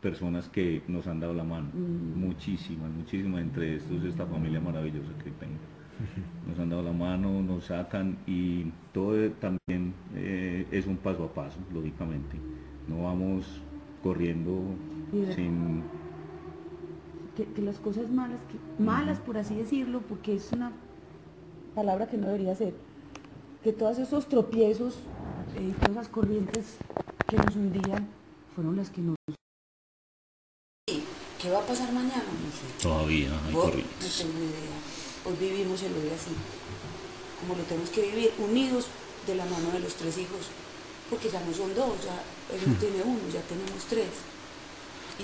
personas 0.00 0.48
que 0.48 0.82
nos 0.88 1.06
han 1.06 1.20
dado 1.20 1.34
la 1.34 1.44
mano, 1.44 1.68
muchísimas, 1.74 2.90
muchísimas, 2.90 3.42
entre 3.42 3.76
estos 3.76 4.02
esta 4.04 4.26
familia 4.26 4.60
maravillosa 4.60 5.12
que 5.22 5.30
tengo. 5.30 5.58
Nos 6.48 6.58
han 6.58 6.70
dado 6.70 6.82
la 6.82 6.92
mano, 6.92 7.42
nos 7.42 7.66
sacan 7.66 8.16
y 8.26 8.72
todo 8.92 9.30
también 9.32 9.92
eh, 10.14 10.66
es 10.70 10.86
un 10.86 10.96
paso 10.96 11.24
a 11.24 11.34
paso, 11.34 11.58
lógicamente. 11.72 12.36
No 12.88 13.04
vamos 13.04 13.60
corriendo 14.02 14.62
Mira. 15.12 15.34
sin... 15.34 15.82
que, 17.36 17.44
que 17.44 17.60
las 17.60 17.78
cosas 17.78 18.10
malas, 18.10 18.40
que, 18.50 18.82
malas 18.82 19.20
por 19.20 19.36
así 19.36 19.54
decirlo, 19.54 20.00
porque 20.08 20.34
es 20.34 20.50
una 20.52 20.72
palabra 21.74 22.08
que 22.08 22.16
no 22.16 22.26
debería 22.26 22.54
ser, 22.54 22.74
que 23.62 23.72
todos 23.72 23.98
esos 23.98 24.26
tropiezos 24.26 24.98
eh, 25.56 25.68
y 25.68 25.72
todas 25.72 25.90
esas 25.90 26.08
corrientes 26.08 26.78
que 27.28 27.36
nos 27.36 27.54
hundían 27.54 28.08
fueron 28.54 28.76
las 28.76 28.90
que 28.90 29.02
nos... 29.02 29.16
¿Qué 31.40 31.50
va 31.50 31.58
a 31.60 31.66
pasar 31.66 31.92
mañana? 31.92 32.24
No 32.24 32.50
sé. 32.52 32.82
Todavía 32.82 33.30
hay 33.46 33.52
Vos, 33.52 33.64
corrientes. 33.64 34.24
No 34.24 34.30
tengo 34.30 34.38
idea. 34.44 34.78
Hoy 35.24 35.34
vivimos 35.40 35.82
el 35.82 35.92
hoy 35.92 36.08
así, 36.14 36.32
como 37.40 37.54
lo 37.56 37.62
tenemos 37.64 37.90
que 37.90 38.02
vivir, 38.02 38.32
unidos 38.38 38.86
de 39.26 39.34
la 39.34 39.44
mano 39.46 39.70
de 39.72 39.80
los 39.80 39.94
tres 39.94 40.16
hijos, 40.18 40.48
porque 41.08 41.30
ya 41.30 41.40
no 41.40 41.54
son 41.54 41.74
dos, 41.74 41.92
ya 42.04 42.16
él 42.54 42.60
no 42.66 42.74
tiene 42.78 43.02
uno, 43.04 43.20
ya 43.32 43.40
tenemos 43.42 43.84
tres. 43.88 44.06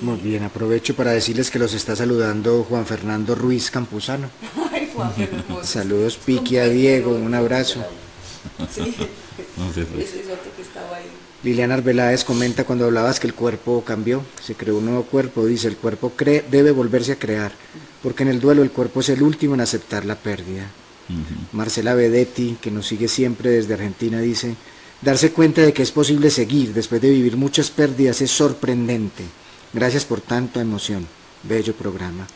Y- 0.00 0.04
Muy 0.04 0.18
bien, 0.18 0.42
aprovecho 0.44 0.94
para 0.94 1.12
decirles 1.12 1.50
que 1.50 1.58
los 1.58 1.72
está 1.74 1.96
saludando 1.96 2.64
Juan 2.68 2.86
Fernando 2.86 3.34
Ruiz 3.34 3.70
Campuzano. 3.70 4.28
Ay, 4.72 4.90
Juan, 4.94 5.12
hermoso. 5.16 5.64
Saludos, 5.64 6.16
Piqui, 6.18 6.58
a 6.58 6.68
Diego, 6.68 7.12
un 7.12 7.34
abrazo. 7.34 7.82
Sí, 8.72 8.94
No 9.56 9.72
sé, 9.72 9.84
pues. 9.84 10.08
ese 10.08 10.20
es 10.20 10.26
otro 10.26 10.54
que 10.54 10.62
estaba 10.62 10.96
ahí. 10.96 11.06
Liliana 11.46 11.74
Arbeláez 11.74 12.24
comenta 12.24 12.64
cuando 12.64 12.86
hablabas 12.86 13.20
que 13.20 13.28
el 13.28 13.34
cuerpo 13.34 13.84
cambió, 13.86 14.24
se 14.42 14.56
creó 14.56 14.78
un 14.78 14.86
nuevo 14.86 15.04
cuerpo, 15.04 15.46
dice, 15.46 15.68
el 15.68 15.76
cuerpo 15.76 16.10
cree, 16.16 16.44
debe 16.50 16.72
volverse 16.72 17.12
a 17.12 17.20
crear, 17.20 17.52
porque 18.02 18.24
en 18.24 18.30
el 18.30 18.40
duelo 18.40 18.64
el 18.64 18.72
cuerpo 18.72 18.98
es 18.98 19.10
el 19.10 19.22
último 19.22 19.54
en 19.54 19.60
aceptar 19.60 20.04
la 20.04 20.16
pérdida. 20.16 20.68
Marcela 21.52 21.94
Vedetti, 21.94 22.58
que 22.60 22.72
nos 22.72 22.88
sigue 22.88 23.06
siempre 23.06 23.50
desde 23.50 23.74
Argentina, 23.74 24.18
dice, 24.18 24.56
darse 25.00 25.30
cuenta 25.30 25.62
de 25.62 25.72
que 25.72 25.84
es 25.84 25.92
posible 25.92 26.30
seguir 26.30 26.74
después 26.74 27.00
de 27.00 27.10
vivir 27.10 27.36
muchas 27.36 27.70
pérdidas 27.70 28.20
es 28.22 28.32
sorprendente. 28.32 29.22
Gracias 29.72 30.04
por 30.04 30.20
tanta 30.20 30.60
emoción. 30.60 31.06
Bello 31.44 31.74
programa. 31.74 32.26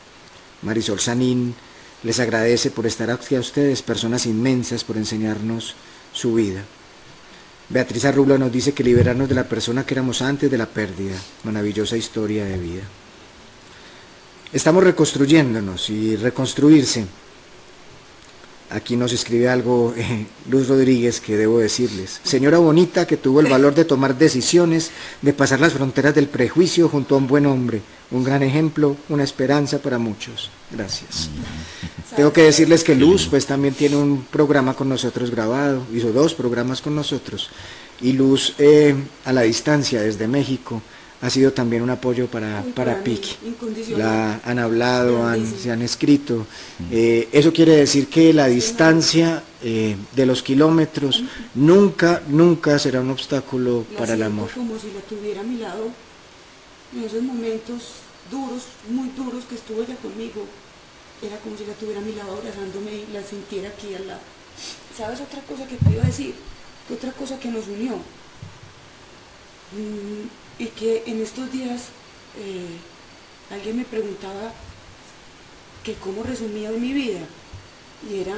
Marisol 0.63 1.01
Sanín 1.01 1.57
les 2.05 2.21
agradece 2.21 2.71
por 2.71 2.87
estar 2.87 3.11
aquí 3.11 3.35
a 3.35 3.41
ustedes, 3.41 3.83
personas 3.83 4.27
inmensas, 4.27 4.85
por 4.85 4.97
enseñarnos 4.97 5.75
su 6.13 6.35
vida. 6.35 6.63
Beatriz 7.71 8.05
Arrubla 8.05 8.37
nos 8.37 8.51
dice 8.51 8.75
que 8.75 8.83
liberarnos 8.83 9.29
de 9.29 9.37
la 9.37 9.45
persona 9.45 9.87
que 9.87 9.95
éramos 9.95 10.23
antes 10.23 10.51
de 10.51 10.59
la 10.59 10.66
pérdida. 10.66 11.14
Maravillosa 11.45 11.97
historia 11.97 12.45
de 12.45 12.59
vida. 12.59 12.83
Estamos 14.53 14.83
reconstruyéndonos 14.83 15.89
y 15.89 16.16
reconstruirse. 16.16 17.07
Aquí 18.71 18.97
nos 18.97 19.12
escribe 19.12 19.49
algo 19.49 19.93
eh, 19.97 20.27
Luz 20.49 20.68
Rodríguez 20.68 21.21
que 21.21 21.37
debo 21.37 21.59
decirles. 21.59 22.21
Señora 22.23 22.59
bonita 22.59 23.05
que 23.05 23.16
tuvo 23.16 23.41
el 23.41 23.49
valor 23.49 23.75
de 23.75 23.85
tomar 23.85 24.16
decisiones, 24.16 24.93
de 25.23 25.33
pasar 25.33 25.59
las 25.59 25.73
fronteras 25.73 26.14
del 26.14 26.29
prejuicio 26.29 26.89
junto 26.89 27.16
a 27.16 27.18
un 27.18 27.27
buen 27.27 27.47
hombre. 27.47 27.83
Un 28.12 28.23
gran 28.23 28.45
ejemplo, 28.45 28.97
una 29.09 29.25
esperanza 29.25 29.81
para 29.81 29.99
muchos. 29.99 30.51
Gracias. 30.71 31.31
Tengo 32.14 32.33
que 32.33 32.43
decirles 32.43 32.85
que 32.85 32.95
Luz 32.95 33.27
pues 33.29 33.45
también 33.45 33.75
tiene 33.75 33.97
un 33.97 34.25
programa 34.31 34.75
con 34.75 34.89
nosotros 34.89 35.33
grabado, 35.33 35.83
hizo 35.93 36.12
dos 36.12 36.35
programas 36.35 36.81
con 36.81 36.95
nosotros. 36.95 37.51
Y 38.01 38.12
Luz 38.12 38.55
eh, 38.59 38.95
a 39.25 39.33
la 39.33 39.43
distancia 39.43 40.01
desde 40.01 40.29
México 40.29 40.81
ha 41.23 41.29
sido 41.31 41.53
también 41.53 41.83
un 41.83 41.91
apoyo 41.91 42.27
para, 42.29 42.62
para 42.75 42.95
para 43.03 43.11
incondicional. 43.47 43.99
La 43.99 44.41
han 44.45 44.59
hablado, 44.59 45.27
han- 45.27 45.47
se 45.47 45.71
han 45.71 45.83
escrito. 45.83 46.47
Eh, 46.91 47.29
eso 47.33 47.53
quiere 47.53 47.77
decir 47.77 48.09
que 48.09 48.33
la 48.33 48.47
distancia 48.47 49.43
eh, 49.62 49.97
de 50.16 50.25
los 50.27 50.43
kilómetros 50.43 51.23
nunca, 51.55 52.23
nunca 52.29 52.79
será 52.79 53.01
un 53.03 53.11
obstáculo 53.11 53.85
La 53.93 53.99
para 53.99 54.14
el 54.14 54.23
amor. 54.23 54.51
como 54.55 54.79
si 54.79 54.87
la 54.93 55.01
tuviera 55.03 55.41
a 55.43 55.45
mi 55.45 55.59
lado 55.59 55.89
en 56.97 57.05
esos 57.05 57.23
momentos 57.23 57.83
duros, 58.31 58.62
muy 58.89 59.11
duros 59.11 59.45
que 59.45 59.57
estuvo 59.57 59.83
ella 59.83 59.97
conmigo. 59.97 60.47
Era 61.23 61.37
como 61.41 61.55
si 61.59 61.66
la 61.66 61.75
tuviera 61.75 62.01
a 62.01 62.03
mi 62.03 62.14
lado 62.14 62.33
abrazándome 62.39 62.93
y 62.95 63.12
la 63.12 63.23
sintiera 63.23 63.68
aquí 63.68 63.95
al 63.95 64.07
lado. 64.09 64.21
¿Sabes 64.97 65.21
otra 65.21 65.41
cosa 65.43 65.66
que 65.66 65.77
te 65.77 65.91
iba 65.91 66.03
a 66.03 66.07
decir? 66.07 66.35
Otra 66.91 67.12
cosa 67.12 67.39
que 67.39 67.49
nos 67.51 67.66
unió. 67.68 67.97
Mm, 69.77 70.27
y 70.61 70.67
que 70.67 71.03
en 71.07 71.21
estos 71.21 71.51
días 71.51 71.89
eh, 72.39 72.77
alguien 73.51 73.79
me 73.79 73.85
preguntaba 73.85 74.53
que 75.83 75.95
cómo 75.95 76.23
resumía 76.23 76.71
mi 76.71 76.93
vida. 76.93 77.21
Y 78.09 78.21
era 78.21 78.37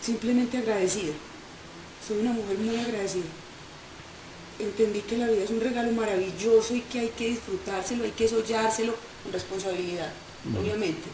simplemente 0.00 0.58
agradecida. 0.58 1.12
Soy 2.06 2.18
una 2.20 2.32
mujer 2.32 2.58
muy 2.58 2.76
agradecida 2.76 3.24
entendí 4.58 5.00
que 5.00 5.16
la 5.16 5.26
vida 5.26 5.44
es 5.44 5.50
un 5.50 5.60
regalo 5.60 5.92
maravilloso 5.92 6.74
y 6.74 6.80
que 6.80 7.00
hay 7.00 7.08
que 7.10 7.28
disfrutárselo, 7.28 8.04
hay 8.04 8.10
que 8.10 8.28
sollárselo 8.28 8.94
con 9.22 9.32
responsabilidad, 9.32 10.12
obviamente. 10.58 11.08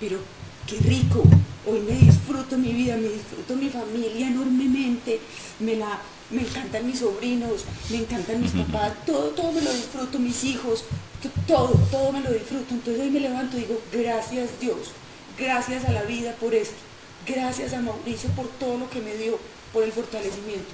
Pero 0.00 0.18
qué 0.66 0.76
rico, 0.78 1.22
hoy 1.66 1.80
me 1.80 1.92
disfruto 1.92 2.58
mi 2.58 2.72
vida, 2.72 2.96
me 2.96 3.08
disfruto 3.08 3.56
mi 3.56 3.68
familia 3.68 4.28
enormemente, 4.28 5.20
me, 5.60 5.76
la, 5.76 6.00
me 6.34 6.42
encantan 6.42 6.86
mis 6.86 6.98
sobrinos, 6.98 7.64
me 7.90 7.98
encantan 7.98 8.40
mis 8.42 8.52
papás, 8.52 8.92
todo, 9.06 9.28
todo 9.30 9.52
me 9.52 9.60
lo 9.62 9.72
disfruto, 9.72 10.18
mis 10.18 10.44
hijos, 10.44 10.84
to- 11.22 11.30
todo, 11.46 11.72
todo 11.90 12.12
me 12.12 12.20
lo 12.20 12.30
disfruto. 12.32 12.74
Entonces 12.74 13.02
hoy 13.02 13.10
me 13.10 13.20
levanto 13.20 13.56
y 13.56 13.60
digo, 13.60 13.80
gracias 13.92 14.50
Dios, 14.60 14.90
gracias 15.38 15.84
a 15.84 15.92
la 15.92 16.02
vida 16.02 16.32
por 16.40 16.54
esto, 16.54 16.76
gracias 17.26 17.72
a 17.72 17.80
Mauricio 17.80 18.28
por 18.30 18.48
todo 18.58 18.78
lo 18.78 18.90
que 18.90 19.00
me 19.00 19.14
dio, 19.16 19.38
por 19.72 19.82
el 19.84 19.92
fortalecimiento. 19.92 20.72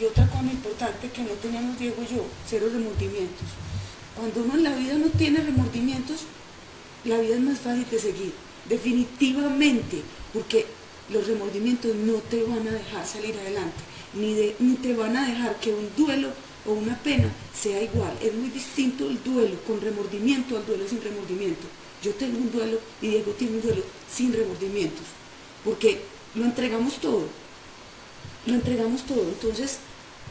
Y 0.00 0.04
otra 0.06 0.26
cosa 0.26 0.42
importante 0.42 1.08
que 1.10 1.22
no 1.22 1.30
teníamos 1.40 1.78
Diego 1.78 1.96
y 2.02 2.14
yo, 2.16 2.24
cero 2.48 2.66
remordimientos. 2.72 3.46
Cuando 4.16 4.42
uno 4.42 4.54
en 4.54 4.64
la 4.64 4.74
vida 4.74 4.94
no 4.94 5.06
tiene 5.08 5.38
remordimientos, 5.40 6.20
la 7.04 7.18
vida 7.18 7.34
es 7.36 7.40
más 7.40 7.58
fácil 7.58 7.86
de 7.90 7.98
seguir, 7.98 8.32
definitivamente, 8.68 10.02
porque 10.32 10.66
los 11.10 11.26
remordimientos 11.26 11.94
no 11.94 12.14
te 12.14 12.42
van 12.44 12.66
a 12.66 12.72
dejar 12.72 13.06
salir 13.06 13.34
adelante, 13.38 13.76
ni, 14.14 14.74
te 14.76 14.94
van 14.94 15.16
a 15.16 15.26
dejar 15.26 15.56
que 15.60 15.72
un 15.72 15.88
duelo 15.96 16.28
o 16.66 16.72
una 16.72 16.96
pena 17.02 17.28
sea 17.54 17.82
igual. 17.82 18.12
Es 18.22 18.34
muy 18.34 18.48
distinto 18.50 19.08
el 19.08 19.22
duelo 19.22 19.56
con 19.66 19.80
remordimiento 19.80 20.56
al 20.56 20.66
duelo 20.66 20.86
sin 20.88 21.02
remordimiento. 21.02 21.66
Yo 22.02 22.12
tengo 22.14 22.38
un 22.38 22.50
duelo 22.50 22.78
y 23.00 23.08
Diego 23.08 23.32
tiene 23.32 23.56
un 23.56 23.62
duelo 23.62 23.82
sin 24.12 24.32
remordimientos, 24.32 25.06
porque 25.64 26.02
lo 26.34 26.44
entregamos 26.44 26.94
todo, 27.00 27.26
lo 28.46 28.54
entregamos 28.54 29.02
todo. 29.04 29.22
Entonces 29.22 29.78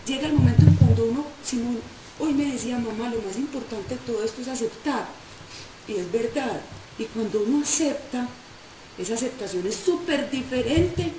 llega 0.06 0.28
el 0.28 0.34
momento 0.34 0.64
en 0.64 0.76
cuando 0.76 1.06
uno, 1.06 1.26
hoy 2.20 2.34
me 2.34 2.52
decía 2.52 2.78
mamá, 2.78 3.10
lo 3.10 3.22
más 3.22 3.38
importante 3.38 3.96
de 3.96 4.02
todo 4.02 4.24
esto 4.24 4.42
es 4.42 4.48
aceptar. 4.48 5.08
Y 5.88 5.94
es 5.94 6.12
verdad. 6.12 6.62
Y 6.98 7.06
cuando 7.06 7.42
uno 7.42 7.64
acepta, 7.64 8.30
esa 8.98 9.16
aceptación 9.16 9.66
es 9.68 9.76
súper 9.76 10.30
diferente. 10.30 11.12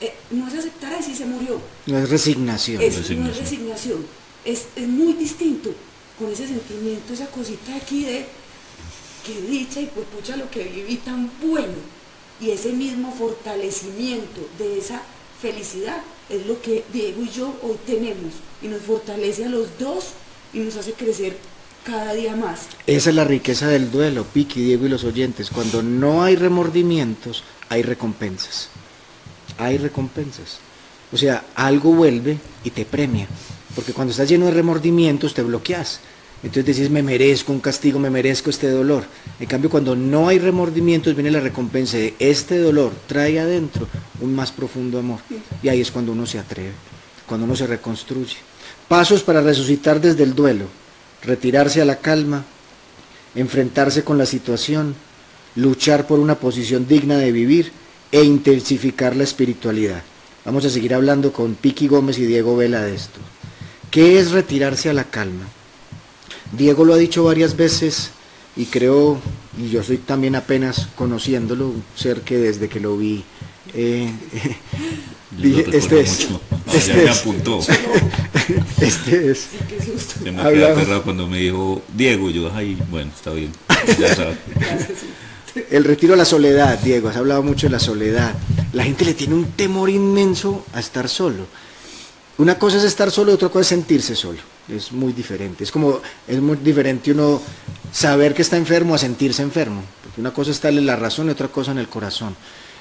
Eh, 0.00 0.12
no 0.30 0.48
es 0.48 0.54
aceptar 0.54 0.94
así 0.94 1.14
se 1.14 1.24
murió. 1.26 1.60
No 1.86 1.98
es 1.98 2.08
resignación. 2.10 2.82
Es, 2.82 2.94
no 2.94 3.00
es 3.00 3.08
Resignación. 3.08 3.38
resignación. 3.44 4.06
es, 4.44 4.64
es 4.76 4.88
muy 4.88 5.12
distinto 5.14 5.70
con 6.18 6.30
ese 6.32 6.46
sentimiento, 6.48 7.12
esa 7.12 7.26
cosita 7.26 7.74
aquí 7.76 8.04
de 8.04 8.26
que 9.26 9.40
dicha 9.48 9.80
y 9.80 9.86
pues 9.86 10.06
pucha 10.08 10.36
lo 10.36 10.50
que 10.50 10.64
viví 10.64 10.96
tan 10.96 11.30
bueno. 11.40 11.74
Y 12.40 12.50
ese 12.50 12.72
mismo 12.72 13.14
fortalecimiento 13.16 14.40
de 14.58 14.78
esa 14.78 15.02
felicidad 15.40 16.02
es 16.28 16.44
lo 16.46 16.60
que 16.60 16.84
Diego 16.92 17.22
y 17.22 17.28
yo 17.30 17.54
hoy 17.62 17.76
tenemos 17.86 18.32
y 18.62 18.66
nos 18.68 18.82
fortalece 18.82 19.44
a 19.44 19.48
los 19.48 19.78
dos 19.78 20.06
y 20.52 20.58
nos 20.58 20.76
hace 20.76 20.92
crecer 20.92 21.36
cada 21.84 22.12
día 22.14 22.34
más. 22.34 22.62
Esa 22.86 23.10
es 23.10 23.16
la 23.16 23.24
riqueza 23.24 23.68
del 23.68 23.90
duelo, 23.92 24.24
Piqui, 24.24 24.60
Diego 24.62 24.86
y 24.86 24.88
los 24.88 25.04
oyentes. 25.04 25.50
Cuando 25.50 25.82
no 25.82 26.22
hay 26.24 26.34
remordimientos, 26.36 27.44
hay 27.68 27.82
recompensas. 27.82 28.70
Hay 29.58 29.78
recompensas. 29.78 30.58
O 31.12 31.16
sea, 31.16 31.44
algo 31.54 31.92
vuelve 31.92 32.38
y 32.64 32.70
te 32.70 32.84
premia. 32.84 33.26
Porque 33.74 33.92
cuando 33.92 34.10
estás 34.10 34.28
lleno 34.28 34.46
de 34.46 34.52
remordimientos, 34.52 35.34
te 35.34 35.42
bloqueas. 35.42 36.00
Entonces 36.42 36.76
decís, 36.76 36.90
me 36.90 37.02
merezco 37.02 37.52
un 37.52 37.60
castigo, 37.60 37.98
me 37.98 38.10
merezco 38.10 38.50
este 38.50 38.68
dolor. 38.68 39.04
En 39.38 39.46
cambio, 39.46 39.70
cuando 39.70 39.94
no 39.94 40.28
hay 40.28 40.38
remordimientos, 40.38 41.14
viene 41.14 41.30
la 41.30 41.40
recompensa 41.40 41.96
de 41.96 42.14
este 42.18 42.58
dolor, 42.58 42.92
trae 43.06 43.38
adentro 43.38 43.86
un 44.20 44.34
más 44.34 44.50
profundo 44.50 44.98
amor. 44.98 45.20
Y 45.62 45.68
ahí 45.68 45.80
es 45.80 45.92
cuando 45.92 46.12
uno 46.12 46.26
se 46.26 46.38
atreve, 46.38 46.72
cuando 47.26 47.46
uno 47.46 47.54
se 47.54 47.66
reconstruye. 47.66 48.36
Pasos 48.88 49.22
para 49.22 49.40
resucitar 49.40 50.00
desde 50.00 50.24
el 50.24 50.34
duelo. 50.34 50.66
Retirarse 51.22 51.80
a 51.80 51.84
la 51.84 52.00
calma, 52.00 52.44
enfrentarse 53.36 54.02
con 54.02 54.18
la 54.18 54.26
situación, 54.26 54.96
luchar 55.54 56.08
por 56.08 56.18
una 56.18 56.34
posición 56.34 56.88
digna 56.88 57.16
de 57.18 57.30
vivir 57.30 57.72
e 58.12 58.22
intensificar 58.22 59.16
la 59.16 59.24
espiritualidad. 59.24 60.02
Vamos 60.44 60.64
a 60.64 60.70
seguir 60.70 60.94
hablando 60.94 61.32
con 61.32 61.54
Piqui 61.54 61.88
Gómez 61.88 62.18
y 62.18 62.26
Diego 62.26 62.56
Vela 62.56 62.82
de 62.82 62.94
esto. 62.94 63.18
¿Qué 63.90 64.18
es 64.18 64.30
retirarse 64.30 64.90
a 64.90 64.92
la 64.92 65.04
calma? 65.04 65.46
Diego 66.52 66.84
lo 66.84 66.94
ha 66.94 66.98
dicho 66.98 67.24
varias 67.24 67.56
veces 67.56 68.10
y 68.56 68.66
creo, 68.66 69.18
y 69.58 69.70
yo 69.70 69.80
estoy 69.80 69.96
también 69.98 70.34
apenas 70.36 70.88
conociéndolo, 70.94 71.68
un 71.68 71.84
ser 71.96 72.20
que 72.20 72.36
desde 72.36 72.68
que 72.68 72.80
lo 72.80 72.96
vi, 72.98 73.24
eh, 73.74 74.10
dije, 75.30 75.64
este 75.72 76.00
es, 76.00 76.28
este 76.74 76.94
me 76.94 77.04
es, 77.04 77.18
apuntó. 77.18 77.60
este 78.80 79.30
es. 79.30 79.46
Se 80.22 80.30
me 80.30 80.42
Hablamos. 80.42 80.52
quedó 80.52 80.66
aterrado 80.68 81.02
cuando 81.02 81.26
me 81.26 81.38
dijo 81.38 81.82
Diego, 81.96 82.28
yo, 82.30 82.52
ay, 82.54 82.76
bueno, 82.90 83.10
está 83.14 83.30
bien, 83.32 83.52
ya. 83.98 84.34
El 85.54 85.84
retiro 85.84 86.14
a 86.14 86.16
la 86.16 86.24
soledad, 86.24 86.78
Diego, 86.78 87.10
has 87.10 87.16
hablado 87.16 87.42
mucho 87.42 87.66
de 87.66 87.72
la 87.72 87.78
soledad. 87.78 88.34
La 88.72 88.84
gente 88.84 89.04
le 89.04 89.12
tiene 89.12 89.34
un 89.34 89.52
temor 89.52 89.90
inmenso 89.90 90.64
a 90.72 90.80
estar 90.80 91.10
solo. 91.10 91.44
Una 92.38 92.58
cosa 92.58 92.78
es 92.78 92.84
estar 92.84 93.10
solo 93.10 93.32
y 93.32 93.34
otra 93.34 93.50
cosa 93.50 93.60
es 93.60 93.66
sentirse 93.66 94.16
solo. 94.16 94.38
Es 94.66 94.92
muy 94.92 95.12
diferente. 95.12 95.64
Es 95.64 95.70
como, 95.70 96.00
es 96.26 96.40
muy 96.40 96.56
diferente 96.56 97.12
uno 97.12 97.42
saber 97.92 98.32
que 98.32 98.40
está 98.40 98.56
enfermo 98.56 98.94
a 98.94 98.98
sentirse 98.98 99.42
enfermo. 99.42 99.82
Porque 100.02 100.22
una 100.22 100.32
cosa 100.32 100.52
está 100.52 100.70
en 100.70 100.86
la 100.86 100.96
razón 100.96 101.26
y 101.28 101.30
otra 101.32 101.48
cosa 101.48 101.72
en 101.72 101.78
el 101.78 101.88
corazón. 101.88 102.34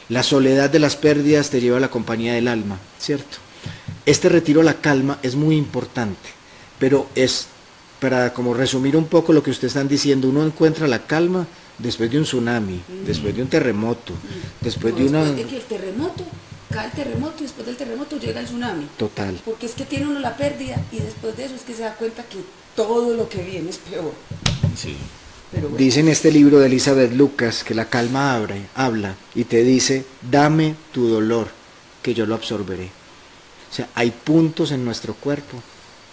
La 0.08 0.24
soledad 0.24 0.70
de 0.70 0.80
las 0.80 0.96
pérdidas 0.96 1.50
te 1.50 1.60
lleva 1.60 1.76
a 1.76 1.82
la 1.82 1.90
compañía 1.90 2.34
del 2.34 2.48
alma, 2.48 2.80
¿cierto? 3.00 3.38
Este 4.06 4.30
retiro 4.30 4.62
a 4.62 4.64
la 4.64 4.76
calma 4.76 5.20
es 5.24 5.36
muy 5.36 5.58
importante, 5.58 6.30
pero 6.80 7.08
es, 7.16 7.48
para 8.00 8.34
como 8.34 8.54
resumir 8.54 8.96
un 8.96 9.06
poco 9.06 9.32
lo 9.32 9.44
que 9.44 9.52
ustedes 9.52 9.74
están 9.74 9.88
diciendo, 9.88 10.28
uno 10.28 10.44
encuentra 10.44 10.88
la 10.88 11.06
calma 11.06 11.48
después 11.82 12.10
de 12.12 12.18
un 12.18 12.24
tsunami, 12.24 12.82
después 13.06 13.36
de 13.36 13.42
un 13.42 13.48
terremoto, 13.48 14.14
después 14.62 14.94
No, 14.94 15.00
de 15.00 15.06
una... 15.08 15.24
después 15.24 15.44
de 15.44 15.50
que 15.50 15.58
el 15.58 15.64
terremoto, 15.64 16.24
cae 16.70 16.86
el 16.88 16.92
terremoto 16.92 17.36
y 17.40 17.44
después 17.44 17.66
del 17.68 17.78
terremoto 17.78 18.18
llega 18.18 18.40
el 18.40 18.46
tsunami. 18.46 18.88
Total. 18.98 19.40
Porque 19.44 19.66
es 19.66 19.74
que 19.74 19.86
tiene 19.86 20.08
uno 20.08 20.20
la 20.20 20.38
pérdida 20.38 20.82
y 20.92 21.00
después 21.00 21.36
de 21.38 21.46
eso 21.46 21.56
es 21.56 21.62
que 21.62 21.74
se 21.74 21.82
da 21.82 21.96
cuenta 21.96 22.24
que 22.24 22.38
todo 22.76 23.16
lo 23.16 23.28
que 23.28 23.42
viene 23.44 23.70
es 23.70 23.78
peor. 23.78 24.14
Sí. 24.76 24.96
Pero 25.52 25.64
bueno, 25.64 25.78
Dice 25.78 26.00
en 26.00 26.08
este 26.08 26.32
libro 26.32 26.60
de 26.60 26.68
Elizabeth 26.68 27.12
Lucas 27.12 27.66
que 27.66 27.74
la 27.76 27.90
calma 27.90 28.34
abre, 28.36 28.68
habla 28.74 29.16
y 29.36 29.44
te 29.44 29.64
dice, 29.64 30.06
dame 30.30 30.76
tu 30.94 31.10
dolor, 31.10 31.50
que 32.02 32.14
yo 32.14 32.26
lo 32.26 32.36
absorberé. 32.36 32.90
O 33.70 33.74
sea, 33.74 33.90
hay 33.96 34.12
puntos 34.12 34.72
en 34.72 34.86
nuestro 34.86 35.14
cuerpo 35.14 35.62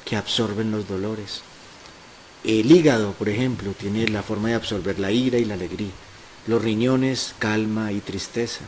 que 0.04 0.16
absorben 0.16 0.70
los 0.72 0.88
dolores. 0.88 1.42
El 2.44 2.70
hígado, 2.70 3.12
por 3.12 3.28
ejemplo, 3.28 3.72
tiene 3.72 4.06
la 4.08 4.22
forma 4.22 4.48
de 4.48 4.54
absorber 4.54 4.98
la 4.98 5.10
ira 5.10 5.38
y 5.38 5.44
la 5.44 5.54
alegría. 5.54 5.90
Los 6.46 6.62
riñones, 6.62 7.34
calma 7.38 7.92
y 7.92 8.00
tristeza. 8.00 8.60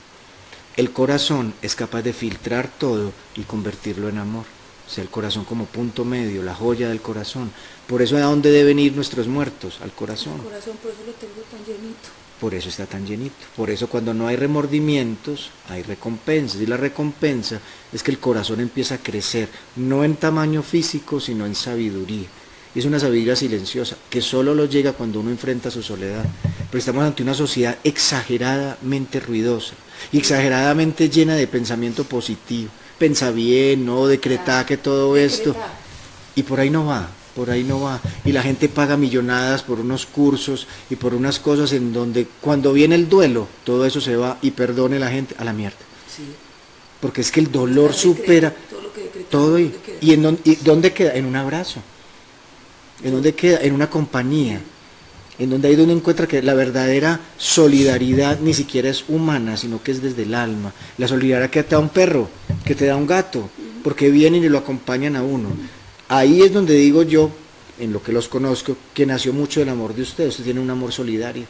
El 0.77 0.91
corazón 0.93 1.55
es 1.63 1.75
capaz 1.75 2.03
de 2.03 2.13
filtrar 2.13 2.69
todo 2.69 3.13
y 3.37 3.43
convertirlo 3.43 4.09
en 4.09 4.19
amor. 4.19 4.45
O 4.87 4.91
sea, 4.93 5.03
el 5.03 5.11
corazón 5.11 5.45
como 5.45 5.67
punto 5.67 6.05
medio, 6.05 6.43
la 6.43 6.55
joya 6.55 6.89
del 6.89 7.01
corazón. 7.01 7.53
Por 7.87 8.03
eso 8.03 8.17
a 8.17 8.23
dónde 8.23 8.51
deben 8.51 8.79
ir 8.81 8.95
nuestros 8.95 9.29
muertos, 9.29 9.79
al 9.83 9.93
corazón. 9.93 10.35
el 10.35 10.43
corazón 10.43 10.77
por 10.83 10.91
eso 10.91 11.01
lo 11.07 11.13
tengo 11.13 11.41
tan 11.51 11.65
llenito. 11.65 12.09
Por 12.41 12.55
eso 12.55 12.69
está 12.69 12.87
tan 12.87 13.07
llenito. 13.07 13.37
Por 13.57 13.71
eso 13.71 13.89
cuando 13.89 14.13
no 14.15 14.27
hay 14.27 14.35
remordimientos, 14.35 15.51
hay 15.69 15.83
recompensas. 15.83 16.61
Y 16.61 16.67
la 16.67 16.77
recompensa 16.77 17.61
es 17.93 18.03
que 18.03 18.11
el 18.11 18.19
corazón 18.19 18.61
empieza 18.61 18.97
a 18.97 18.99
crecer, 18.99 19.49
no 19.77 20.03
en 20.03 20.17
tamaño 20.17 20.63
físico, 20.63 21.21
sino 21.21 21.47
en 21.47 21.55
sabiduría. 21.55 22.27
Es 22.75 22.85
una 22.85 23.01
sabiduría 23.01 23.35
silenciosa, 23.35 23.97
que 24.09 24.21
solo 24.21 24.55
lo 24.55 24.65
llega 24.67 24.93
cuando 24.93 25.21
uno 25.21 25.31
enfrenta 25.31 25.71
su 25.71 25.83
soledad. 25.83 26.25
Pero 26.71 26.79
estamos 26.79 27.05
ante 27.05 27.23
una 27.23 27.35
sociedad 27.35 27.77
exageradamente 27.83 29.19
ruidosa 29.21 29.73
y 30.13 30.19
exageradamente 30.19 31.09
llena 31.11 31.35
de 31.35 31.47
pensamiento 31.47 32.05
positivo. 32.05 32.71
Pensa 32.99 33.31
bien, 33.33 33.85
no 33.85 34.07
decreta 34.07 34.65
que 34.67 34.77
todo 34.77 35.17
esto. 35.17 35.55
Y 36.37 36.43
por 36.45 36.61
ahí 36.61 36.71
no 36.71 36.87
va, 36.87 37.09
por 37.35 37.51
ahí 37.51 37.65
no 37.65 37.81
va. 37.81 38.01
Y 38.25 38.33
la 38.33 38.43
gente 38.43 38.69
paga 38.69 38.97
millonadas 38.97 39.63
por 39.63 39.81
unos 39.81 40.07
cursos 40.07 40.69
y 40.91 40.97
por 40.97 41.13
unas 41.15 41.41
cosas 41.41 41.73
en 41.73 41.93
donde 41.93 42.27
cuando 42.41 42.73
viene 42.73 42.95
el 42.95 43.09
duelo, 43.09 43.49
todo 43.65 43.85
eso 43.85 44.01
se 44.01 44.15
va 44.17 44.39
y 44.43 44.53
perdone 44.53 44.99
la 44.99 45.11
gente 45.11 45.35
a 45.39 45.45
la 45.45 45.53
mierda. 45.53 45.77
Sí. 46.15 46.23
Porque 47.01 47.23
es 47.23 47.33
que 47.33 47.41
el 47.41 47.51
dolor 47.51 47.95
supera 47.95 48.55
todo 48.71 48.83
lo 48.83 48.93
que 48.93 49.01
decretamos, 49.03 49.31
todo 49.31 49.59
y, 49.59 49.75
y, 50.03 50.13
en 50.13 50.23
don- 50.23 50.39
y 50.45 50.55
¿dónde 50.57 50.93
queda? 50.93 51.15
En 51.15 51.25
un 51.25 51.35
abrazo. 51.35 51.81
¿En 53.03 53.13
dónde 53.13 53.35
queda? 53.35 53.61
En 53.63 53.75
una 53.75 53.89
compañía. 53.89 54.61
En 55.39 55.49
donde 55.49 55.69
ahí 55.69 55.77
donde 55.77 55.95
encuentra 55.95 56.29
que 56.29 56.43
la 56.43 56.53
verdadera 56.53 57.19
solidaridad 57.39 58.41
ni 58.41 58.53
siquiera 58.53 58.91
es 58.91 59.05
humana, 59.09 59.57
sino 59.57 59.83
que 59.83 59.93
es 59.93 60.03
desde 60.03 60.25
el 60.25 60.35
alma. 60.35 60.73
La 60.99 61.09
solidaridad 61.09 61.51
que 61.51 61.63
te 61.63 61.75
da 61.75 61.79
un 61.79 61.89
perro, 61.89 62.29
que 62.65 62.75
te 62.75 62.85
da 62.87 62.97
un 62.97 63.07
gato, 63.07 63.49
porque 63.83 64.11
vienen 64.11 64.45
y 64.45 64.49
lo 64.51 64.59
acompañan 64.59 65.17
a 65.17 65.23
uno. 65.23 65.49
Ahí 66.09 66.43
es 66.43 66.53
donde 66.53 66.75
digo 66.75 67.03
yo, 67.03 67.31
en 67.79 67.93
lo 67.93 68.03
que 68.03 68.13
los 68.13 68.29
conozco, 68.29 68.77
que 68.93 69.07
nació 69.07 69.33
mucho 69.33 69.63
el 69.63 69.71
amor 69.71 69.95
de 69.95 70.03
ustedes. 70.03 70.31
Ustedes 70.31 70.45
tienen 70.45 70.63
un 70.63 70.71
amor 70.71 70.93
solidario, 70.93 71.45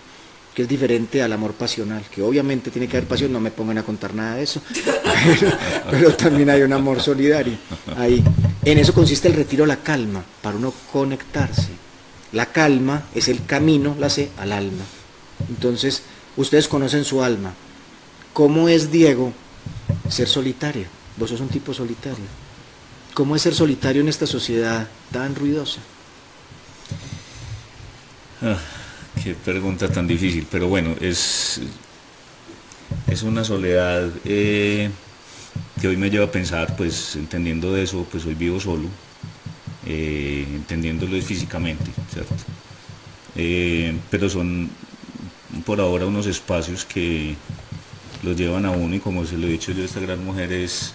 que 0.55 0.63
es 0.63 0.69
diferente 0.69 1.23
al 1.23 1.33
amor 1.33 1.53
pasional, 1.55 2.03
que 2.13 2.23
obviamente 2.23 2.71
tiene 2.71 2.89
que 2.89 2.97
haber 2.97 3.09
pasión, 3.09 3.33
no 3.33 3.41
me 3.41 3.51
pongan 3.51 3.79
a 3.79 3.83
contar 3.83 4.15
nada 4.15 4.37
de 4.37 4.43
eso, 4.43 4.61
pero, 4.73 5.53
pero 5.91 6.15
también 6.15 6.51
hay 6.51 6.63
un 6.63 6.73
amor 6.73 7.01
solidario. 7.01 7.57
Ahí. 7.97 8.23
En 8.65 8.79
eso 8.79 8.93
consiste 8.93 9.29
el 9.29 9.35
retiro 9.35 9.65
a 9.65 9.67
la 9.67 9.77
calma, 9.77 10.23
para 10.43 10.57
uno 10.57 10.75
conectarse. 10.93 11.69
La 12.33 12.47
calma 12.47 13.05
es 13.15 13.29
el 13.29 13.45
camino, 13.45 13.97
la 13.99 14.11
sé, 14.11 14.31
al 14.39 14.53
alma. 14.53 14.85
Entonces, 15.49 16.03
ustedes 16.37 16.69
conocen 16.69 17.05
su 17.05 17.23
alma. 17.23 17.55
¿Cómo 18.33 18.69
es 18.69 18.91
Diego 18.91 19.33
ser 20.09 20.29
solitario? 20.29 20.87
Vos 21.17 21.31
sos 21.31 21.41
un 21.41 21.49
tipo 21.49 21.75
solitario. 21.75 22.25
¿Cómo 23.15 23.35
es 23.35 23.43
ser 23.43 23.55
solitario 23.55 24.03
en 24.03 24.09
esta 24.09 24.27
sociedad 24.27 24.87
tan 25.11 25.35
ruidosa? 25.35 25.81
Ah, 28.43 28.59
qué 29.23 29.35
pregunta 29.35 29.89
tan 29.89 30.07
difícil, 30.07 30.47
pero 30.51 30.69
bueno, 30.69 30.95
es, 31.01 31.61
es 33.07 33.23
una 33.23 33.45
soledad 33.45 34.09
eh, 34.25 34.91
que 35.81 35.89
hoy 35.89 35.97
me 35.97 36.11
lleva 36.11 36.27
a 36.27 36.31
pensar, 36.31 36.77
pues 36.77 37.17
entendiendo 37.17 37.73
de 37.73 37.83
eso, 37.83 38.07
pues 38.11 38.25
hoy 38.25 38.35
vivo 38.35 38.59
solo, 38.61 38.89
eh, 39.87 40.47
entendiéndolo 40.49 41.21
físicamente, 41.23 41.91
¿cierto? 42.13 42.35
Eh, 43.37 43.95
pero 44.11 44.29
son 44.29 44.71
por 45.65 45.81
ahora 45.81 46.07
unos 46.07 46.27
espacios 46.27 46.85
que 46.85 47.35
los 48.23 48.37
llevan 48.37 48.67
a 48.67 48.71
uno 48.71 48.95
y 48.95 49.01
como 49.01 49.25
se 49.25 49.37
lo 49.37 49.47
he 49.47 49.51
dicho 49.51 49.73
yo 49.73 49.85
esta 49.85 50.01
gran 50.01 50.25
mujer 50.25 50.53
es 50.53 50.95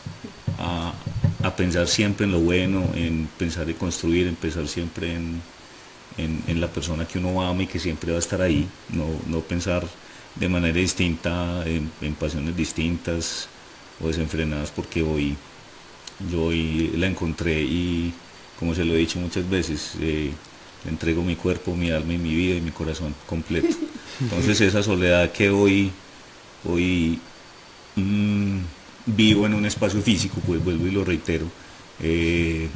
a, 0.59 0.93
a 1.43 1.55
pensar 1.55 1.87
siempre 1.87 2.25
en 2.25 2.31
lo 2.31 2.39
bueno, 2.39 2.87
en 2.95 3.27
pensar 3.37 3.69
en 3.69 3.75
construir, 3.75 4.27
en 4.27 4.35
pensar 4.35 4.67
siempre 4.67 5.15
en, 5.15 5.41
en, 6.17 6.43
en 6.47 6.61
la 6.61 6.67
persona 6.67 7.05
que 7.05 7.19
uno 7.19 7.41
ama 7.41 7.63
y 7.63 7.67
que 7.67 7.79
siempre 7.79 8.11
va 8.11 8.17
a 8.17 8.19
estar 8.19 8.41
ahí, 8.41 8.67
no, 8.89 9.05
no 9.27 9.41
pensar 9.41 9.85
de 10.35 10.49
manera 10.49 10.77
distinta, 10.77 11.63
en, 11.65 11.91
en 12.01 12.15
pasiones 12.15 12.55
distintas 12.55 13.47
o 14.01 14.07
desenfrenadas, 14.07 14.71
porque 14.71 15.01
hoy 15.01 15.35
yo 16.31 16.45
hoy 16.45 16.91
la 16.95 17.07
encontré 17.07 17.61
y 17.61 18.13
como 18.59 18.73
se 18.73 18.85
lo 18.85 18.93
he 18.93 18.97
dicho 18.97 19.19
muchas 19.19 19.49
veces, 19.49 19.93
eh, 19.99 20.31
le 20.83 20.89
entrego 20.89 21.23
mi 21.23 21.35
cuerpo, 21.35 21.75
mi 21.75 21.91
alma 21.91 22.13
y 22.13 22.17
mi 22.17 22.33
vida 22.33 22.55
y 22.55 22.61
mi 22.61 22.71
corazón 22.71 23.13
completo. 23.25 23.75
Entonces 24.21 24.61
esa 24.61 24.81
soledad 24.81 25.31
que 25.31 25.49
hoy, 25.49 25.91
hoy 26.63 27.19
mm, 27.95 28.59
vivo 29.05 29.45
en 29.45 29.53
un 29.53 29.65
espacio 29.65 30.01
físico, 30.01 30.41
pues 30.45 30.63
vuelvo 30.63 30.87
y 30.87 30.91
lo 30.91 31.03
reitero, 31.03 31.47
eh, 32.01 32.69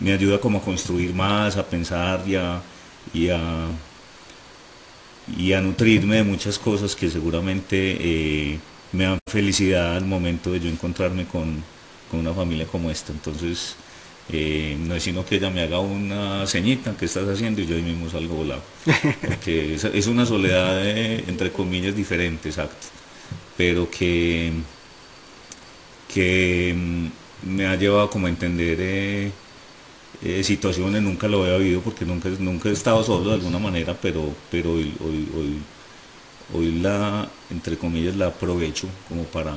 me 0.00 0.12
ayuda 0.12 0.40
como 0.40 0.58
a 0.58 0.62
construir 0.62 1.14
más, 1.14 1.56
a 1.56 1.64
pensar 1.64 2.24
y 2.26 2.34
a, 2.34 2.60
y 3.14 3.28
a, 3.30 3.68
y 5.36 5.52
a 5.52 5.60
nutrirme 5.60 6.16
de 6.16 6.24
muchas 6.24 6.58
cosas 6.58 6.96
que 6.96 7.10
seguramente 7.10 7.96
eh, 8.00 8.58
me 8.92 9.04
dan 9.04 9.18
felicidad 9.30 9.96
al 9.96 10.04
momento 10.04 10.50
de 10.52 10.60
yo 10.60 10.68
encontrarme 10.68 11.26
con, 11.26 11.62
con 12.10 12.20
una 12.20 12.34
familia 12.34 12.66
como 12.66 12.90
esta. 12.90 13.12
Entonces, 13.12 13.76
eh, 14.28 14.76
no 14.80 14.94
es 14.94 15.02
sino 15.04 15.24
que 15.24 15.36
ella 15.36 15.50
me 15.50 15.62
haga 15.62 15.80
una 15.80 16.46
ceñita 16.46 16.96
que 16.96 17.04
estás 17.06 17.28
haciendo 17.28 17.60
y 17.60 17.66
yo 17.66 17.76
ahí 17.76 17.82
mismo 17.82 18.10
salgo 18.10 18.36
volado. 18.36 18.62
Porque 19.24 19.74
es, 19.76 19.84
es 19.84 20.06
una 20.08 20.26
soledad, 20.26 20.86
eh, 20.86 21.24
entre 21.28 21.52
comillas, 21.52 21.94
diferente, 21.96 22.48
exacto. 22.50 22.88
Pero 23.56 23.90
que, 23.90 24.52
que 26.12 26.74
mm, 26.76 27.06
me 27.42 27.66
ha 27.66 27.76
llevado 27.76 28.10
como 28.10 28.26
a 28.26 28.30
entender 28.30 28.78
eh, 28.80 29.32
eh, 30.24 30.44
situaciones, 30.44 31.02
nunca 31.02 31.26
lo 31.28 31.42
había 31.42 31.56
vivido 31.58 31.80
porque 31.80 32.04
nunca, 32.04 32.28
nunca 32.38 32.68
he 32.68 32.72
estado 32.72 33.02
solo 33.02 33.30
de 33.30 33.34
alguna 33.34 33.58
manera, 33.58 33.96
pero, 34.00 34.32
pero 34.50 34.72
hoy, 34.72 34.94
hoy, 35.04 35.58
hoy, 36.54 36.72
la, 36.80 37.28
entre 37.50 37.76
comillas, 37.76 38.14
la 38.16 38.28
aprovecho 38.28 38.88
como 39.08 39.24
para 39.24 39.54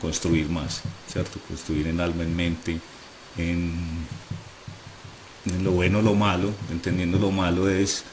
construir 0.00 0.48
más, 0.48 0.82
¿cierto? 1.10 1.40
Construir 1.48 1.88
en 1.88 2.00
alma, 2.00 2.22
en 2.22 2.36
mente, 2.36 2.78
en, 3.36 3.74
en 5.46 5.64
lo 5.64 5.72
bueno, 5.72 6.00
lo 6.00 6.14
malo, 6.14 6.50
entendiendo 6.70 7.18
lo 7.18 7.30
malo 7.30 7.68
es 7.68 8.04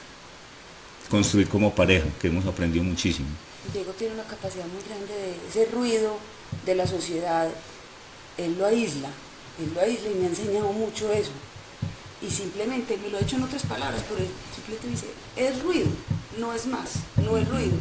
construir 1.08 1.48
como 1.48 1.72
pareja, 1.74 2.06
que 2.20 2.28
hemos 2.28 2.46
aprendido 2.46 2.84
muchísimo. 2.84 3.28
Diego 3.72 3.92
tiene 3.92 4.14
una 4.14 4.24
capacidad 4.24 4.64
muy 4.66 4.82
grande 4.82 5.14
de 5.14 5.36
ese 5.48 5.70
ruido 5.70 6.16
de 6.66 6.74
la 6.74 6.86
sociedad, 6.86 7.48
él 8.38 8.56
lo 8.58 8.66
aísla, 8.66 9.10
él 9.62 9.72
lo 9.74 9.80
aísla 9.80 10.10
y 10.10 10.14
me 10.14 10.24
ha 10.24 10.28
enseñado 10.30 10.72
mucho 10.72 11.12
eso. 11.12 11.30
Y 12.26 12.30
simplemente 12.30 12.96
me 12.98 13.08
lo 13.10 13.18
ha 13.18 13.20
hecho 13.20 13.36
en 13.36 13.42
otras 13.42 13.62
palabras, 13.64 14.02
pero 14.08 14.20
él 14.20 14.28
simplemente 14.54 14.88
dice, 14.88 15.06
es 15.36 15.62
ruido, 15.62 15.88
no 16.38 16.52
es 16.52 16.66
más, 16.66 16.90
no 17.16 17.36
es 17.36 17.48
ruido. 17.48 17.76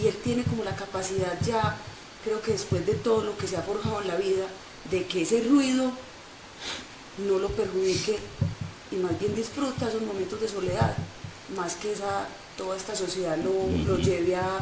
Y 0.00 0.06
él 0.06 0.16
tiene 0.22 0.44
como 0.44 0.62
la 0.64 0.76
capacidad 0.76 1.38
ya, 1.44 1.76
creo 2.24 2.40
que 2.40 2.52
después 2.52 2.86
de 2.86 2.94
todo 2.94 3.24
lo 3.24 3.36
que 3.36 3.46
se 3.48 3.56
ha 3.56 3.62
forjado 3.62 4.00
en 4.02 4.08
la 4.08 4.16
vida, 4.16 4.46
de 4.90 5.06
que 5.06 5.22
ese 5.22 5.42
ruido 5.44 5.90
no 7.28 7.38
lo 7.38 7.48
perjudique 7.48 8.18
y 8.90 8.96
más 8.96 9.18
bien 9.18 9.34
disfruta 9.34 9.88
esos 9.88 10.02
momentos 10.02 10.40
de 10.40 10.48
soledad, 10.48 10.94
más 11.56 11.74
que 11.76 11.92
esa, 11.92 12.26
toda 12.56 12.76
esta 12.76 12.94
sociedad 12.94 13.36
lo, 13.38 13.52
lo 13.86 13.98
lleve 13.98 14.36
a, 14.36 14.58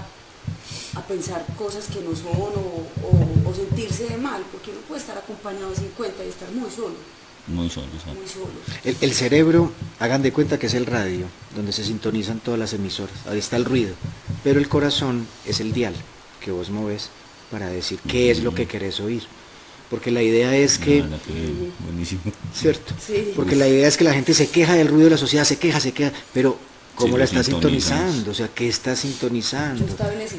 a 0.94 1.02
pensar 1.06 1.44
cosas 1.58 1.86
que 1.86 2.00
no 2.00 2.14
son 2.16 2.32
o, 2.56 2.86
o- 3.06 3.50
o 3.50 3.54
sentirse 3.54 4.04
de 4.08 4.16
mal, 4.16 4.42
porque 4.52 4.70
uno 4.70 4.80
puede 4.88 5.00
estar 5.00 5.16
acompañado 5.18 5.70
de 5.70 5.76
50 5.76 6.24
y 6.24 6.28
estar 6.28 6.50
muy 6.52 6.70
solo, 6.70 6.94
Muy 7.50 7.68
solo, 7.70 7.86
¿sabes? 8.04 8.18
muy 8.18 8.28
solo. 8.28 8.50
El, 8.84 8.96
el 9.00 9.12
cerebro, 9.12 9.72
hagan 9.98 10.22
de 10.22 10.32
cuenta 10.32 10.58
que 10.58 10.66
es 10.66 10.74
el 10.74 10.86
radio, 10.86 11.26
donde 11.54 11.72
se 11.72 11.84
sintonizan 11.84 12.40
todas 12.40 12.58
las 12.60 12.72
emisoras. 12.72 13.14
Ahí 13.26 13.38
está 13.38 13.56
el 13.56 13.64
ruido. 13.64 13.94
Pero 14.44 14.58
el 14.58 14.68
corazón 14.68 15.26
es 15.46 15.60
el 15.60 15.72
dial 15.72 15.94
que 16.40 16.50
vos 16.50 16.70
moves 16.70 17.10
para 17.50 17.68
decir 17.68 17.98
qué 18.08 18.30
es 18.30 18.42
lo 18.42 18.54
que 18.54 18.66
querés 18.66 19.00
oír. 19.00 19.22
Porque 19.90 20.12
la 20.12 20.22
idea 20.22 20.56
es 20.56 20.78
que, 20.78 21.02
que 21.26 21.72
buenísimo. 21.84 22.20
¿cierto? 22.54 22.94
Sí. 23.04 23.32
Porque 23.34 23.56
la 23.56 23.66
idea 23.66 23.88
es 23.88 23.96
que 23.96 24.04
la 24.04 24.14
gente 24.14 24.34
se 24.34 24.48
queja 24.48 24.74
del 24.74 24.86
ruido 24.86 25.04
de 25.06 25.10
la 25.10 25.16
sociedad, 25.16 25.44
se 25.44 25.58
queja, 25.58 25.80
se 25.80 25.92
queja, 25.92 26.12
pero 26.32 26.56
¿cómo 26.94 27.14
Sí, 27.14 27.18
la 27.18 27.24
está 27.24 27.42
sintonizando? 27.42 28.30
O 28.30 28.34
sea, 28.34 28.48
¿qué 28.54 28.68
está 28.68 28.92
Yo 28.92 28.96
sintonizando? 28.96 29.84
ese, 29.84 30.36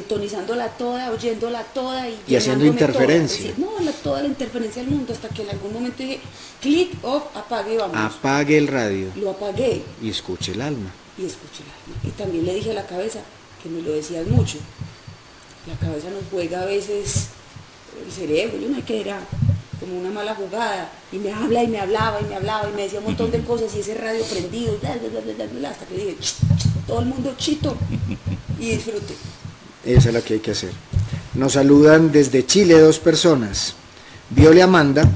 sintonizándola 0.00 0.68
toda, 0.76 1.10
oyéndola 1.10 1.62
toda 1.64 2.08
y, 2.08 2.18
Y 2.28 2.36
haciendo 2.36 2.64
interferencia. 2.66 3.38
toda. 3.38 3.50
Es 3.50 3.56
decir, 3.56 3.64
no, 3.78 3.84
la- 3.84 3.92
toda 3.92 4.22
la 4.22 4.28
interferencia 4.28 4.82
del 4.82 4.90
mundo, 4.90 5.12
hasta 5.12 5.28
que 5.28 5.42
en 5.42 5.50
algún 5.50 5.72
momento 5.72 6.02
dije, 6.02 6.20
clic, 6.60 6.92
off, 7.02 7.24
apague 7.34 7.74
y 7.74 7.76
vamos. 7.78 7.96
Apague 7.96 8.58
el 8.58 8.68
radio 8.68 9.10
Lo 9.16 9.30
apagué 9.30 9.82
y 10.02 10.10
escuche 10.10 10.52
el 10.52 10.60
alma. 10.60 10.90
y 11.18 11.24
escuché 11.24 11.62
el 11.64 11.70
alma. 11.70 12.00
Y 12.04 12.10
también 12.10 12.44
le 12.44 12.54
dije 12.54 12.70
a 12.72 12.74
la 12.74 12.86
cabeza, 12.86 13.20
que 13.62 13.68
me 13.70 13.80
lo 13.82 13.92
decías 13.92 14.26
mucho, 14.26 14.58
la 15.66 15.74
cabeza 15.76 16.08
nos 16.10 16.22
juega 16.30 16.62
a 16.62 16.66
veces 16.66 17.28
el 18.04 18.12
cerebro, 18.12 18.58
yo 18.58 18.68
no 18.68 18.76
sé 18.76 18.82
qué 18.82 19.00
era, 19.00 19.18
como 19.80 19.98
una 19.98 20.10
mala 20.10 20.34
jugada, 20.34 20.90
y 21.12 21.16
me 21.16 21.32
habla 21.32 21.62
y 21.62 21.68
me 21.68 21.80
hablaba 21.80 22.20
y 22.20 22.24
me 22.24 22.34
hablaba 22.36 22.68
y 22.68 22.72
me 22.74 22.82
decía 22.82 22.98
un 22.98 23.06
montón 23.06 23.30
de 23.30 23.40
cosas 23.42 23.74
y 23.74 23.80
ese 23.80 23.94
radio 23.94 24.22
prendido, 24.24 24.76
bla, 24.80 24.94
bla, 24.96 25.46
bla, 25.46 25.70
hasta 25.70 25.86
que 25.86 25.94
dije, 25.94 26.16
"Ch, 26.20 26.34
ch, 26.34 26.86
todo 26.86 27.00
el 27.00 27.06
mundo 27.06 27.34
chito 27.38 27.76
y 28.60 28.70
disfrute. 28.70 29.14
Esa 29.86 30.08
es 30.08 30.14
la 30.14 30.20
que 30.20 30.34
hay 30.34 30.40
que 30.40 30.50
hacer. 30.50 30.72
Nos 31.34 31.52
saludan 31.52 32.10
desde 32.10 32.44
Chile 32.44 32.80
dos 32.80 32.98
personas. 32.98 33.74
Viole 34.30 34.60
Amanda, 34.60 35.08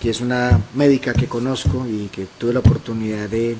que 0.00 0.10
es 0.10 0.20
una 0.20 0.60
médica 0.74 1.14
que 1.14 1.26
conozco 1.26 1.86
y 1.88 2.08
que 2.08 2.26
tuve 2.36 2.52
la 2.52 2.60
oportunidad 2.60 3.28
de 3.28 3.56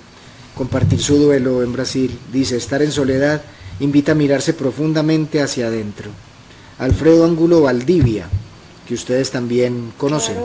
compartir 0.54 1.00
su 1.00 1.16
duelo 1.16 1.62
en 1.62 1.72
Brasil, 1.72 2.18
dice, 2.30 2.56
estar 2.56 2.82
en 2.82 2.92
soledad 2.92 3.42
invita 3.80 4.12
a 4.12 4.14
mirarse 4.14 4.52
profundamente 4.52 5.40
hacia 5.40 5.68
adentro. 5.68 6.10
Alfredo 6.78 7.24
Angulo 7.24 7.62
Valdivia, 7.62 8.28
que 8.86 8.94
ustedes 8.94 9.30
también 9.30 9.92
conocen. 9.96 10.36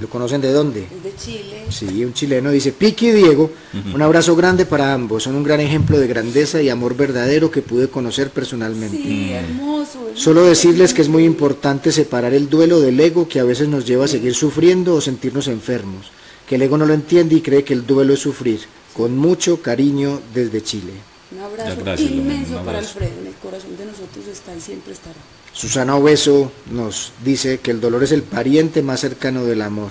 ¿Lo 0.00 0.08
conocen 0.08 0.40
de 0.40 0.52
dónde? 0.52 0.84
es 0.84 1.02
de 1.02 1.14
Chile. 1.16 1.64
Sí, 1.70 2.04
un 2.04 2.12
chileno 2.12 2.50
dice, 2.50 2.72
Piqui 2.72 3.08
y 3.08 3.12
Diego, 3.12 3.50
un 3.92 4.00
abrazo 4.00 4.36
grande 4.36 4.64
para 4.64 4.94
ambos, 4.94 5.24
son 5.24 5.34
un 5.34 5.42
gran 5.42 5.60
ejemplo 5.60 5.98
de 5.98 6.06
grandeza 6.06 6.62
y 6.62 6.68
amor 6.68 6.96
verdadero 6.96 7.50
que 7.50 7.62
pude 7.62 7.88
conocer 7.88 8.30
personalmente. 8.30 8.96
Sí, 8.96 9.32
hermoso. 9.32 9.98
hermoso. 10.00 10.10
Solo 10.14 10.44
decirles 10.44 10.94
que 10.94 11.02
es 11.02 11.08
muy 11.08 11.24
importante 11.24 11.90
separar 11.92 12.32
el 12.34 12.48
duelo 12.48 12.80
del 12.80 12.98
ego 13.00 13.28
que 13.28 13.40
a 13.40 13.44
veces 13.44 13.68
nos 13.68 13.86
lleva 13.86 14.04
a 14.04 14.08
seguir 14.08 14.34
sufriendo 14.34 14.94
o 14.94 15.00
sentirnos 15.00 15.48
enfermos, 15.48 16.10
que 16.48 16.54
el 16.54 16.62
ego 16.62 16.78
no 16.78 16.86
lo 16.86 16.94
entiende 16.94 17.34
y 17.34 17.40
cree 17.40 17.64
que 17.64 17.74
el 17.74 17.86
duelo 17.86 18.14
es 18.14 18.20
sufrir. 18.20 18.60
Con 18.94 19.16
mucho 19.16 19.62
cariño 19.62 20.20
desde 20.34 20.62
Chile. 20.62 20.92
Un 21.30 21.40
abrazo 21.40 21.76
gracias, 21.82 22.10
inmenso 22.10 22.58
un 22.58 22.64
para. 22.64 22.78
Alfredo, 22.78 23.12
en 23.20 23.26
el 23.26 23.34
corazón 23.34 23.76
de 23.76 23.84
nosotros 23.84 24.26
está 24.30 24.54
y 24.54 24.60
siempre 24.60 24.92
estará. 24.92 25.16
Susana 25.52 25.96
Obeso 25.96 26.50
nos 26.70 27.12
dice 27.24 27.58
que 27.58 27.70
el 27.70 27.80
dolor 27.80 28.02
es 28.02 28.12
el 28.12 28.22
pariente 28.22 28.82
más 28.82 29.00
cercano 29.00 29.44
del 29.44 29.62
amor. 29.62 29.90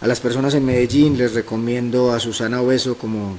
A 0.00 0.06
las 0.06 0.20
personas 0.20 0.52
en 0.54 0.66
Medellín 0.66 1.16
les 1.16 1.32
recomiendo 1.32 2.12
a 2.12 2.20
Susana 2.20 2.60
Obeso 2.60 2.98
como, 2.98 3.38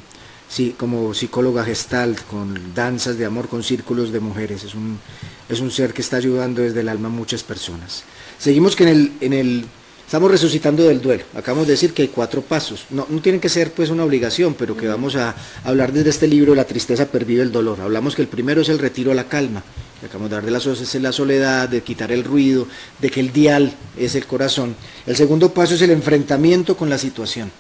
sí, 0.50 0.76
como 0.78 1.14
psicóloga 1.14 1.64
gestalt, 1.64 2.20
con 2.26 2.74
danzas 2.74 3.18
de 3.18 3.26
amor, 3.26 3.48
con 3.48 3.62
círculos 3.64 4.12
de 4.12 4.20
mujeres. 4.20 4.64
Es 4.64 4.74
un, 4.74 5.00
es 5.48 5.60
un 5.60 5.70
ser 5.70 5.93
que 5.93 6.02
está 6.02 6.18
ayudando 6.18 6.64
desde 6.64 6.80
el 6.80 6.89
alma 6.89 7.10
a 7.10 7.12
muchas 7.12 7.43
personas. 7.43 8.04
Seguimos 8.39 8.76
que 8.76 8.84
en 8.84 8.89
el, 8.89 9.12
en 9.22 9.34
el, 9.34 9.66
estamos 10.06 10.30
resucitando 10.32 10.84
del 10.84 11.01
duelo. 11.01 11.24
Acabamos 11.36 11.68
de 11.68 11.74
decir 11.74 11.93
que 11.93 12.03
hay 12.03 12.08
cuatro 12.10 12.41
pasos. 12.41 12.86
No, 12.89 13.06
no 13.10 13.22
tienen 13.22 13.41
que 13.41 13.49
ser 13.49 13.72
pues 13.72 13.89
una 13.89 14.03
obligación, 14.03 14.53
pero 14.53 14.76
que 14.78 14.88
vamos 14.88 15.16
a 15.16 15.36
hablar 15.64 15.91
desde 15.91 16.10
este 16.10 16.28
libro 16.28 16.56
La 16.56 16.66
tristeza 16.66 17.08
pervive 17.08 17.41
el 17.41 17.51
dolor. 17.51 17.82
Hablamos 17.82 18.16
que 18.16 18.22
el 18.22 18.28
primero 18.28 18.62
es 18.62 18.70
el 18.70 18.80
retiro 18.80 19.12
a 19.12 19.16
la 19.16 19.26
calma. 19.28 19.64
Acabamos 20.03 20.30
de 20.30 20.36
hablar 20.36 20.45
de 20.45 20.51
la, 20.51 20.60
so- 20.60 20.74
es 20.74 20.95
la 20.95 21.12
soledad, 21.12 21.68
de 21.68 21.82
quitar 21.82 22.12
el 22.12 22.24
ruido, 22.24 22.68
de 23.01 23.10
que 23.10 23.20
el 23.20 23.32
dial 23.34 23.74
es 23.97 24.14
el 24.16 24.26
corazón. 24.28 24.76
El 25.08 25.16
segundo 25.16 25.53
paso 25.53 25.74
es 25.76 25.82
el 25.82 25.89
enfrentamiento 25.91 26.78
con 26.78 26.89
la 26.89 26.97
situación. 26.97 27.51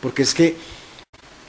Porque 0.00 0.22
es 0.22 0.34
que 0.34 0.56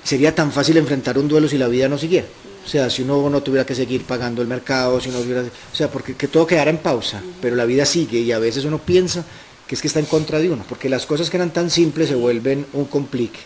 sería 0.03 0.35
tan 0.35 0.51
fácil 0.51 0.77
enfrentar 0.77 1.17
un 1.17 1.27
duelo 1.27 1.47
si 1.47 1.57
la 1.57 1.67
vida 1.67 1.87
no 1.89 1.97
siguiera. 1.97 2.27
O 2.65 2.69
sea, 2.69 2.89
si 2.89 3.01
uno 3.01 3.29
no 3.29 3.41
tuviera 3.43 3.65
que 3.65 3.75
seguir 3.75 4.03
pagando 4.03 4.41
el 4.41 4.47
mercado, 4.47 5.01
si 5.01 5.09
uno 5.09 5.19
hubiera, 5.19 5.41
o 5.41 5.75
sea, 5.75 5.89
porque 5.91 6.15
que 6.15 6.29
todo 6.29 6.47
quedara 6.47 6.69
en 6.69 6.77
pausa, 6.77 7.21
pero 7.41 7.57
la 7.57 7.65
vida 7.65 7.85
sigue 7.85 8.19
y 8.19 8.31
a 8.31 8.39
veces 8.39 8.63
uno 8.63 8.77
piensa 8.77 9.25
que 9.73 9.75
es 9.75 9.81
que 9.81 9.87
está 9.87 9.99
en 9.99 10.05
contra 10.05 10.37
de 10.37 10.51
uno, 10.51 10.63
porque 10.69 10.87
las 10.87 11.07
cosas 11.07 11.31
que 11.31 11.37
eran 11.37 11.51
tan 11.51 11.71
simples 11.71 12.07
se 12.07 12.13
vuelven 12.13 12.67
un 12.73 12.85
complique. 12.85 13.39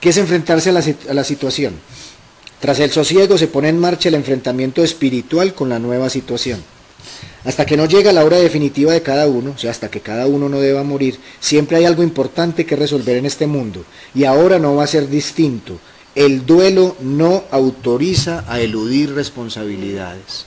¿Qué 0.00 0.08
es 0.08 0.16
enfrentarse 0.16 0.70
a 0.70 0.72
la, 0.72 0.82
a 1.08 1.14
la 1.14 1.22
situación? 1.22 1.74
Tras 2.58 2.80
el 2.80 2.90
sosiego 2.90 3.38
se 3.38 3.46
pone 3.46 3.68
en 3.68 3.78
marcha 3.78 4.08
el 4.08 4.16
enfrentamiento 4.16 4.82
espiritual 4.82 5.54
con 5.54 5.68
la 5.68 5.78
nueva 5.78 6.10
situación. 6.10 6.64
Hasta 7.44 7.64
que 7.64 7.76
no 7.76 7.86
llega 7.86 8.12
la 8.12 8.24
hora 8.24 8.38
definitiva 8.38 8.92
de 8.92 9.02
cada 9.02 9.28
uno, 9.28 9.52
o 9.54 9.58
sea, 9.58 9.70
hasta 9.70 9.88
que 9.88 10.00
cada 10.00 10.26
uno 10.26 10.48
no 10.48 10.58
deba 10.58 10.82
morir, 10.82 11.20
siempre 11.38 11.76
hay 11.76 11.84
algo 11.84 12.02
importante 12.02 12.66
que 12.66 12.74
resolver 12.74 13.16
en 13.16 13.26
este 13.26 13.46
mundo. 13.46 13.84
Y 14.16 14.24
ahora 14.24 14.58
no 14.58 14.74
va 14.74 14.82
a 14.82 14.88
ser 14.88 15.08
distinto. 15.08 15.78
El 16.16 16.44
duelo 16.44 16.96
no 17.00 17.44
autoriza 17.52 18.44
a 18.48 18.58
eludir 18.58 19.14
responsabilidades. 19.14 20.46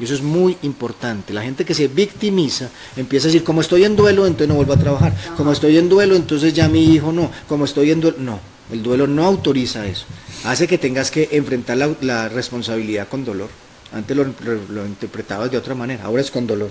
Y 0.00 0.04
eso 0.04 0.14
es 0.14 0.22
muy 0.22 0.56
importante. 0.62 1.34
La 1.34 1.42
gente 1.42 1.66
que 1.66 1.74
se 1.74 1.86
victimiza 1.86 2.70
empieza 2.96 3.26
a 3.26 3.28
decir, 3.28 3.44
como 3.44 3.60
estoy 3.60 3.84
en 3.84 3.96
duelo, 3.96 4.26
entonces 4.26 4.48
no 4.48 4.54
vuelvo 4.54 4.72
a 4.72 4.78
trabajar. 4.78 5.14
Como 5.36 5.52
estoy 5.52 5.76
en 5.76 5.90
duelo, 5.90 6.16
entonces 6.16 6.54
ya 6.54 6.68
mi 6.68 6.84
hijo 6.94 7.12
no. 7.12 7.30
Como 7.46 7.66
estoy 7.66 7.90
en 7.90 8.00
duelo, 8.00 8.16
no. 8.18 8.40
El 8.72 8.82
duelo 8.82 9.06
no 9.06 9.26
autoriza 9.26 9.86
eso. 9.86 10.06
Hace 10.44 10.66
que 10.66 10.78
tengas 10.78 11.10
que 11.10 11.28
enfrentar 11.32 11.76
la, 11.76 12.28
responsabilidad 12.30 13.08
con 13.08 13.26
dolor. 13.26 13.50
Antes 13.92 14.16
lo, 14.16 14.24
lo 14.24 14.86
interpretabas 14.86 15.50
de 15.50 15.58
otra 15.58 15.74
manera, 15.74 16.04
ahora 16.04 16.22
es 16.22 16.30
con 16.30 16.46
dolor. 16.46 16.70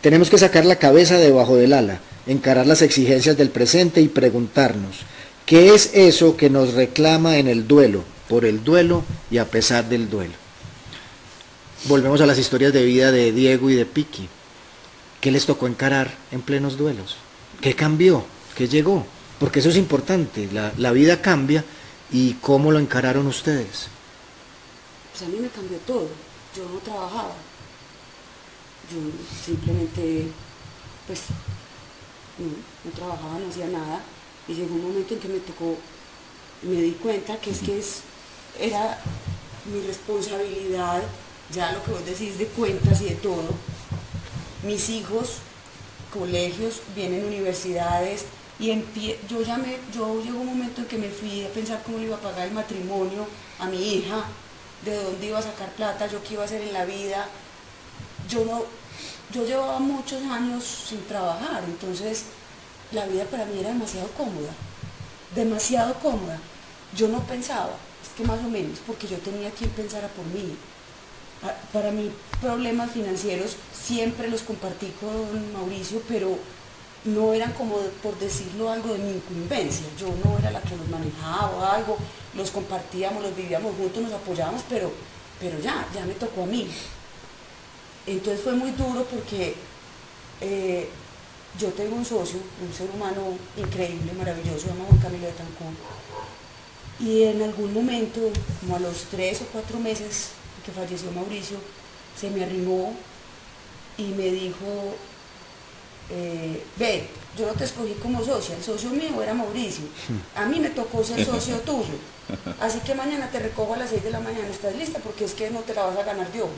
Tenemos 0.00 0.30
que 0.30 0.38
sacar 0.38 0.64
la 0.64 0.76
cabeza 0.76 1.16
debajo 1.16 1.56
del 1.56 1.72
ala, 1.72 2.00
encarar 2.26 2.66
las 2.66 2.82
exigencias 2.82 3.36
del 3.36 3.50
presente 3.50 4.00
y 4.00 4.08
preguntarnos, 4.08 4.98
¿qué 5.46 5.74
es 5.74 5.90
eso 5.94 6.36
que 6.36 6.50
nos 6.50 6.74
reclama 6.74 7.38
en 7.38 7.48
el 7.48 7.66
duelo, 7.66 8.04
por 8.28 8.44
el 8.44 8.62
duelo 8.62 9.02
y 9.30 9.38
a 9.38 9.46
pesar 9.46 9.88
del 9.88 10.08
duelo? 10.08 10.34
Volvemos 11.84 12.20
a 12.20 12.26
las 12.26 12.38
historias 12.38 12.72
de 12.72 12.84
vida 12.84 13.12
de 13.12 13.30
Diego 13.30 13.70
y 13.70 13.74
de 13.74 13.86
Piki. 13.86 14.28
¿Qué 15.20 15.30
les 15.30 15.46
tocó 15.46 15.68
encarar 15.68 16.12
en 16.32 16.42
plenos 16.42 16.76
duelos? 16.76 17.16
¿Qué 17.60 17.74
cambió? 17.74 18.24
¿Qué 18.56 18.66
llegó? 18.66 19.06
Porque 19.38 19.60
eso 19.60 19.68
es 19.68 19.76
importante, 19.76 20.48
la, 20.52 20.72
la 20.76 20.90
vida 20.90 21.22
cambia 21.22 21.64
y 22.10 22.34
cómo 22.34 22.72
lo 22.72 22.80
encararon 22.80 23.28
ustedes. 23.28 23.86
Pues 25.12 25.22
a 25.22 25.26
mí 25.32 25.38
me 25.38 25.48
cambió 25.48 25.78
todo. 25.78 26.08
Yo 26.56 26.64
no 26.64 26.78
trabajaba. 26.80 27.34
Yo 28.90 28.98
simplemente, 29.44 30.26
pues, 31.06 31.20
no, 32.38 32.90
trabajaba, 32.90 33.38
no 33.38 33.48
hacía 33.48 33.68
nada. 33.68 34.00
Y 34.48 34.54
llegó 34.54 34.74
un 34.74 34.82
momento 34.82 35.14
en 35.14 35.20
que 35.20 35.28
me 35.28 35.38
tocó, 35.38 35.76
me 36.62 36.80
di 36.82 36.92
cuenta 36.92 37.40
que 37.40 37.50
es 37.50 37.60
que 37.60 37.78
es, 37.78 38.00
era 38.58 38.98
mi 39.72 39.86
responsabilidad, 39.86 41.02
ya 41.52 41.72
lo 41.72 41.82
que 41.82 41.90
vos 41.90 42.04
decís 42.04 42.38
de 42.38 42.46
cuentas 42.46 43.00
y 43.00 43.10
de 43.10 43.14
todo. 43.16 43.48
Mis 44.64 44.88
hijos, 44.88 45.38
colegios, 46.12 46.82
vienen 46.94 47.24
universidades, 47.24 48.24
y 48.60 48.74
yo 49.28 49.40
ya 49.42 49.60
yo 49.94 50.20
llegó 50.20 50.40
un 50.40 50.46
momento 50.46 50.80
en 50.80 50.88
que 50.88 50.98
me 50.98 51.08
fui 51.08 51.44
a 51.44 51.48
pensar 51.48 51.80
cómo 51.84 51.98
le 51.98 52.06
iba 52.06 52.16
a 52.16 52.20
pagar 52.20 52.48
el 52.48 52.54
matrimonio 52.54 53.26
a 53.60 53.66
mi 53.66 53.94
hija, 53.94 54.24
de 54.84 55.02
dónde 55.02 55.26
iba 55.26 55.38
a 55.38 55.42
sacar 55.42 55.70
plata, 55.72 56.06
yo 56.08 56.22
qué 56.22 56.34
iba 56.34 56.42
a 56.42 56.46
hacer 56.46 56.62
en 56.62 56.72
la 56.72 56.84
vida. 56.84 57.28
Yo 58.28 58.44
no, 58.44 58.64
yo 59.32 59.46
llevaba 59.46 59.78
muchos 59.78 60.22
años 60.24 60.64
sin 60.88 61.04
trabajar, 61.06 61.62
entonces 61.64 62.24
la 62.92 63.06
vida 63.06 63.24
para 63.24 63.44
mí 63.44 63.60
era 63.60 63.68
demasiado 63.68 64.08
cómoda, 64.16 64.50
demasiado 65.34 65.94
cómoda. 65.94 66.38
Yo 66.96 67.08
no 67.08 67.20
pensaba, 67.24 67.76
es 68.02 68.08
que 68.16 68.24
más 68.24 68.40
o 68.40 68.48
menos, 68.48 68.80
porque 68.86 69.06
yo 69.06 69.18
tenía 69.18 69.50
quien 69.50 69.70
pensara 69.70 70.08
por 70.08 70.24
mí. 70.26 70.56
Pa- 71.42 71.56
Para 71.72 71.90
mí 71.92 72.10
problemas 72.40 72.90
financieros 72.90 73.56
siempre 73.72 74.28
los 74.28 74.42
compartí 74.42 74.92
con 75.00 75.52
Mauricio, 75.52 76.02
pero 76.08 76.38
no 77.04 77.32
eran 77.32 77.52
como, 77.52 77.76
por 78.02 78.18
decirlo 78.18 78.70
algo, 78.70 78.92
de 78.92 78.98
mi 78.98 79.10
incumbencia. 79.12 79.86
Yo 79.98 80.08
no 80.24 80.36
era 80.38 80.50
la 80.50 80.60
que 80.60 80.76
los 80.76 80.88
manejaba 80.88 81.50
o 81.56 81.64
algo, 81.64 81.96
los 82.34 82.50
compartíamos, 82.50 83.22
los 83.22 83.34
vivíamos 83.36 83.74
juntos, 83.76 84.02
nos 84.02 84.12
apoyábamos, 84.12 84.62
pero, 84.68 84.90
pero 85.40 85.58
ya, 85.60 85.86
ya 85.94 86.04
me 86.04 86.14
tocó 86.14 86.42
a 86.42 86.46
mí. 86.46 86.68
Entonces 88.06 88.42
fue 88.42 88.52
muy 88.54 88.70
duro 88.72 89.04
porque 89.04 89.54
eh, 90.40 90.88
yo 91.58 91.68
tengo 91.68 91.96
un 91.96 92.04
socio, 92.04 92.38
un 92.66 92.74
ser 92.74 92.88
humano 92.94 93.20
increíble, 93.56 94.12
maravilloso, 94.14 94.60
se 94.60 94.66
llama 94.68 94.84
Juan 94.88 95.00
Camilo 95.00 95.26
de 95.26 95.32
Tancón. 95.32 95.76
Y 97.00 97.22
en 97.24 97.42
algún 97.42 97.72
momento, 97.72 98.20
como 98.60 98.76
a 98.76 98.80
los 98.80 99.04
tres 99.10 99.40
o 99.42 99.44
cuatro 99.52 99.78
meses 99.78 100.30
que 100.68 100.80
falleció 100.80 101.10
Mauricio, 101.12 101.56
se 102.18 102.30
me 102.30 102.44
arrimó 102.44 102.94
y 103.96 104.04
me 104.08 104.24
dijo, 104.24 104.94
eh, 106.10 106.62
ve, 106.76 107.08
yo 107.38 107.46
no 107.46 107.54
te 107.54 107.64
escogí 107.64 107.94
como 107.94 108.22
socia, 108.22 108.54
el 108.54 108.62
socio 108.62 108.90
mío 108.90 109.22
era 109.22 109.32
Mauricio, 109.32 109.84
a 110.36 110.44
mí 110.44 110.60
me 110.60 110.70
tocó 110.70 111.02
ser 111.02 111.24
socio 111.24 111.56
tuyo, 111.64 111.96
así 112.60 112.80
que 112.80 112.94
mañana 112.94 113.30
te 113.30 113.38
recojo 113.38 113.74
a 113.74 113.78
las 113.78 113.90
6 113.90 114.04
de 114.04 114.10
la 114.10 114.20
mañana, 114.20 114.48
¿estás 114.48 114.76
lista? 114.76 114.98
Porque 114.98 115.24
es 115.24 115.32
que 115.32 115.50
no 115.50 115.60
te 115.60 115.74
la 115.74 115.86
vas 115.86 115.96
a 115.96 116.02
ganar 116.02 116.28
ojo. 116.36 116.50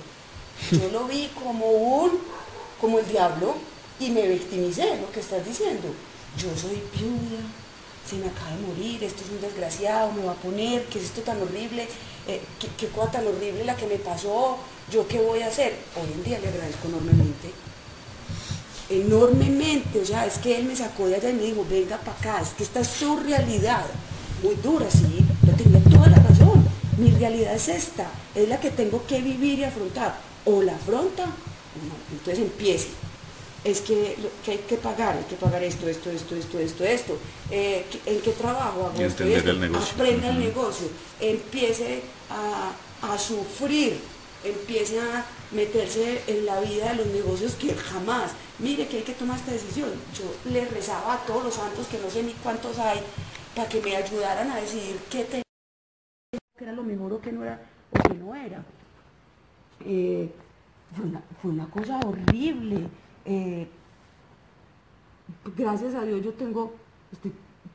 Yo 0.72 0.90
lo 0.90 1.06
vi 1.06 1.30
como 1.42 1.66
un, 1.66 2.20
como 2.80 2.98
el 2.98 3.08
diablo 3.08 3.54
y 3.98 4.10
me 4.10 4.26
victimicé, 4.26 4.98
lo 5.00 5.10
que 5.10 5.20
estás 5.20 5.46
diciendo. 5.46 5.88
Yo 6.36 6.48
soy 6.54 6.82
viuda, 6.92 7.40
se 8.10 8.16
me 8.16 8.26
acaba 8.26 8.50
de 8.50 8.66
morir, 8.66 9.04
esto 9.04 9.22
es 9.22 9.30
un 9.30 9.40
desgraciado, 9.40 10.12
me 10.12 10.24
va 10.24 10.32
a 10.32 10.34
poner, 10.34 10.84
¿qué 10.86 10.98
es 10.98 11.04
esto 11.04 11.20
tan 11.20 11.40
horrible? 11.40 11.86
Eh, 12.26 12.40
¿qué, 12.58 12.66
qué 12.76 12.88
cosa 12.88 13.12
tan 13.12 13.26
horrible 13.26 13.64
la 13.64 13.76
que 13.76 13.86
me 13.86 13.96
pasó? 13.96 14.58
¿Yo 14.90 15.06
qué 15.06 15.20
voy 15.20 15.42
a 15.42 15.46
hacer? 15.46 15.76
Hoy 15.96 16.12
en 16.12 16.24
día 16.24 16.38
le 16.40 16.48
agradezco 16.48 16.88
enormemente 16.88 17.52
enormemente, 18.90 20.00
o 20.00 20.04
sea, 20.04 20.26
es 20.26 20.38
que 20.38 20.58
él 20.58 20.64
me 20.64 20.74
sacó 20.74 21.06
de 21.06 21.14
allá 21.14 21.30
y 21.30 21.34
me 21.34 21.42
dijo, 21.42 21.64
venga 21.70 21.96
para 21.98 22.18
acá, 22.18 22.42
es 22.42 22.48
que 22.50 22.64
esta 22.64 22.80
es 22.80 22.88
su 22.88 23.16
realidad, 23.18 23.84
muy 24.42 24.56
dura, 24.56 24.90
sí, 24.90 25.24
yo 25.46 25.52
tenía 25.54 25.80
toda 25.84 26.08
la 26.08 26.18
razón, 26.18 26.64
mi 26.98 27.12
realidad 27.12 27.54
es 27.54 27.68
esta, 27.68 28.10
es 28.34 28.48
la 28.48 28.58
que 28.58 28.70
tengo 28.70 29.06
que 29.06 29.20
vivir 29.20 29.60
y 29.60 29.64
afrontar, 29.64 30.16
o 30.44 30.60
la 30.60 30.74
afronta, 30.74 31.24
no, 31.26 31.94
entonces 32.10 32.44
empiece, 32.44 32.88
es 33.64 33.80
que, 33.82 34.16
que 34.44 34.52
hay 34.52 34.58
que 34.58 34.76
pagar, 34.76 35.16
hay 35.16 35.24
que 35.24 35.36
pagar 35.36 35.62
esto, 35.62 35.88
esto, 35.88 36.10
esto, 36.10 36.34
esto, 36.34 36.58
esto, 36.58 36.84
esto, 36.84 37.18
eh, 37.50 37.84
¿qué- 37.90 38.14
¿en 38.14 38.20
qué 38.22 38.30
trabajo 38.32 38.86
hago 38.86 39.00
Y 39.00 39.04
esto 39.04 39.22
el 39.24 39.60
negocio. 39.60 39.92
aprenda 39.94 40.28
el 40.30 40.38
negocio, 40.38 40.88
empiece 41.20 42.02
a, 42.30 42.72
a 43.02 43.18
sufrir, 43.18 43.98
empiece 44.44 44.98
a 44.98 45.26
meterse 45.52 46.22
en 46.26 46.46
la 46.46 46.60
vida 46.60 46.90
de 46.90 46.96
los 46.96 47.06
negocios 47.08 47.54
que 47.56 47.74
jamás, 47.74 48.32
mire 48.58 48.86
que 48.88 48.98
hay 48.98 49.02
que 49.02 49.12
tomar 49.12 49.36
esta 49.38 49.52
decisión. 49.52 49.90
Yo 50.16 50.50
le 50.50 50.64
rezaba 50.64 51.14
a 51.14 51.18
todos 51.26 51.44
los 51.44 51.54
santos, 51.54 51.86
que 51.88 51.98
no 51.98 52.08
sé 52.10 52.22
ni 52.22 52.32
cuántos 52.34 52.78
hay, 52.78 53.00
para 53.54 53.68
que 53.68 53.82
me 53.82 53.94
ayudaran 53.96 54.50
a 54.50 54.56
decidir 54.56 54.96
qué 55.10 55.24
tenía, 55.24 55.42
que 56.56 56.64
era 56.64 56.72
lo 56.72 56.82
mejor 56.82 57.12
o 57.12 57.20
qué 57.20 57.32
no 57.32 57.42
era, 57.44 57.60
o 57.90 58.08
qué 58.08 58.14
no 58.14 58.34
era. 58.34 58.64
Eh, 59.84 60.30
fue, 60.96 61.04
una, 61.04 61.22
fue 61.42 61.50
una 61.50 61.66
cosa 61.68 61.98
horrible. 62.06 62.86
Eh, 63.24 63.68
gracias 65.56 65.94
a 65.94 66.04
Dios 66.04 66.22
yo 66.22 66.32
tengo, 66.32 66.72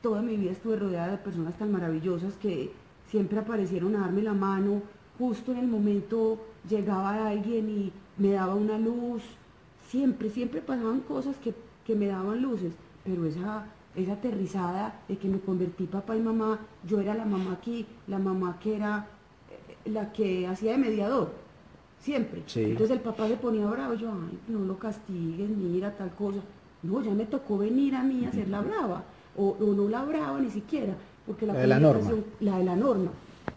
toda 0.02 0.22
mi 0.22 0.36
vida 0.36 0.52
estuve 0.52 0.76
rodeada 0.76 1.12
de 1.12 1.18
personas 1.18 1.56
tan 1.56 1.72
maravillosas 1.72 2.34
que 2.34 2.72
siempre 3.10 3.38
aparecieron 3.38 3.94
a 3.96 4.00
darme 4.00 4.22
la 4.22 4.34
mano, 4.34 4.82
justo 5.18 5.52
en 5.52 5.58
el 5.58 5.68
momento 5.68 6.38
llegaba 6.68 7.28
alguien 7.28 7.68
y 7.68 7.92
me 8.18 8.32
daba 8.32 8.54
una 8.54 8.78
luz, 8.78 9.22
siempre, 9.88 10.30
siempre 10.30 10.60
pasaban 10.60 11.00
cosas 11.00 11.36
que, 11.36 11.54
que 11.84 11.94
me 11.94 12.06
daban 12.06 12.42
luces, 12.42 12.72
pero 13.04 13.24
esa, 13.26 13.66
esa 13.94 14.14
aterrizada 14.14 15.00
de 15.08 15.16
que 15.16 15.28
me 15.28 15.40
convertí 15.40 15.86
papá 15.86 16.16
y 16.16 16.20
mamá, 16.20 16.58
yo 16.84 17.00
era 17.00 17.14
la 17.14 17.24
mamá 17.24 17.52
aquí, 17.52 17.86
la 18.06 18.18
mamá 18.18 18.58
que 18.60 18.76
era 18.76 19.06
eh, 19.50 19.90
la 19.90 20.12
que 20.12 20.46
hacía 20.46 20.72
de 20.72 20.78
mediador, 20.78 21.32
siempre. 22.06 22.42
Sí. 22.46 22.62
Entonces 22.62 22.92
el 22.96 23.00
papá 23.02 23.26
se 23.28 23.36
ponía 23.36 23.66
bravo, 23.66 23.94
yo, 23.94 24.10
ay, 24.10 24.38
no 24.48 24.60
lo 24.60 24.78
castigues, 24.78 25.48
mira, 25.50 25.90
tal 25.96 26.10
cosa. 26.14 26.38
No, 26.82 27.02
ya 27.02 27.12
me 27.12 27.26
tocó 27.26 27.58
venir 27.58 27.94
a 27.96 28.02
mí 28.02 28.24
a 28.24 28.28
hacer 28.28 28.48
la 28.48 28.60
brava, 28.60 29.02
o, 29.36 29.56
o 29.60 29.74
no 29.74 29.88
la 29.88 30.04
brava 30.04 30.38
ni 30.40 30.50
siquiera, 30.50 30.94
porque 31.26 31.44
la, 31.46 31.54
La 31.54 31.60
de 31.60 31.66
la 31.66 31.80
norma. 31.80 32.10
la 32.40 32.58
de 32.58 32.64
la 32.64 32.76
norma. 32.76 33.10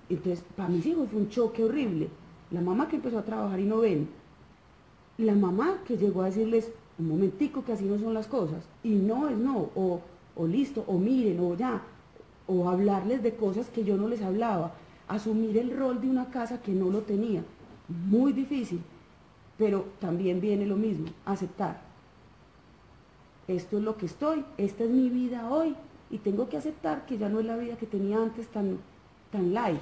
Entonces, 0.09 0.43
para 0.57 0.69
mis 0.69 0.85
hijos 0.85 1.07
fue 1.11 1.19
un 1.21 1.29
choque 1.29 1.63
horrible. 1.63 2.07
La 2.51 2.61
mamá 2.61 2.87
que 2.87 2.95
empezó 2.95 3.19
a 3.19 3.23
trabajar 3.23 3.59
y 3.59 3.65
no 3.65 3.77
ven, 3.79 4.09
la 5.19 5.35
mamá 5.35 5.77
que 5.85 5.95
llegó 5.97 6.23
a 6.23 6.25
decirles, 6.25 6.71
un 6.97 7.07
momentico 7.09 7.63
que 7.63 7.73
así 7.73 7.85
no 7.85 7.97
son 7.99 8.13
las 8.13 8.27
cosas, 8.27 8.63
y 8.83 8.89
no 8.95 9.29
es 9.29 9.37
no, 9.37 9.69
o, 9.75 10.01
o 10.35 10.47
listo, 10.47 10.83
o 10.87 10.97
miren, 10.97 11.39
o 11.39 11.55
ya, 11.55 11.81
o 12.47 12.67
hablarles 12.69 13.21
de 13.21 13.35
cosas 13.35 13.69
que 13.69 13.83
yo 13.83 13.95
no 13.97 14.07
les 14.07 14.21
hablaba, 14.23 14.73
asumir 15.07 15.57
el 15.57 15.77
rol 15.77 16.01
de 16.01 16.09
una 16.09 16.25
casa 16.31 16.61
que 16.61 16.71
no 16.71 16.89
lo 16.89 16.99
tenía, 17.01 17.43
muy 17.89 18.33
difícil, 18.33 18.81
pero 19.57 19.85
también 19.99 20.39
viene 20.39 20.65
lo 20.65 20.75
mismo, 20.75 21.07
aceptar. 21.25 21.81
Esto 23.47 23.77
es 23.77 23.83
lo 23.83 23.97
que 23.97 24.05
estoy, 24.05 24.45
esta 24.57 24.83
es 24.83 24.89
mi 24.89 25.09
vida 25.09 25.49
hoy, 25.49 25.75
y 26.11 26.19
tengo 26.19 26.49
que 26.49 26.57
aceptar 26.57 27.05
que 27.05 27.17
ya 27.17 27.29
no 27.29 27.39
es 27.39 27.45
la 27.45 27.57
vida 27.57 27.75
que 27.75 27.85
tenía 27.85 28.17
antes 28.17 28.47
tan, 28.47 28.77
tan 29.31 29.53
light. 29.53 29.79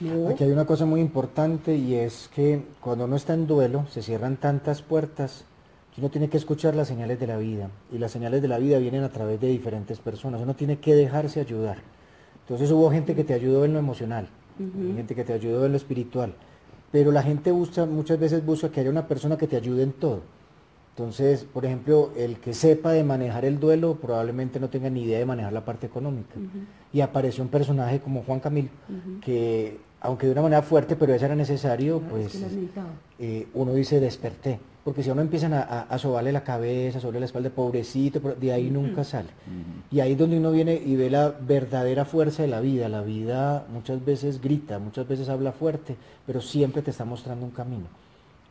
No, 0.00 0.28
Aquí 0.28 0.44
hay 0.44 0.52
una 0.52 0.64
cosa 0.64 0.86
muy 0.86 1.00
importante 1.00 1.74
y 1.74 1.94
es 1.94 2.30
que 2.32 2.62
cuando 2.80 3.06
uno 3.06 3.16
está 3.16 3.34
en 3.34 3.48
duelo 3.48 3.86
se 3.90 4.00
cierran 4.00 4.36
tantas 4.36 4.80
puertas 4.80 5.44
que 5.92 6.00
uno 6.00 6.08
tiene 6.08 6.28
que 6.28 6.36
escuchar 6.36 6.76
las 6.76 6.86
señales 6.86 7.18
de 7.18 7.26
la 7.26 7.36
vida 7.36 7.68
y 7.92 7.98
las 7.98 8.12
señales 8.12 8.40
de 8.40 8.46
la 8.46 8.58
vida 8.58 8.78
vienen 8.78 9.02
a 9.02 9.08
través 9.08 9.40
de 9.40 9.48
diferentes 9.48 9.98
personas. 9.98 10.40
Uno 10.40 10.54
tiene 10.54 10.78
que 10.78 10.94
dejarse 10.94 11.40
ayudar. 11.40 11.78
Entonces 12.42 12.70
hubo 12.70 12.90
gente 12.92 13.16
que 13.16 13.24
te 13.24 13.34
ayudó 13.34 13.64
en 13.64 13.72
lo 13.72 13.80
emocional, 13.80 14.28
gente 14.56 15.16
que 15.16 15.24
te 15.24 15.32
ayudó 15.32 15.66
en 15.66 15.72
lo 15.72 15.76
espiritual, 15.76 16.32
pero 16.90 17.12
la 17.12 17.22
gente 17.22 17.50
busca, 17.52 17.86
muchas 17.86 18.18
veces 18.18 18.44
busca 18.44 18.70
que 18.70 18.80
haya 18.80 18.90
una 18.90 19.06
persona 19.06 19.36
que 19.36 19.46
te 19.46 19.56
ayude 19.56 19.82
en 19.82 19.92
todo. 19.92 20.22
Entonces, 20.90 21.44
por 21.44 21.64
ejemplo, 21.64 22.10
el 22.16 22.38
que 22.38 22.52
sepa 22.52 22.90
de 22.90 23.04
manejar 23.04 23.44
el 23.44 23.60
duelo 23.60 23.94
probablemente 23.94 24.58
no 24.58 24.68
tenga 24.68 24.90
ni 24.90 25.04
idea 25.04 25.20
de 25.20 25.26
manejar 25.26 25.52
la 25.52 25.64
parte 25.64 25.86
económica. 25.86 26.34
Y 26.92 27.02
apareció 27.02 27.44
un 27.44 27.50
personaje 27.50 28.00
como 28.00 28.24
Juan 28.24 28.40
Camilo, 28.40 28.70
que 29.20 29.78
aunque 30.00 30.26
de 30.26 30.32
una 30.32 30.42
manera 30.42 30.62
fuerte, 30.62 30.96
pero 30.96 31.14
eso 31.14 31.24
era 31.24 31.36
necesario, 31.36 31.98
es 31.98 32.10
pues 32.10 32.32
que 32.32 32.68
eh, 33.20 33.46
uno 33.54 33.74
dice 33.74 34.00
desperté. 34.00 34.58
Porque 34.88 35.02
si 35.02 35.10
a 35.10 35.12
uno 35.12 35.20
empiezan 35.20 35.52
a, 35.52 35.60
a, 35.60 35.80
a 35.82 35.98
sobarle 35.98 36.32
la 36.32 36.42
cabeza, 36.42 36.98
sobre 36.98 37.20
la 37.20 37.26
espalda, 37.26 37.50
pobrecito, 37.50 38.20
de 38.20 38.52
ahí 38.54 38.70
nunca 38.70 39.04
sale. 39.04 39.28
Y 39.90 40.00
ahí 40.00 40.12
es 40.12 40.18
donde 40.18 40.38
uno 40.38 40.50
viene 40.50 40.80
y 40.82 40.96
ve 40.96 41.10
la 41.10 41.28
verdadera 41.28 42.06
fuerza 42.06 42.40
de 42.40 42.48
la 42.48 42.62
vida. 42.62 42.88
La 42.88 43.02
vida 43.02 43.66
muchas 43.70 44.02
veces 44.02 44.40
grita, 44.40 44.78
muchas 44.78 45.06
veces 45.06 45.28
habla 45.28 45.52
fuerte, 45.52 45.94
pero 46.26 46.40
siempre 46.40 46.80
te 46.80 46.90
está 46.90 47.04
mostrando 47.04 47.44
un 47.44 47.52
camino. 47.52 47.84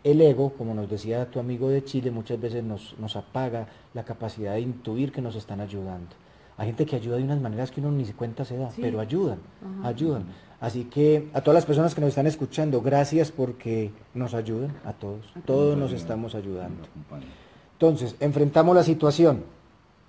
El 0.04 0.22
ego, 0.22 0.54
como 0.56 0.76
nos 0.76 0.88
decía 0.88 1.26
tu 1.26 1.40
amigo 1.40 1.70
de 1.70 1.84
Chile, 1.84 2.12
muchas 2.12 2.40
veces 2.40 2.64
nos, 2.64 2.94
nos 3.00 3.16
apaga 3.16 3.66
la 3.96 4.04
capacidad 4.04 4.54
de 4.54 4.62
intuir 4.62 5.12
que 5.12 5.24
nos 5.24 5.36
están 5.36 5.60
ayudando. 5.60 6.12
Hay 6.58 6.68
gente 6.68 6.86
que 6.86 6.95
ayuda 6.95 7.18
de 7.18 7.24
unas 7.24 7.39
maneras 7.39 7.70
que 7.72 7.80
uno 7.82 7.91
ni 7.91 8.03
se 8.05 8.14
cuenta 8.14 8.43
se 8.43 8.58
da, 8.58 8.70
Sí. 8.72 8.82
pero 8.82 8.99
ayudan, 8.99 9.38
Ajá. 9.80 9.89
ayudan. 9.89 10.26
Así 10.60 10.86
que 10.86 11.30
a 11.34 11.41
todas 11.41 11.53
las 11.55 11.66
personas 11.66 11.93
que 11.93 12.01
nos 12.01 12.08
están 12.10 12.26
escuchando, 12.26 12.82
gracias 12.82 13.32
porque 13.32 13.91
nos 14.16 14.34
ayudan 14.34 14.74
a 14.84 14.93
todos. 14.93 15.32
Todos 15.45 15.78
nos 15.78 15.91
estamos 15.91 16.34
ayudando. 16.34 16.84
Entonces, 17.74 18.16
enfrentamos 18.20 18.76
la 18.76 18.84
situación. 18.84 19.43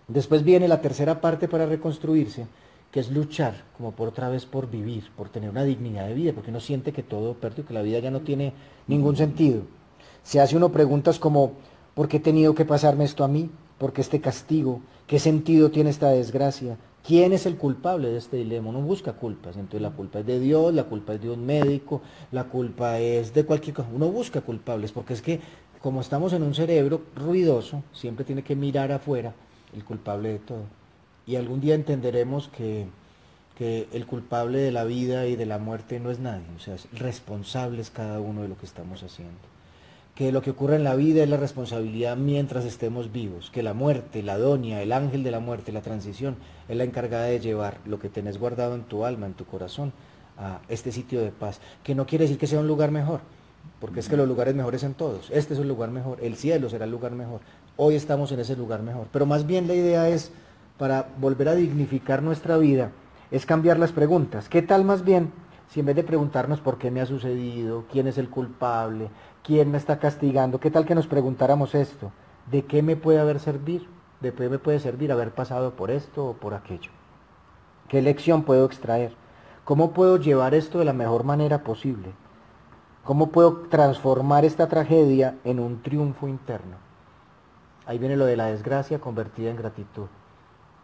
Después 0.06 0.42
viene 0.42 0.68
la 0.68 0.80
tercera 0.80 1.20
parte 1.20 1.48
para 1.48 1.66
reconstruirse, 1.66 2.46
que 2.90 3.00
es 3.00 3.10
luchar 3.10 3.64
como 3.76 3.92
por 3.92 4.08
otra 4.08 4.30
vez 4.30 4.46
por 4.46 4.70
vivir, 4.70 5.10
por 5.16 5.28
tener 5.28 5.50
una 5.50 5.64
dignidad 5.64 6.06
de 6.06 6.14
vida, 6.14 6.32
porque 6.32 6.48
uno 6.50 6.60
siente 6.60 6.92
que 6.92 7.02
todo 7.02 7.34
perdió, 7.34 7.66
que 7.66 7.74
la 7.74 7.82
vida 7.82 7.98
ya 7.98 8.10
no 8.10 8.20
tiene 8.20 8.54
ningún 8.86 9.16
sentido. 9.16 9.62
Se 10.22 10.40
hace 10.40 10.56
uno 10.56 10.70
preguntas 10.70 11.18
como, 11.18 11.52
¿por 11.94 12.08
qué 12.08 12.16
he 12.16 12.20
tenido 12.20 12.54
que 12.54 12.64
pasarme 12.64 13.04
esto 13.04 13.22
a 13.22 13.28
mí? 13.28 13.50
¿Por 13.76 13.92
qué 13.92 14.00
este 14.00 14.18
castigo? 14.22 14.80
¿Qué 15.08 15.18
sentido 15.18 15.70
tiene 15.70 15.88
esta 15.88 16.10
desgracia? 16.10 16.76
¿Quién 17.02 17.32
es 17.32 17.46
el 17.46 17.56
culpable 17.56 18.10
de 18.10 18.18
este 18.18 18.36
dilema? 18.36 18.68
Uno 18.68 18.82
busca 18.82 19.14
culpas, 19.14 19.56
entonces 19.56 19.80
la 19.80 19.92
culpa 19.92 20.18
es 20.18 20.26
de 20.26 20.38
Dios, 20.38 20.74
la 20.74 20.84
culpa 20.84 21.14
es 21.14 21.22
de 21.22 21.30
un 21.30 21.46
médico, 21.46 22.02
la 22.30 22.44
culpa 22.44 22.98
es 22.98 23.32
de 23.32 23.46
cualquier 23.46 23.74
cosa. 23.74 23.88
Uno 23.90 24.08
busca 24.10 24.42
culpables, 24.42 24.92
porque 24.92 25.14
es 25.14 25.22
que 25.22 25.40
como 25.80 26.02
estamos 26.02 26.34
en 26.34 26.42
un 26.42 26.54
cerebro 26.54 27.00
ruidoso, 27.16 27.82
siempre 27.94 28.26
tiene 28.26 28.42
que 28.42 28.54
mirar 28.54 28.92
afuera 28.92 29.32
el 29.74 29.82
culpable 29.82 30.28
de 30.28 30.38
todo. 30.40 30.64
Y 31.26 31.36
algún 31.36 31.62
día 31.62 31.74
entenderemos 31.74 32.48
que, 32.48 32.84
que 33.56 33.88
el 33.92 34.04
culpable 34.04 34.58
de 34.58 34.72
la 34.72 34.84
vida 34.84 35.26
y 35.26 35.36
de 35.36 35.46
la 35.46 35.56
muerte 35.56 36.00
no 36.00 36.10
es 36.10 36.18
nadie, 36.18 36.44
o 36.54 36.60
sea, 36.60 36.74
es 36.74 36.86
responsable 36.92 37.80
es 37.80 37.88
cada 37.88 38.20
uno 38.20 38.42
de 38.42 38.48
lo 38.48 38.58
que 38.58 38.66
estamos 38.66 39.02
haciendo. 39.02 39.57
Que 40.18 40.32
lo 40.32 40.42
que 40.42 40.50
ocurre 40.50 40.74
en 40.74 40.82
la 40.82 40.96
vida 40.96 41.22
es 41.22 41.28
la 41.28 41.36
responsabilidad 41.36 42.16
mientras 42.16 42.64
estemos 42.64 43.12
vivos, 43.12 43.52
que 43.52 43.62
la 43.62 43.72
muerte, 43.72 44.20
la 44.24 44.36
doña, 44.36 44.82
el 44.82 44.90
ángel 44.90 45.22
de 45.22 45.30
la 45.30 45.38
muerte, 45.38 45.70
la 45.70 45.80
transición, 45.80 46.34
es 46.68 46.76
la 46.76 46.82
encargada 46.82 47.26
de 47.26 47.38
llevar 47.38 47.78
lo 47.86 48.00
que 48.00 48.08
tenés 48.08 48.36
guardado 48.36 48.74
en 48.74 48.82
tu 48.82 49.04
alma, 49.04 49.26
en 49.26 49.34
tu 49.34 49.44
corazón, 49.44 49.92
a 50.36 50.58
este 50.68 50.90
sitio 50.90 51.20
de 51.20 51.30
paz, 51.30 51.60
que 51.84 51.94
no 51.94 52.04
quiere 52.04 52.24
decir 52.24 52.36
que 52.36 52.48
sea 52.48 52.58
un 52.58 52.66
lugar 52.66 52.90
mejor, 52.90 53.20
porque 53.80 54.00
es 54.00 54.08
que 54.08 54.16
los 54.16 54.26
lugares 54.26 54.56
mejores 54.56 54.82
en 54.82 54.94
todos, 54.94 55.30
este 55.30 55.54
es 55.54 55.60
un 55.60 55.68
lugar 55.68 55.92
mejor, 55.92 56.18
el 56.20 56.34
cielo 56.34 56.68
será 56.68 56.86
el 56.86 56.90
lugar 56.90 57.12
mejor, 57.12 57.38
hoy 57.76 57.94
estamos 57.94 58.32
en 58.32 58.40
ese 58.40 58.56
lugar 58.56 58.82
mejor, 58.82 59.06
pero 59.12 59.24
más 59.24 59.46
bien 59.46 59.68
la 59.68 59.74
idea 59.74 60.08
es, 60.08 60.32
para 60.78 61.10
volver 61.20 61.48
a 61.48 61.54
dignificar 61.54 62.24
nuestra 62.24 62.56
vida, 62.56 62.90
es 63.30 63.46
cambiar 63.46 63.78
las 63.78 63.92
preguntas, 63.92 64.48
¿qué 64.48 64.62
tal 64.62 64.82
más 64.82 65.04
bien 65.04 65.30
si 65.70 65.80
en 65.80 65.86
vez 65.86 65.96
de 65.96 66.02
preguntarnos 66.02 66.60
por 66.60 66.78
qué 66.78 66.90
me 66.90 67.00
ha 67.00 67.06
sucedido, 67.06 67.84
quién 67.92 68.06
es 68.06 68.18
el 68.18 68.30
culpable, 68.30 69.08
quién 69.48 69.70
me 69.70 69.78
está 69.78 69.98
castigando, 69.98 70.60
qué 70.60 70.70
tal 70.70 70.84
que 70.84 70.94
nos 70.94 71.06
preguntáramos 71.06 71.74
esto, 71.74 72.12
¿de 72.50 72.66
qué 72.66 72.82
me 72.82 72.96
puede 72.96 73.18
haber 73.18 73.40
servir? 73.40 73.88
¿De 74.20 74.30
qué 74.34 74.50
me 74.50 74.58
puede 74.58 74.78
servir 74.78 75.10
haber 75.10 75.30
pasado 75.30 75.70
por 75.72 75.90
esto 75.90 76.26
o 76.26 76.32
por 76.34 76.52
aquello? 76.52 76.90
¿Qué 77.88 78.02
lección 78.02 78.42
puedo 78.42 78.66
extraer? 78.66 79.14
¿Cómo 79.64 79.92
puedo 79.92 80.18
llevar 80.18 80.52
esto 80.52 80.78
de 80.78 80.84
la 80.84 80.92
mejor 80.92 81.24
manera 81.24 81.64
posible? 81.64 82.12
¿Cómo 83.04 83.28
puedo 83.28 83.60
transformar 83.70 84.44
esta 84.44 84.68
tragedia 84.68 85.36
en 85.44 85.60
un 85.60 85.80
triunfo 85.80 86.28
interno? 86.28 86.76
Ahí 87.86 87.96
viene 87.96 88.18
lo 88.18 88.26
de 88.26 88.36
la 88.36 88.48
desgracia 88.48 89.00
convertida 89.00 89.48
en 89.48 89.56
gratitud. 89.56 90.08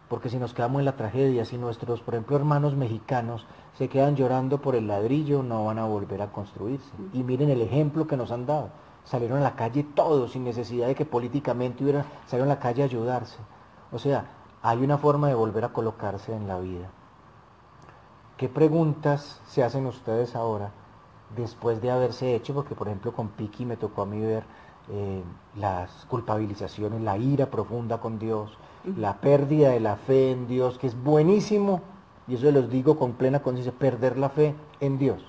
Porque 0.09 0.29
si 0.29 0.37
nos 0.37 0.53
quedamos 0.53 0.79
en 0.79 0.85
la 0.85 0.95
tragedia, 0.95 1.45
si 1.45 1.57
nuestros, 1.57 2.01
por 2.01 2.13
ejemplo, 2.13 2.35
hermanos 2.35 2.75
mexicanos 2.75 3.45
se 3.77 3.89
quedan 3.89 4.15
llorando 4.15 4.61
por 4.61 4.75
el 4.75 4.87
ladrillo, 4.87 5.41
no 5.41 5.65
van 5.65 5.79
a 5.79 5.85
volver 5.85 6.21
a 6.21 6.31
construirse. 6.31 6.91
Y 7.13 7.23
miren 7.23 7.49
el 7.49 7.61
ejemplo 7.61 8.05
que 8.05 8.17
nos 8.17 8.31
han 8.31 8.45
dado. 8.45 8.69
Salieron 9.03 9.39
a 9.39 9.43
la 9.43 9.55
calle 9.55 9.83
todos, 9.83 10.31
sin 10.31 10.43
necesidad 10.43 10.87
de 10.87 10.95
que 10.95 11.05
políticamente 11.05 11.83
hubieran, 11.83 12.05
salieron 12.27 12.51
a 12.51 12.55
la 12.55 12.59
calle 12.59 12.83
a 12.83 12.85
ayudarse. 12.85 13.37
O 13.91 13.97
sea, 13.97 14.25
hay 14.61 14.83
una 14.83 14.97
forma 14.97 15.27
de 15.27 15.35
volver 15.35 15.65
a 15.65 15.73
colocarse 15.73 16.35
en 16.35 16.47
la 16.47 16.59
vida. 16.59 16.89
¿Qué 18.37 18.49
preguntas 18.49 19.41
se 19.47 19.63
hacen 19.63 19.85
ustedes 19.85 20.35
ahora 20.35 20.71
después 21.35 21.81
de 21.81 21.91
haberse 21.91 22.35
hecho? 22.35 22.53
Porque, 22.53 22.75
por 22.75 22.87
ejemplo, 22.87 23.13
con 23.13 23.29
Piki 23.29 23.65
me 23.65 23.77
tocó 23.77 24.01
a 24.01 24.05
mí 24.05 24.19
ver 24.19 24.43
eh, 24.89 25.23
las 25.55 26.05
culpabilizaciones, 26.05 27.01
la 27.01 27.17
ira 27.17 27.45
profunda 27.47 27.99
con 27.99 28.19
Dios, 28.19 28.57
la 28.97 29.17
pérdida 29.21 29.69
de 29.69 29.79
la 29.79 29.95
fe 29.95 30.31
en 30.31 30.47
Dios, 30.47 30.77
que 30.77 30.87
es 30.87 31.01
buenísimo, 31.01 31.81
y 32.27 32.35
eso 32.35 32.51
los 32.51 32.69
digo 32.69 32.97
con 32.97 33.13
plena 33.13 33.41
conciencia, 33.41 33.73
perder 33.77 34.17
la 34.17 34.29
fe 34.29 34.55
en 34.79 34.97
Dios. 34.97 35.23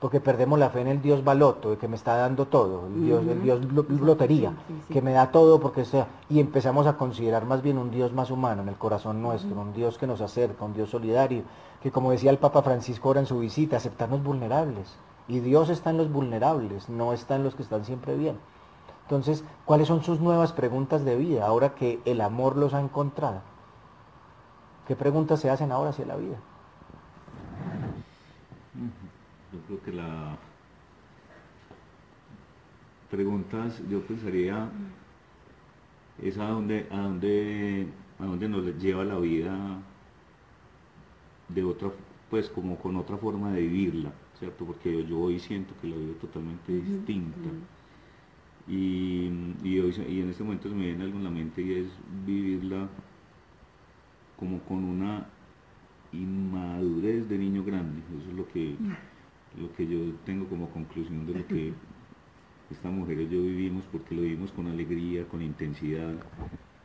Porque 0.00 0.20
perdemos 0.20 0.58
la 0.60 0.70
fe 0.70 0.80
en 0.80 0.86
el 0.86 1.02
Dios 1.02 1.24
baloto, 1.24 1.76
que 1.76 1.88
me 1.88 1.96
está 1.96 2.16
dando 2.16 2.46
todo, 2.46 2.86
el 2.86 3.04
Dios, 3.04 3.26
el 3.26 3.42
Dios 3.42 3.60
lotería, 4.00 4.52
que 4.92 5.02
me 5.02 5.12
da 5.12 5.32
todo 5.32 5.58
porque 5.58 5.84
sea, 5.84 6.06
y 6.28 6.38
empezamos 6.38 6.86
a 6.86 6.96
considerar 6.96 7.46
más 7.46 7.62
bien 7.62 7.78
un 7.78 7.90
Dios 7.90 8.12
más 8.12 8.30
humano 8.30 8.62
en 8.62 8.68
el 8.68 8.76
corazón 8.76 9.20
nuestro, 9.20 9.60
un 9.60 9.72
Dios 9.72 9.98
que 9.98 10.06
nos 10.06 10.20
acerca, 10.20 10.64
un 10.64 10.74
Dios 10.74 10.90
solidario, 10.90 11.42
que 11.82 11.90
como 11.90 12.12
decía 12.12 12.30
el 12.30 12.38
Papa 12.38 12.62
Francisco 12.62 13.08
ahora 13.08 13.20
en 13.20 13.26
su 13.26 13.40
visita, 13.40 13.76
aceptarnos 13.76 14.22
vulnerables. 14.22 14.96
Y 15.26 15.40
Dios 15.40 15.68
está 15.68 15.90
en 15.90 15.98
los 15.98 16.10
vulnerables, 16.10 16.88
no 16.88 17.12
está 17.12 17.36
en 17.36 17.44
los 17.44 17.54
que 17.54 17.62
están 17.62 17.84
siempre 17.84 18.16
bien. 18.16 18.36
Entonces, 19.08 19.42
¿cuáles 19.64 19.88
son 19.88 20.04
sus 20.04 20.20
nuevas 20.20 20.52
preguntas 20.52 21.02
de 21.02 21.16
vida 21.16 21.46
ahora 21.46 21.74
que 21.74 21.98
el 22.04 22.20
amor 22.20 22.58
los 22.58 22.74
ha 22.74 22.80
encontrado? 22.82 23.40
¿Qué 24.86 24.94
preguntas 24.96 25.40
se 25.40 25.48
hacen 25.48 25.72
ahora 25.72 25.90
hacia 25.90 26.04
la 26.04 26.16
vida? 26.16 26.36
Yo 29.50 29.60
creo 29.66 29.82
que 29.82 29.92
la 29.94 30.36
preguntas, 33.10 33.80
yo 33.88 34.02
pensaría, 34.02 34.68
es 36.22 36.36
a 36.36 36.48
dónde, 36.48 36.86
a 36.90 36.98
dónde, 36.98 37.86
a 38.18 38.26
dónde 38.26 38.46
nos 38.46 38.76
lleva 38.76 39.04
la 39.04 39.16
vida 39.16 39.56
de 41.48 41.64
otra, 41.64 41.90
pues 42.28 42.50
como 42.50 42.76
con 42.76 42.96
otra 42.96 43.16
forma 43.16 43.52
de 43.52 43.62
vivirla, 43.62 44.12
¿cierto? 44.38 44.66
Porque 44.66 45.02
yo 45.06 45.18
hoy 45.18 45.38
siento 45.38 45.72
que 45.80 45.88
la 45.88 45.96
vida 45.96 46.12
es 46.12 46.18
totalmente 46.18 46.72
distinta. 46.72 47.48
Y, 48.68 49.30
y, 49.62 49.78
en 49.78 50.28
este 50.28 50.44
momento 50.44 50.68
se 50.68 50.74
me 50.74 50.86
viene 50.86 51.04
algo 51.04 51.18
en 51.18 51.24
la 51.24 51.30
mente 51.30 51.62
y 51.62 51.72
es 51.72 51.86
vivirla 52.26 52.88
como 54.38 54.60
con 54.60 54.84
una 54.84 55.26
inmadurez 56.12 57.28
de 57.28 57.38
niño 57.38 57.64
grande. 57.64 58.00
Eso 58.18 58.30
es 58.30 58.36
lo 58.36 58.46
que, 58.48 58.76
lo 59.58 59.72
que 59.74 59.86
yo 59.86 59.98
tengo 60.26 60.46
como 60.48 60.68
conclusión 60.70 61.26
de 61.26 61.34
lo 61.34 61.46
que 61.46 61.72
esta 62.70 62.90
mujer 62.90 63.20
y 63.20 63.28
yo 63.28 63.40
vivimos, 63.40 63.84
porque 63.90 64.14
lo 64.14 64.22
vivimos 64.22 64.52
con 64.52 64.66
alegría, 64.66 65.26
con 65.26 65.40
intensidad, 65.40 66.14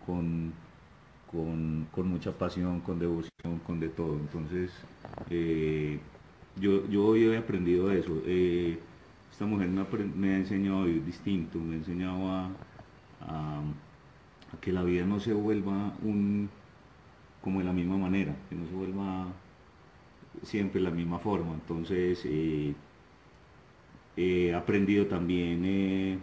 con, 0.05 0.53
con, 1.29 2.07
mucha 2.09 2.31
pasión, 2.38 2.79
con 2.81 2.99
devoción, 2.99 3.59
con 3.65 3.79
de 3.79 3.89
todo. 3.89 4.15
Entonces, 4.15 4.71
eh, 5.29 5.99
yo, 6.59 6.88
yo 6.89 7.05
hoy 7.05 7.25
he 7.25 7.38
aprendido 7.38 7.91
eso. 7.91 8.21
Eh, 8.25 8.79
esta 9.34 9.47
mujer 9.47 9.67
me, 9.67 10.29
ha 10.29 10.38
enseñado 10.38 10.84
a 10.84 10.86
vivir 10.86 11.05
distinto, 11.05 11.57
me 11.57 11.73
ha 11.73 11.77
enseñado 11.79 12.29
a, 12.29 12.51
que 14.61 14.71
la 14.71 14.84
vida 14.84 15.05
no 15.05 15.19
se 15.19 15.34
vuelva 15.34 15.91
un 16.03 16.49
como 17.41 17.57
de 17.59 17.65
la 17.65 17.73
misma 17.73 17.97
manera, 17.97 18.36
que 18.47 18.55
no 18.55 18.67
se 18.67 18.73
vuelva 18.73 19.25
siempre 20.43 20.79
de 20.79 20.88
la 20.88 20.95
misma 20.95 21.17
forma. 21.17 21.53
Entonces 21.53 22.21
eh, 22.25 22.75
he 24.15 24.53
aprendido 24.53 25.07
también 25.07 25.65
eh, 25.65 26.19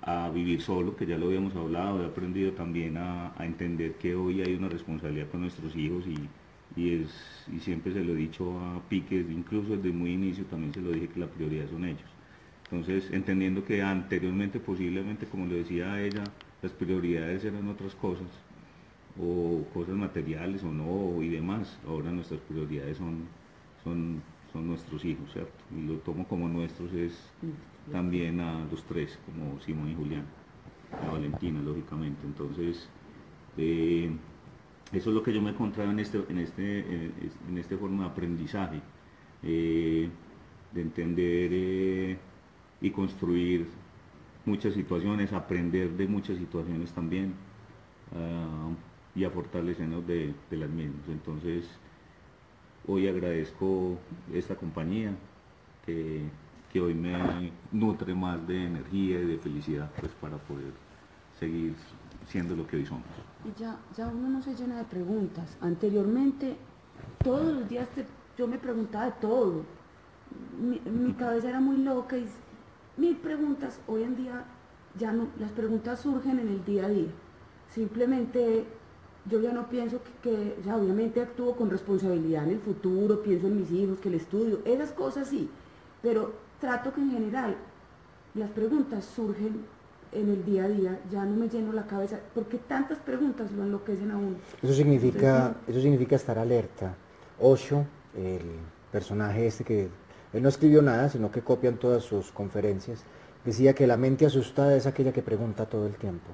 a 0.00 0.30
vivir 0.30 0.62
solo, 0.62 0.96
que 0.96 1.04
ya 1.04 1.18
lo 1.18 1.26
habíamos 1.26 1.54
hablado, 1.56 2.02
he 2.02 2.06
aprendido 2.06 2.52
también 2.52 2.96
a, 2.96 3.34
entender 3.40 3.96
que 3.96 4.14
hoy 4.14 4.40
hay 4.40 4.54
una 4.54 4.70
responsabilidad 4.70 5.28
con 5.28 5.42
nuestros 5.42 5.76
hijos 5.76 6.06
y, 6.06 6.16
y, 6.76 6.94
es, 7.02 7.44
y 7.52 7.60
siempre 7.60 7.92
se 7.92 8.04
lo 8.04 8.12
he 8.12 8.16
dicho 8.16 8.58
a 8.60 8.88
Pique, 8.88 9.16
incluso 9.16 9.76
desde 9.76 9.92
muy 9.92 10.12
inicio 10.12 10.46
también 10.46 10.72
se 10.74 10.80
lo 10.80 10.92
dije 10.92 11.08
que 11.08 11.20
la 11.20 11.30
prioridad 11.30 11.68
son 11.70 11.84
ellos. 11.84 12.16
Entonces, 12.70 13.10
entendiendo 13.12 13.64
que 13.64 13.82
anteriormente 13.82 14.60
posiblemente, 14.60 15.28
como 15.28 15.46
lo 15.46 15.54
decía 15.56 16.02
ella, 16.02 16.32
las 16.62 16.72
prioridades 16.72 17.44
eran 17.44 17.68
otras 17.68 17.94
cosas, 17.94 18.28
o 19.16 19.68
cosas 19.72 19.96
materiales 19.96 20.62
o 20.64 20.72
no, 20.72 21.22
y 21.22 21.28
demás, 21.28 21.80
ahora 21.86 22.10
nuestras 22.12 22.40
prioridades 22.42 22.98
son, 22.98 23.30
son, 23.84 24.22
son 24.52 24.66
nuestros 24.68 25.04
hijos, 25.04 25.32
¿cierto? 25.32 25.64
Y 25.70 25.82
lo 25.82 25.98
tomo 26.00 26.26
como 26.28 26.48
nuestros 26.48 26.92
es 26.94 27.34
también 27.90 28.40
a 28.40 28.66
los 28.66 28.84
tres, 28.86 29.18
como 29.26 29.60
Simón 29.60 29.90
y 29.90 29.94
Julián, 29.94 30.26
a 31.00 31.08
Valentina, 31.08 31.60
lógicamente. 31.62 32.26
Entonces, 32.26 32.92
eh, 33.56 34.10
eso 34.92 35.10
es 35.10 35.14
lo 35.14 35.22
que 35.22 35.32
yo 35.32 35.42
me 35.42 35.50
he 35.50 35.52
encontrado 35.52 35.90
en 35.90 35.98
este, 35.98 36.24
en 36.28 36.38
este, 36.38 36.78
en 37.48 37.58
este 37.58 37.76
forma 37.76 38.04
de 38.04 38.10
aprendizaje, 38.10 38.80
eh, 39.42 40.08
de 40.72 40.80
entender 40.80 41.50
eh, 41.52 42.18
y 42.80 42.90
construir 42.90 43.66
muchas 44.46 44.74
situaciones, 44.74 45.32
aprender 45.32 45.90
de 45.90 46.06
muchas 46.08 46.38
situaciones 46.38 46.92
también 46.92 47.34
ah, 48.14 48.70
y 49.14 49.24
a 49.24 49.30
fortalecernos 49.30 50.06
de, 50.06 50.34
las 50.50 50.70
mismas. 50.70 51.06
Entonces, 51.08 51.68
hoy 52.86 53.08
agradezco 53.08 53.98
esta 54.32 54.56
compañía 54.56 55.14
que, 55.84 56.22
que, 56.72 56.80
hoy 56.80 56.94
me 56.94 57.52
nutre 57.72 58.14
más 58.14 58.46
de 58.48 58.64
energía 58.64 59.20
y 59.20 59.26
de 59.26 59.38
felicidad 59.38 59.90
pues, 60.00 60.12
para 60.12 60.38
poder 60.38 60.72
seguir 61.38 61.74
siendo 62.28 62.54
lo 62.54 62.66
que 62.66 62.76
hoy 62.76 62.86
somos. 62.86 63.04
Y 63.44 63.60
ya, 63.60 63.76
ya 63.96 64.06
uno 64.08 64.28
no 64.28 64.42
se 64.42 64.54
llena 64.54 64.78
de 64.78 64.84
preguntas. 64.84 65.56
Anteriormente, 65.60 66.56
todos 67.22 67.52
los 67.52 67.68
días 67.68 67.88
yo 68.36 68.46
me 68.46 68.58
preguntaba 68.58 69.06
de 69.06 69.12
todo. 69.12 69.64
Mi, 70.60 71.12
cabeza 71.14 71.48
era 71.48 71.60
muy 71.60 71.78
loca 71.78 72.16
y 72.16 72.28
mil 72.96 73.16
preguntas. 73.16 73.80
Hoy 73.86 74.02
en 74.02 74.16
día 74.16 74.44
ya 74.98 75.12
no, 75.12 75.28
las 75.38 75.50
preguntas 75.52 76.00
surgen 76.00 76.38
en 76.38 76.48
el 76.48 76.64
día 76.64 76.86
a 76.86 76.88
día. 76.88 77.10
Simplemente 77.74 78.64
yo 79.28 79.40
ya 79.40 79.52
no 79.52 79.68
pienso 79.68 80.00
que, 80.22 80.56
o 80.60 80.64
sea, 80.64 80.76
obviamente 80.76 81.20
actúo 81.20 81.56
con 81.56 81.70
responsabilidad 81.70 82.44
en 82.44 82.50
el 82.50 82.60
futuro, 82.60 83.22
pienso 83.22 83.46
en 83.46 83.58
mis 83.58 83.70
hijos, 83.70 83.98
que 83.98 84.08
el 84.08 84.14
estudio, 84.14 84.60
esas 84.64 84.92
cosas 84.92 85.28
sí, 85.28 85.50
pero 86.02 86.32
trato 86.60 86.92
que 86.94 87.00
en 87.00 87.10
general 87.10 87.56
las 88.34 88.50
preguntas 88.50 89.04
surgen 89.04 89.64
en 90.12 90.28
el 90.28 90.44
día 90.44 90.64
a 90.64 90.68
día, 90.68 91.00
ya 91.10 91.24
no 91.24 91.36
me 91.36 91.48
lleno 91.48 91.72
la 91.72 91.86
cabeza, 91.86 92.18
porque 92.34 92.58
tantas 92.58 92.98
preguntas 92.98 93.50
lo 93.52 93.62
enloquecen 93.62 94.10
a 94.10 94.16
uno. 94.16 94.36
Eso 94.62 94.74
significa, 94.74 95.54
eso 95.66 95.80
significa 95.80 96.16
estar 96.16 96.38
alerta. 96.38 96.94
Osho, 97.40 97.84
el 98.16 98.42
personaje 98.90 99.46
este 99.46 99.64
que 99.64 99.88
él 100.32 100.42
no 100.42 100.48
escribió 100.48 100.82
nada, 100.82 101.08
sino 101.08 101.30
que 101.30 101.42
copian 101.42 101.76
todas 101.76 102.02
sus 102.02 102.32
conferencias, 102.32 103.04
decía 103.44 103.74
que 103.74 103.86
la 103.86 103.96
mente 103.96 104.26
asustada 104.26 104.76
es 104.76 104.86
aquella 104.86 105.12
que 105.12 105.22
pregunta 105.22 105.66
todo 105.66 105.86
el 105.86 105.94
tiempo. 105.94 106.30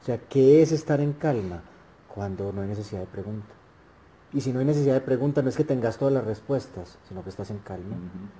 O 0.00 0.04
sea, 0.04 0.18
¿qué 0.28 0.62
es 0.62 0.72
estar 0.72 1.00
en 1.00 1.12
calma 1.12 1.62
cuando 2.14 2.52
no 2.52 2.62
hay 2.62 2.68
necesidad 2.68 3.00
de 3.00 3.06
pregunta? 3.06 3.54
Y 4.32 4.42
si 4.42 4.52
no 4.52 4.60
hay 4.60 4.66
necesidad 4.66 4.94
de 4.94 5.00
pregunta, 5.00 5.40
no 5.40 5.48
es 5.48 5.56
que 5.56 5.64
tengas 5.64 5.96
todas 5.96 6.12
las 6.12 6.24
respuestas, 6.24 6.98
sino 7.08 7.22
que 7.22 7.30
estás 7.30 7.50
en 7.50 7.58
calma 7.58 7.96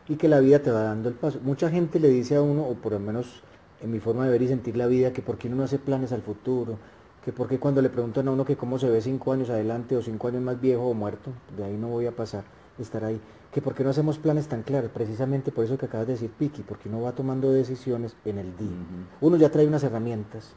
y 0.06 0.16
que 0.16 0.28
la 0.28 0.38
vida 0.40 0.58
te 0.58 0.70
va 0.70 0.82
dando 0.82 1.08
el 1.08 1.14
paso. 1.14 1.40
Mucha 1.42 1.70
gente 1.70 1.98
le 1.98 2.08
dice 2.08 2.36
a 2.36 2.42
uno, 2.42 2.62
o 2.66 2.74
por 2.74 2.92
lo 2.92 3.00
menos 3.00 3.42
en 3.80 3.90
mi 3.90 4.00
forma 4.00 4.24
de 4.24 4.30
ver 4.30 4.42
y 4.42 4.48
sentir 4.48 4.76
la 4.76 4.86
vida, 4.86 5.12
que 5.12 5.22
por 5.22 5.38
qué 5.38 5.48
uno 5.48 5.58
no 5.58 5.62
hace 5.64 5.78
planes 5.78 6.12
al 6.12 6.22
futuro, 6.22 6.78
que 7.24 7.32
por 7.32 7.48
qué 7.48 7.58
cuando 7.58 7.82
le 7.82 7.90
preguntan 7.90 8.28
a 8.28 8.30
uno 8.30 8.44
que 8.44 8.56
cómo 8.56 8.78
se 8.78 8.88
ve 8.88 9.00
cinco 9.00 9.32
años 9.32 9.50
adelante 9.50 9.96
o 9.96 10.02
cinco 10.02 10.28
años 10.28 10.42
más 10.42 10.60
viejo 10.60 10.86
o 10.86 10.94
muerto, 10.94 11.30
de 11.56 11.64
ahí 11.64 11.76
no 11.76 11.88
voy 11.88 12.06
a 12.06 12.12
pasar, 12.12 12.44
estar 12.78 13.04
ahí, 13.04 13.20
que 13.52 13.60
por 13.60 13.74
qué 13.74 13.84
no 13.84 13.90
hacemos 13.90 14.18
planes 14.18 14.48
tan 14.48 14.62
claros, 14.62 14.90
precisamente 14.92 15.52
por 15.52 15.64
eso 15.64 15.78
que 15.78 15.86
acabas 15.86 16.06
de 16.06 16.14
decir, 16.14 16.30
Piki, 16.30 16.62
porque 16.62 16.88
uno 16.88 17.02
va 17.02 17.12
tomando 17.12 17.50
decisiones 17.52 18.16
en 18.24 18.38
el 18.38 18.56
día. 18.56 18.76
Uno 19.20 19.36
ya 19.36 19.50
trae 19.50 19.66
unas 19.66 19.84
herramientas 19.84 20.54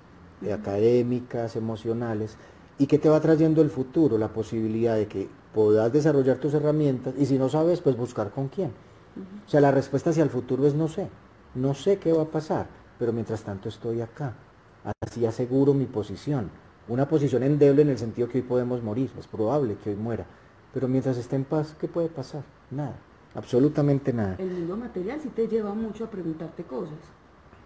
académicas, 0.51 1.55
emocionales, 1.55 2.38
¿Y 2.82 2.88
qué 2.88 2.97
te 2.97 3.09
va 3.09 3.19
trayendo 3.19 3.61
el 3.61 3.69
futuro? 3.69 4.17
La 4.17 4.30
posibilidad 4.30 4.95
de 4.95 5.07
que 5.07 5.30
puedas 5.53 5.93
desarrollar 5.93 6.38
tus 6.38 6.55
herramientas 6.55 7.13
y 7.15 7.28
si 7.28 7.38
no 7.38 7.47
sabes, 7.47 7.80
pues 7.80 7.95
buscar 7.95 8.32
con 8.32 8.47
quién. 8.47 8.72
O 9.45 9.49
sea, 9.49 9.61
la 9.61 9.69
respuesta 9.69 10.09
hacia 10.09 10.24
el 10.24 10.32
futuro 10.32 10.65
es 10.65 10.74
no 10.74 10.88
sé. 10.88 11.07
No 11.53 11.76
sé 11.76 11.99
qué 11.99 12.11
va 12.11 12.24
a 12.24 12.32
pasar, 12.32 12.65
pero 13.02 13.12
mientras 13.12 13.41
tanto 13.41 13.68
estoy 13.68 13.99
acá. 13.99 14.36
Así 15.02 15.26
aseguro 15.26 15.74
mi 15.74 15.86
posición. 15.86 16.52
Una 16.88 17.10
posición 17.10 17.41
endeble 17.41 17.82
en 17.82 17.89
el 17.89 17.97
sentido 17.97 18.30
que 18.30 18.38
hoy 18.38 18.43
podemos 18.43 18.84
morir, 18.84 19.10
es 19.18 19.26
probable 19.26 19.76
que 19.84 19.89
hoy 19.89 19.95
muera. 19.95 20.24
Pero 20.72 20.88
mientras 20.88 21.18
esté 21.18 21.36
en 21.36 21.45
paz, 21.45 21.76
¿qué 21.82 21.88
puede 21.88 22.10
pasar? 22.10 22.43
Nada, 22.70 22.95
absolutamente 23.34 24.14
nada. 24.14 24.36
El 24.38 24.52
mundo 24.52 24.78
material 24.78 25.20
sí 25.20 25.30
te 25.30 25.47
lleva 25.47 25.74
mucho 25.74 26.06
a 26.06 26.12
preguntarte 26.12 26.62
cosas. 26.64 26.99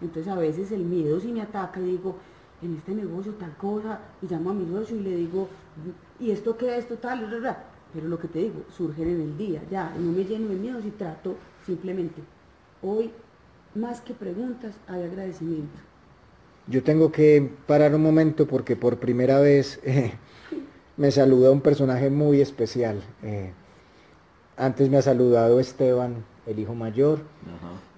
Entonces 0.00 0.32
a 0.32 0.36
veces 0.36 0.72
el 0.72 0.84
miedo 0.84 1.20
sí 1.20 1.30
me 1.30 1.42
ataca 1.42 1.80
y 1.80 1.84
digo, 1.84 2.16
en 2.62 2.74
este 2.74 2.94
negocio 2.94 3.34
tal 3.34 3.54
cosa, 3.58 4.00
y 4.22 4.26
llamo 4.28 4.52
a 4.52 4.54
mi 4.54 4.66
socio 4.72 4.96
y 4.96 5.00
le 5.00 5.16
digo, 5.16 5.50
¿y 6.18 6.30
esto 6.30 6.56
qué 6.56 6.78
es 6.78 6.84
esto 6.84 6.96
tal? 6.96 7.28
Pero 7.92 8.08
lo 8.08 8.18
que 8.18 8.28
te 8.28 8.38
digo, 8.38 8.62
surgen 8.74 9.06
en 9.06 9.20
el 9.20 9.36
día, 9.36 9.60
ya, 9.70 9.94
no 9.98 10.12
me 10.12 10.24
lleno 10.24 10.48
de 10.48 10.56
miedos 10.56 10.82
y 10.86 10.92
trato 10.92 11.34
simplemente. 11.66 12.22
Hoy, 12.82 13.10
más 13.76 14.00
que 14.00 14.14
preguntas, 14.14 14.74
hay 14.88 15.02
agradecimiento. 15.02 15.78
Yo 16.68 16.82
tengo 16.82 17.12
que 17.12 17.48
parar 17.66 17.94
un 17.94 18.02
momento 18.02 18.46
porque 18.46 18.74
por 18.74 18.98
primera 18.98 19.38
vez 19.38 19.80
eh, 19.84 20.12
me 20.96 21.10
saluda 21.10 21.50
un 21.50 21.60
personaje 21.60 22.10
muy 22.10 22.40
especial. 22.40 23.00
Eh, 23.22 23.52
antes 24.56 24.88
me 24.88 24.96
ha 24.96 25.02
saludado 25.02 25.60
Esteban, 25.60 26.24
el 26.46 26.58
hijo 26.58 26.74
mayor. 26.74 27.20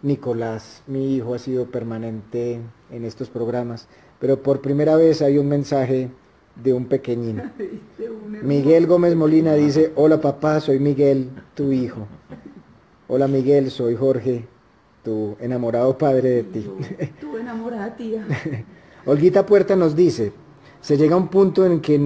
Nicolás, 0.02 0.82
mi 0.86 1.14
hijo, 1.16 1.34
ha 1.34 1.38
sido 1.38 1.66
permanente 1.66 2.60
en 2.90 3.04
estos 3.04 3.28
programas. 3.28 3.88
Pero 4.18 4.42
por 4.42 4.60
primera 4.60 4.96
vez 4.96 5.22
hay 5.22 5.38
un 5.38 5.48
mensaje 5.48 6.10
de 6.56 6.72
un 6.74 6.86
pequeñín. 6.86 7.42
Miguel 8.42 8.86
Gómez 8.86 9.14
Molina 9.14 9.54
dice, 9.54 9.92
hola 9.94 10.20
papá, 10.20 10.60
soy 10.60 10.78
Miguel, 10.80 11.30
tu 11.54 11.72
hijo. 11.72 12.06
Hola 13.06 13.28
Miguel, 13.28 13.70
soy 13.70 13.96
Jorge, 13.96 14.44
tu 15.08 15.36
enamorado 15.40 15.96
padre 15.96 16.28
de 16.28 16.42
ti. 16.42 16.70
Tu 17.18 17.38
enamorada 17.38 17.96
tía. 17.96 18.26
Olguita 19.06 19.46
Puerta 19.46 19.74
nos 19.74 19.96
dice, 19.96 20.32
se 20.82 20.98
llega 20.98 21.14
a 21.14 21.18
un 21.18 21.28
punto 21.28 21.64
en 21.64 21.80
que 21.80 21.98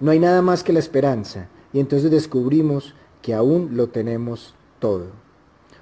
no 0.00 0.10
hay 0.10 0.18
nada 0.18 0.40
más 0.40 0.64
que 0.64 0.72
la 0.72 0.78
esperanza 0.78 1.48
y 1.74 1.80
entonces 1.80 2.10
descubrimos 2.10 2.94
que 3.20 3.34
aún 3.34 3.76
lo 3.76 3.88
tenemos 3.88 4.54
todo. 4.78 5.08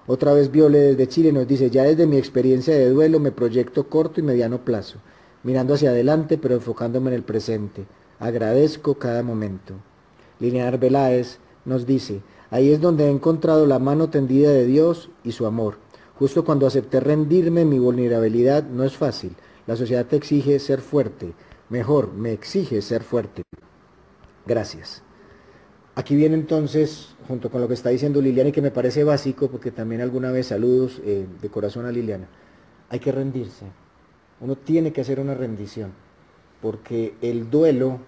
Otra 0.08 0.32
vez 0.34 0.50
Viole 0.50 0.78
desde 0.78 1.06
Chile 1.06 1.32
nos 1.32 1.46
dice, 1.46 1.70
ya 1.70 1.84
desde 1.84 2.08
mi 2.08 2.16
experiencia 2.16 2.74
de 2.74 2.90
duelo 2.90 3.20
me 3.20 3.30
proyecto 3.30 3.88
corto 3.88 4.18
y 4.18 4.24
mediano 4.24 4.64
plazo 4.64 4.98
mirando 5.44 5.74
hacia 5.74 5.90
adelante 5.90 6.38
pero 6.38 6.56
enfocándome 6.56 7.10
en 7.10 7.14
el 7.14 7.22
presente. 7.22 7.86
Agradezco 8.18 8.94
cada 8.94 9.22
momento. 9.22 9.74
Linear 10.40 10.80
Veláez 10.80 11.38
nos 11.64 11.86
dice, 11.86 12.22
ahí 12.50 12.72
es 12.72 12.80
donde 12.80 13.04
he 13.04 13.10
encontrado 13.10 13.64
la 13.66 13.78
mano 13.78 14.10
tendida 14.10 14.50
de 14.50 14.66
Dios 14.66 15.10
y 15.22 15.32
su 15.32 15.46
amor. 15.46 15.83
Justo 16.18 16.44
cuando 16.44 16.66
acepté 16.66 17.00
rendirme, 17.00 17.64
mi 17.64 17.78
vulnerabilidad 17.78 18.64
no 18.64 18.84
es 18.84 18.96
fácil. 18.96 19.34
La 19.66 19.76
sociedad 19.76 20.06
te 20.06 20.16
exige 20.16 20.58
ser 20.60 20.80
fuerte. 20.80 21.32
Mejor, 21.68 22.12
me 22.12 22.32
exige 22.32 22.82
ser 22.82 23.02
fuerte. 23.02 23.42
Gracias. 24.46 25.02
Aquí 25.96 26.16
viene 26.16 26.34
entonces, 26.34 27.14
junto 27.26 27.50
con 27.50 27.60
lo 27.60 27.68
que 27.68 27.74
está 27.74 27.90
diciendo 27.90 28.20
Liliana 28.20 28.50
y 28.50 28.52
que 28.52 28.62
me 28.62 28.70
parece 28.70 29.04
básico, 29.04 29.48
porque 29.48 29.70
también 29.70 30.00
alguna 30.00 30.30
vez 30.30 30.48
saludos 30.48 31.00
eh, 31.04 31.26
de 31.40 31.48
corazón 31.48 31.86
a 31.86 31.92
Liliana, 31.92 32.28
hay 32.90 32.98
que 32.98 33.12
rendirse. 33.12 33.66
Uno 34.40 34.56
tiene 34.56 34.92
que 34.92 35.00
hacer 35.00 35.20
una 35.20 35.34
rendición, 35.34 35.92
porque 36.60 37.14
el 37.22 37.48
duelo 37.48 38.00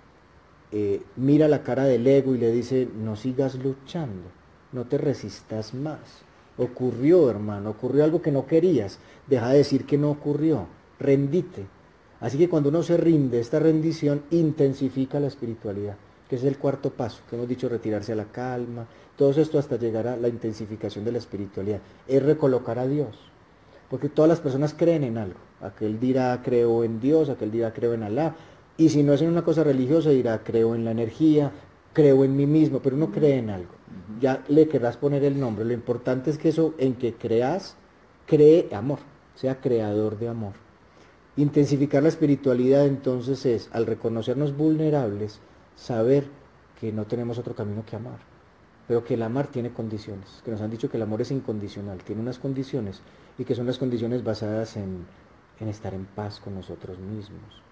eh, 0.73 1.03
mira 1.15 1.47
la 1.47 1.63
cara 1.63 1.85
del 1.85 2.07
ego 2.07 2.35
y 2.35 2.39
le 2.39 2.51
dice, 2.51 2.89
no 2.93 3.15
sigas 3.15 3.55
luchando, 3.55 4.31
no 4.73 4.85
te 4.87 4.99
resistas 4.99 5.73
más. 5.73 6.26
Ocurrió, 6.59 7.31
hermano, 7.31 7.71
ocurrió 7.71 8.05
algo 8.05 8.23
que 8.23 8.33
no 8.33 8.47
querías, 8.47 8.99
deja 9.27 9.51
de 9.51 9.59
decir 9.59 9.85
que 9.85 9.99
no 9.99 10.11
ocurrió, 10.11 10.67
rendite. 10.99 11.67
Así 12.21 12.39
que 12.39 12.49
cuando 12.49 12.71
uno 12.71 12.83
se 12.83 12.97
rinde, 12.97 13.41
esta 13.41 13.59
rendición 13.59 14.23
intensifica 14.31 15.21
la 15.21 15.27
espiritualidad, 15.27 15.97
que 16.29 16.37
es 16.37 16.45
el 16.45 16.57
cuarto 16.57 16.91
paso, 16.91 17.21
que 17.29 17.37
hemos 17.37 17.49
dicho 17.49 17.69
retirarse 17.69 18.13
a 18.13 18.17
la 18.17 18.25
calma, 18.25 18.87
todo 19.17 19.31
esto 19.31 19.59
hasta 19.59 19.77
llegar 19.77 20.07
a 20.07 20.17
la 20.17 20.29
intensificación 20.29 21.05
de 21.05 21.13
la 21.13 21.19
espiritualidad, 21.19 21.81
es 22.07 22.23
recolocar 22.23 22.79
a 22.79 22.87
Dios, 22.87 23.17
porque 23.91 24.09
todas 24.09 24.29
las 24.29 24.41
personas 24.41 24.75
creen 24.75 25.05
en 25.05 25.19
algo. 25.19 25.39
Aquel 25.61 26.01
dirá 26.01 26.41
creo 26.43 26.85
en 26.85 27.01
Dios, 27.01 27.31
aquel 27.31 27.51
dirá 27.51 27.73
creo 27.73 27.95
en 27.95 28.03
Alá. 28.03 28.37
Y 28.77 28.91
si 28.91 29.03
no 29.03 29.15
es 29.15 29.23
en 29.23 29.29
una 29.29 29.43
cosa 29.43 29.65
religiosa, 29.65 30.11
dirá 30.11 30.43
creo 30.45 30.75
en 30.75 30.85
la 30.85 30.91
energía, 30.91 31.53
creo 31.97 32.25
en 32.25 32.37
mí 32.37 32.45
mismo, 32.47 32.81
pero 32.81 32.97
uno 32.97 33.11
cree 33.11 33.39
en 33.39 33.49
algo. 33.49 33.73
Ya 34.21 34.45
le 34.49 34.69
querrás 34.69 34.99
poner 34.99 35.25
el 35.25 35.41
nombre. 35.41 35.65
Lo 35.65 35.73
importante 35.73 36.31
es 36.31 36.37
que 36.37 36.51
eso 36.51 36.75
en 36.77 36.95
que 36.95 37.15
creas, 37.15 37.77
cree 38.27 38.69
amor, 38.75 38.99
sea 39.35 39.61
creador 39.61 40.19
de 40.19 40.29
amor. 40.29 40.53
Intensificar 41.37 42.03
la 42.03 42.11
espiritualidad 42.11 42.87
entonces 42.87 43.47
es, 43.47 43.71
al 43.73 43.87
reconocernos 43.87 44.55
vulnerables, 44.55 45.41
saber 45.75 46.25
que 46.79 46.93
no 46.93 47.07
tenemos 47.07 47.39
otro 47.39 47.55
camino 47.55 47.85
que 47.87 47.97
amar, 47.97 48.19
pero 48.87 49.03
que 49.03 49.15
el 49.15 49.23
amar 49.23 49.47
tiene 49.47 49.73
condiciones, 49.73 50.43
que 50.45 50.51
nos 50.51 50.61
han 50.61 50.71
dicho 50.71 50.91
que 50.91 50.99
el 50.99 51.03
amor 51.03 51.23
es 51.23 51.31
incondicional, 51.31 52.03
tiene 52.05 52.21
unas 52.21 52.39
condiciones 52.39 53.01
y 53.39 53.45
que 53.45 53.55
son 53.55 53.67
las 53.67 53.79
condiciones 53.79 54.23
basadas 54.23 54.77
en 54.77 55.07
en 55.61 55.69
estar 55.69 55.95
en 55.95 56.05
paz 56.05 56.41
con 56.41 56.55
nosotros 56.55 56.99
mismos, 56.99 57.63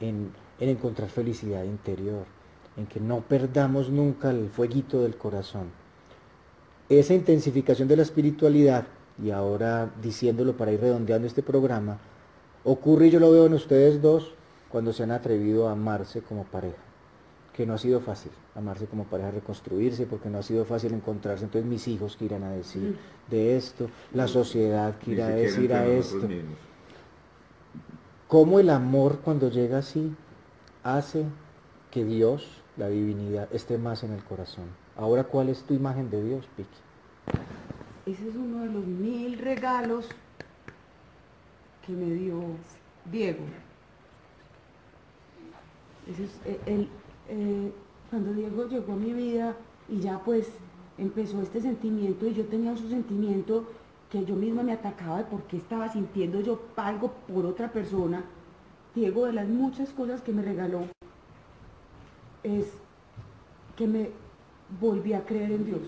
en, 0.00 0.32
encontrar 0.58 1.08
felicidad 1.08 1.64
interior, 1.64 2.24
en 2.76 2.86
que 2.86 3.00
no 3.00 3.20
perdamos 3.20 3.88
nunca 3.88 4.30
el 4.30 4.48
fueguito 4.48 5.02
del 5.02 5.16
corazón. 5.16 5.70
Esa 6.88 7.14
intensificación 7.14 7.88
de 7.88 7.96
la 7.96 8.02
espiritualidad, 8.02 8.86
y 9.22 9.30
ahora 9.30 9.90
diciéndolo 10.02 10.56
para 10.56 10.72
ir 10.72 10.80
redondeando 10.80 11.26
este 11.26 11.42
programa, 11.42 11.98
ocurre, 12.64 13.08
y 13.08 13.10
yo 13.10 13.20
lo 13.20 13.32
veo 13.32 13.46
en 13.46 13.54
ustedes 13.54 14.00
dos, 14.02 14.34
cuando 14.68 14.92
se 14.92 15.02
han 15.02 15.10
atrevido 15.10 15.68
a 15.68 15.72
amarse 15.72 16.20
como 16.22 16.44
pareja, 16.44 16.82
que 17.52 17.66
no 17.66 17.74
ha 17.74 17.78
sido 17.78 18.00
fácil 18.00 18.32
amarse 18.54 18.86
como 18.86 19.04
pareja, 19.04 19.30
reconstruirse, 19.30 20.06
porque 20.06 20.30
no 20.30 20.38
ha 20.38 20.42
sido 20.42 20.64
fácil 20.64 20.94
encontrarse. 20.94 21.44
Entonces 21.44 21.68
mis 21.68 21.86
hijos 21.88 22.16
que 22.16 22.24
irán 22.24 22.42
a 22.42 22.50
decir 22.50 22.82
mm. 22.82 23.30
de 23.30 23.56
esto, 23.56 23.88
la 24.14 24.26
sociedad 24.26 24.96
que 24.98 25.12
irá 25.12 25.26
a 25.26 25.30
decir 25.30 25.72
a 25.72 25.86
esto 25.86 26.26
cómo 28.28 28.58
el 28.58 28.70
amor 28.70 29.20
cuando 29.22 29.50
llega 29.50 29.78
así 29.78 30.14
hace 30.82 31.24
que 31.90 32.04
Dios, 32.04 32.62
la 32.76 32.88
divinidad, 32.88 33.48
esté 33.52 33.78
más 33.78 34.04
en 34.04 34.12
el 34.12 34.22
corazón. 34.24 34.66
Ahora, 34.96 35.24
¿cuál 35.24 35.48
es 35.48 35.62
tu 35.62 35.74
imagen 35.74 36.10
de 36.10 36.22
Dios, 36.22 36.46
Piki? 36.56 36.68
Ese 38.06 38.28
es 38.28 38.36
uno 38.36 38.60
de 38.60 38.66
los 38.66 38.86
mil 38.86 39.38
regalos 39.38 40.08
que 41.86 41.92
me 41.92 42.06
dio 42.06 42.40
Diego. 43.10 43.44
Ese 46.10 46.24
es 46.24 46.40
eh, 46.44 46.60
el, 46.66 46.88
eh, 47.28 47.72
cuando 48.10 48.32
Diego 48.32 48.68
llegó 48.68 48.92
a 48.92 48.96
mi 48.96 49.12
vida 49.12 49.56
y 49.88 50.00
ya 50.00 50.20
pues 50.20 50.48
empezó 50.98 51.42
este 51.42 51.60
sentimiento 51.60 52.26
y 52.26 52.34
yo 52.34 52.46
tenía 52.46 52.72
un 52.72 52.78
sentimiento 52.78 53.66
que 54.10 54.24
yo 54.24 54.36
misma 54.36 54.62
me 54.62 54.72
atacaba 54.72 55.18
de 55.18 55.24
por 55.24 55.42
qué 55.44 55.56
estaba 55.56 55.88
sintiendo 55.92 56.40
yo 56.40 56.60
algo 56.76 57.12
por 57.26 57.44
otra 57.44 57.72
persona, 57.72 58.24
Diego, 58.94 59.26
de 59.26 59.32
las 59.32 59.48
muchas 59.48 59.90
cosas 59.90 60.22
que 60.22 60.32
me 60.32 60.42
regaló, 60.42 60.84
es 62.46 62.66
que 63.76 63.86
me 63.86 64.10
volví 64.80 65.12
a 65.12 65.24
creer 65.24 65.52
en 65.52 65.64
Dios. 65.64 65.82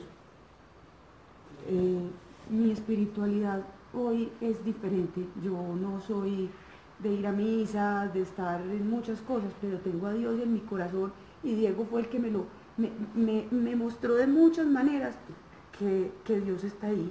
Eh, 1.69 2.11
mi 2.51 2.71
espiritualidad 2.73 3.63
hoy 3.95 4.31
es 4.41 4.65
diferente. 4.65 5.27
Yo 5.43 5.53
no 5.53 6.01
soy 6.01 6.51
de 6.99 7.13
ir 7.13 7.27
a 7.27 7.33
misa, 7.33 8.11
de 8.13 8.23
estar 8.23 8.61
en 8.61 8.91
muchas 8.91 9.21
cosas, 9.21 9.53
pero 9.61 9.79
tengo 9.79 10.07
a 10.07 10.13
Dios 10.13 10.41
en 10.41 10.53
mi 10.53 10.61
corazón 10.61 11.13
y 11.43 11.55
Diego 11.55 11.87
fue 11.89 12.01
el 12.01 12.09
que 12.09 12.19
me 12.19 12.31
lo 12.31 12.47
me, 12.79 13.77
mostró 13.77 14.15
de 14.15 14.27
muchas 14.27 14.67
maneras 14.67 15.17
que, 15.79 16.41
Dios 16.41 16.63
está 16.65 16.89
ahí, 16.89 17.11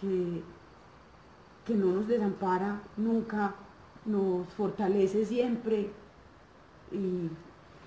que, 0.00 0.42
que 1.64 1.74
no 1.74 1.92
nos 1.92 2.08
desampara 2.08 2.80
nunca, 2.96 3.54
nos 4.04 4.48
fortalece 4.54 5.24
siempre 5.24 5.90
y 6.90 7.28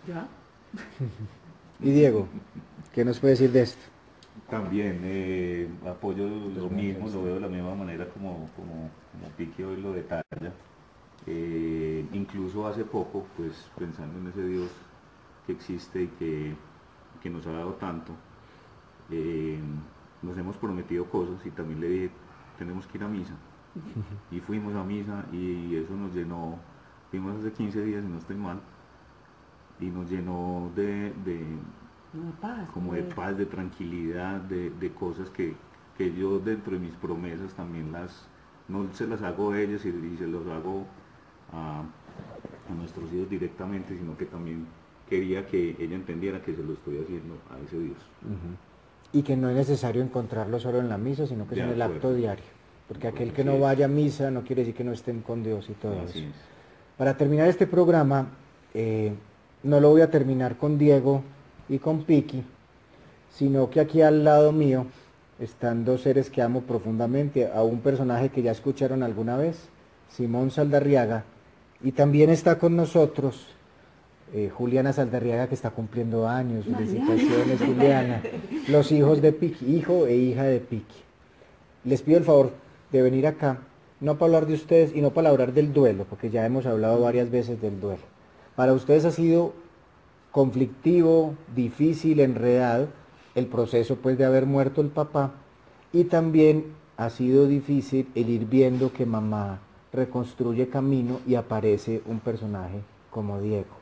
ya. 0.08 0.28
y 1.80 1.92
Diego, 1.92 2.28
¿qué 2.94 3.06
nos 3.06 3.20
puede 3.20 3.34
decir 3.34 3.52
de 3.52 3.62
esto? 3.62 3.82
También 4.50 5.02
eh, 5.04 5.70
apoyo 5.88 6.28
lo 6.28 6.70
mismo, 6.70 7.08
lo 7.10 7.24
veo 7.24 7.36
de 7.36 7.40
la 7.42 7.48
misma 7.48 7.76
manera 7.76 8.08
como, 8.10 8.50
como, 8.56 8.90
como 9.12 9.70
hoy 9.70 9.82
lo 9.82 9.94
detalla. 9.94 10.54
Eh, 11.28 12.06
incluso 12.14 12.68
hace 12.68 12.84
poco, 12.84 13.26
pues 13.38 13.70
pensando 13.78 14.18
en 14.20 14.28
ese 14.28 14.44
Dios 14.48 14.70
que 15.46 15.52
existe 15.54 16.04
y 16.04 16.08
que, 16.08 16.56
que 17.22 17.30
nos 17.30 17.46
ha 17.46 17.52
dado 17.52 17.74
tanto, 17.74 18.14
eh, 19.12 19.60
nos 20.22 20.38
hemos 20.38 20.58
prometido 20.58 21.06
cosas 21.06 21.46
y 21.46 21.52
también 21.52 21.82
le 21.82 21.88
dije, 21.90 22.12
tenemos 22.58 22.88
que 22.88 22.98
ir 22.98 23.04
a 23.04 23.08
misa. 23.08 23.34
Y 24.32 24.40
fuimos 24.40 24.76
a 24.76 24.84
misa 24.84 25.26
y 25.32 25.76
eso 25.76 25.94
nos 25.94 26.14
llenó, 26.14 26.58
fuimos 27.12 27.38
hace 27.38 27.52
15 27.52 27.84
días 27.84 28.04
y 28.04 28.08
no 28.08 28.18
estoy 28.18 28.36
mal, 28.36 28.60
y 29.80 29.86
nos 29.86 30.10
llenó 30.10 30.72
de, 30.76 31.14
como 32.74 32.94
de 32.94 33.04
paz, 33.04 33.38
de 33.38 33.46
tranquilidad, 33.46 34.42
de, 34.42 34.92
cosas 34.92 35.30
que, 35.30 35.56
yo 35.98 36.40
dentro 36.40 36.74
de 36.74 36.80
mis 36.80 36.96
promesas 36.96 37.54
también 37.54 37.92
las, 37.92 38.28
no 38.68 38.92
se 38.94 39.08
las 39.08 39.22
hago 39.22 39.52
a 39.52 39.60
ellos 39.60 39.86
y, 39.86 40.18
se 40.18 40.28
los 40.28 40.48
hago 40.48 40.86
a, 41.54 41.84
nuestros 42.76 43.12
hijos 43.14 43.30
directamente, 43.30 43.98
sino 43.98 44.16
que 44.16 44.26
también 44.26 44.68
quería 45.10 45.46
que 45.48 45.76
ella 45.80 45.96
entendiera 45.96 46.42
que 46.42 46.54
se 46.54 46.64
lo 46.64 46.74
estoy 46.74 47.00
haciendo 47.00 47.36
a 47.50 47.60
ese 47.66 47.80
Dios. 47.80 47.98
Y 49.12 49.24
que 49.24 49.36
no 49.36 49.50
es 49.50 49.56
necesario 49.56 50.04
encontrarlo 50.04 50.60
solo 50.60 50.80
en 50.80 50.88
la 50.88 50.98
misa, 50.98 51.26
sino 51.26 51.48
que 51.48 51.56
es 51.56 51.62
en 51.62 51.70
el 51.70 51.82
acto 51.82 52.14
diario. 52.14 52.46
Porque 52.88 53.08
aquel 53.08 53.34
que 53.34 53.44
no 53.44 53.60
vaya 53.60 53.86
a 53.86 53.88
misa 53.88 54.30
no 54.30 54.44
quiere 54.44 54.62
decir 54.62 54.76
que 54.76 54.84
no 54.84 54.92
estén 54.92 55.22
con 55.22 55.44
Dios 55.44 55.70
y 55.70 55.74
todo 55.74 55.94
eso. 56.04 56.20
Para 56.98 57.18
terminar 57.18 57.48
este 57.48 57.66
programa, 57.66 58.28
eh, 58.74 59.14
no 59.64 59.80
lo 59.80 59.90
voy 59.90 60.02
a 60.02 60.12
terminar 60.12 60.58
con 60.58 60.78
Diego 60.78 61.22
y 61.68 61.80
con 61.80 62.04
Piki, 62.04 62.44
sino 63.32 63.70
que 63.70 63.80
aquí 63.80 64.02
al 64.02 64.24
lado 64.24 64.52
mío 64.52 64.86
están 65.40 65.86
dos 65.86 66.02
seres 66.02 66.30
que 66.30 66.42
amo 66.42 66.62
profundamente, 66.62 67.50
a 67.52 67.64
un 67.64 67.80
personaje 67.80 68.30
que 68.30 68.42
ya 68.42 68.52
escucharon 68.52 69.04
alguna 69.04 69.38
vez, 69.38 69.70
Simón 70.10 70.52
Saldarriaga, 70.52 71.24
y 71.82 71.94
también 71.94 72.30
está 72.30 72.58
con 72.58 72.76
nosotros 72.76 73.48
eh, 74.34 74.50
Juliana 74.54 74.94
Saldarriaga 74.94 75.48
que 75.48 75.56
está 75.56 75.72
cumpliendo 75.72 76.28
años. 76.28 76.66
Felicitaciones 76.66 77.60
Juliana. 77.60 78.22
Los 78.68 78.92
hijos 78.92 79.22
de 79.22 79.32
Piki, 79.32 79.76
hijo 79.76 80.06
e 80.06 80.16
hija 80.16 80.44
de 80.44 80.60
Piki. 80.60 80.98
Les 81.86 82.02
pido 82.02 82.18
el 82.18 82.26
favor 82.26 82.52
de 82.92 83.02
venir 83.02 83.26
acá, 83.26 83.60
no 84.02 84.18
para 84.18 84.28
hablar 84.28 84.46
de 84.48 84.56
ustedes 84.56 84.96
y 84.96 85.02
no 85.02 85.12
para 85.12 85.30
hablar 85.30 85.54
del 85.54 85.74
duelo, 85.74 86.06
porque 86.10 86.30
ya 86.30 86.46
hemos 86.46 86.66
hablado 86.66 87.02
varias 87.02 87.32
veces 87.32 87.62
del 87.62 87.80
duelo. 87.80 88.04
Para 88.60 88.74
ustedes 88.74 89.06
ha 89.06 89.12
sido 89.12 89.54
conflictivo, 90.32 91.34
difícil, 91.56 92.20
enredado 92.20 92.90
el 93.34 93.48
proceso 93.48 93.96
pues 93.96 94.18
de 94.18 94.26
haber 94.26 94.46
muerto 94.46 94.82
el 94.82 94.90
papá 94.90 95.32
y 95.94 96.04
también 96.04 96.66
ha 96.98 97.10
sido 97.10 97.48
difícil 97.48 98.10
el 98.16 98.28
ir 98.30 98.48
viendo 98.48 98.92
que 98.92 99.06
mamá 99.06 99.60
reconstruye 99.94 100.68
camino 100.68 101.22
y 101.26 101.36
aparece 101.36 102.02
un 102.06 102.20
personaje 102.20 102.82
como 103.12 103.40
Diego. 103.40 103.78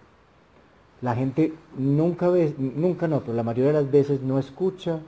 La 1.02 1.16
gente 1.16 1.56
nunca 1.76 2.30
ve, 2.30 2.54
nunca 2.60 3.08
no, 3.08 3.22
pero 3.22 3.34
la 3.34 3.42
mayoría 3.42 3.74
de 3.74 3.82
las 3.82 3.92
veces 3.92 4.22
no 4.22 4.38
escucha 4.38 5.00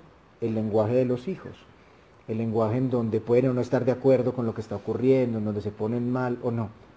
el 0.41 0.55
lenguaje 0.55 0.95
de 0.95 1.05
los 1.05 1.27
hijos, 1.27 1.53
el 2.27 2.39
lenguaje 2.39 2.77
en 2.77 2.89
donde 2.89 3.21
pueden 3.21 3.51
o 3.51 3.53
no 3.53 3.61
estar 3.61 3.85
de 3.85 3.91
acuerdo 3.91 4.33
con 4.33 4.47
lo 4.47 4.55
que 4.55 4.61
está 4.61 4.77
ocurriendo, 4.77 5.37
en 5.37 5.45
donde 5.45 5.61
se 5.61 5.69
ponen 5.69 6.11
mal 6.11 6.39
o 6.41 6.49
no. 6.49 6.88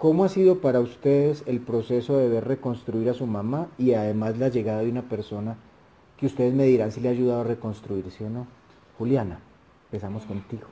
¿Cómo 0.00 0.24
ha 0.24 0.30
sido 0.30 0.62
para 0.62 0.80
ustedes 0.80 1.44
el 1.44 1.60
proceso 1.60 2.16
de 2.16 2.26
ver 2.30 2.48
reconstruir 2.48 3.10
a 3.10 3.12
su 3.12 3.26
mamá 3.26 3.68
y 3.76 3.92
además 3.92 4.38
la 4.38 4.48
llegada 4.48 4.80
de 4.80 4.88
una 4.88 5.02
persona 5.02 5.58
que 6.16 6.24
ustedes 6.24 6.54
me 6.54 6.64
dirán 6.64 6.90
si 6.90 7.02
le 7.02 7.08
ha 7.08 7.10
ayudado 7.10 7.42
a 7.42 7.44
reconstruirse 7.44 8.24
o 8.24 8.30
no? 8.30 8.46
Juliana, 8.96 9.40
empezamos 9.90 10.24
contigo. 10.24 10.68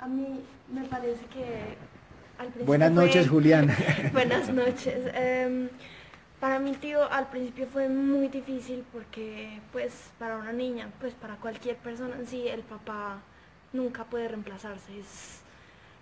A 0.00 0.06
mí 0.08 0.40
me 0.72 0.84
parece 0.84 1.22
que 1.26 1.76
al 2.38 2.46
principio 2.46 2.64
Buenas 2.64 2.92
noches, 2.92 3.28
Juliana. 3.28 3.76
Buenas 4.14 4.48
noches. 4.48 5.04
Em, 5.12 5.68
para 6.40 6.58
mi 6.58 6.72
tío 6.72 7.12
al 7.12 7.28
principio 7.28 7.66
fue 7.66 7.90
muy 7.90 8.28
difícil 8.28 8.84
porque 8.90 9.60
pues 9.70 9.92
para 10.18 10.38
una 10.38 10.54
niña, 10.54 10.88
pues 10.98 11.12
para 11.12 11.36
cualquier 11.36 11.76
persona 11.76 12.16
en 12.16 12.26
sí, 12.26 12.48
el 12.48 12.62
papá 12.62 13.20
nunca 13.74 14.04
puede 14.04 14.28
reemplazarse. 14.28 14.92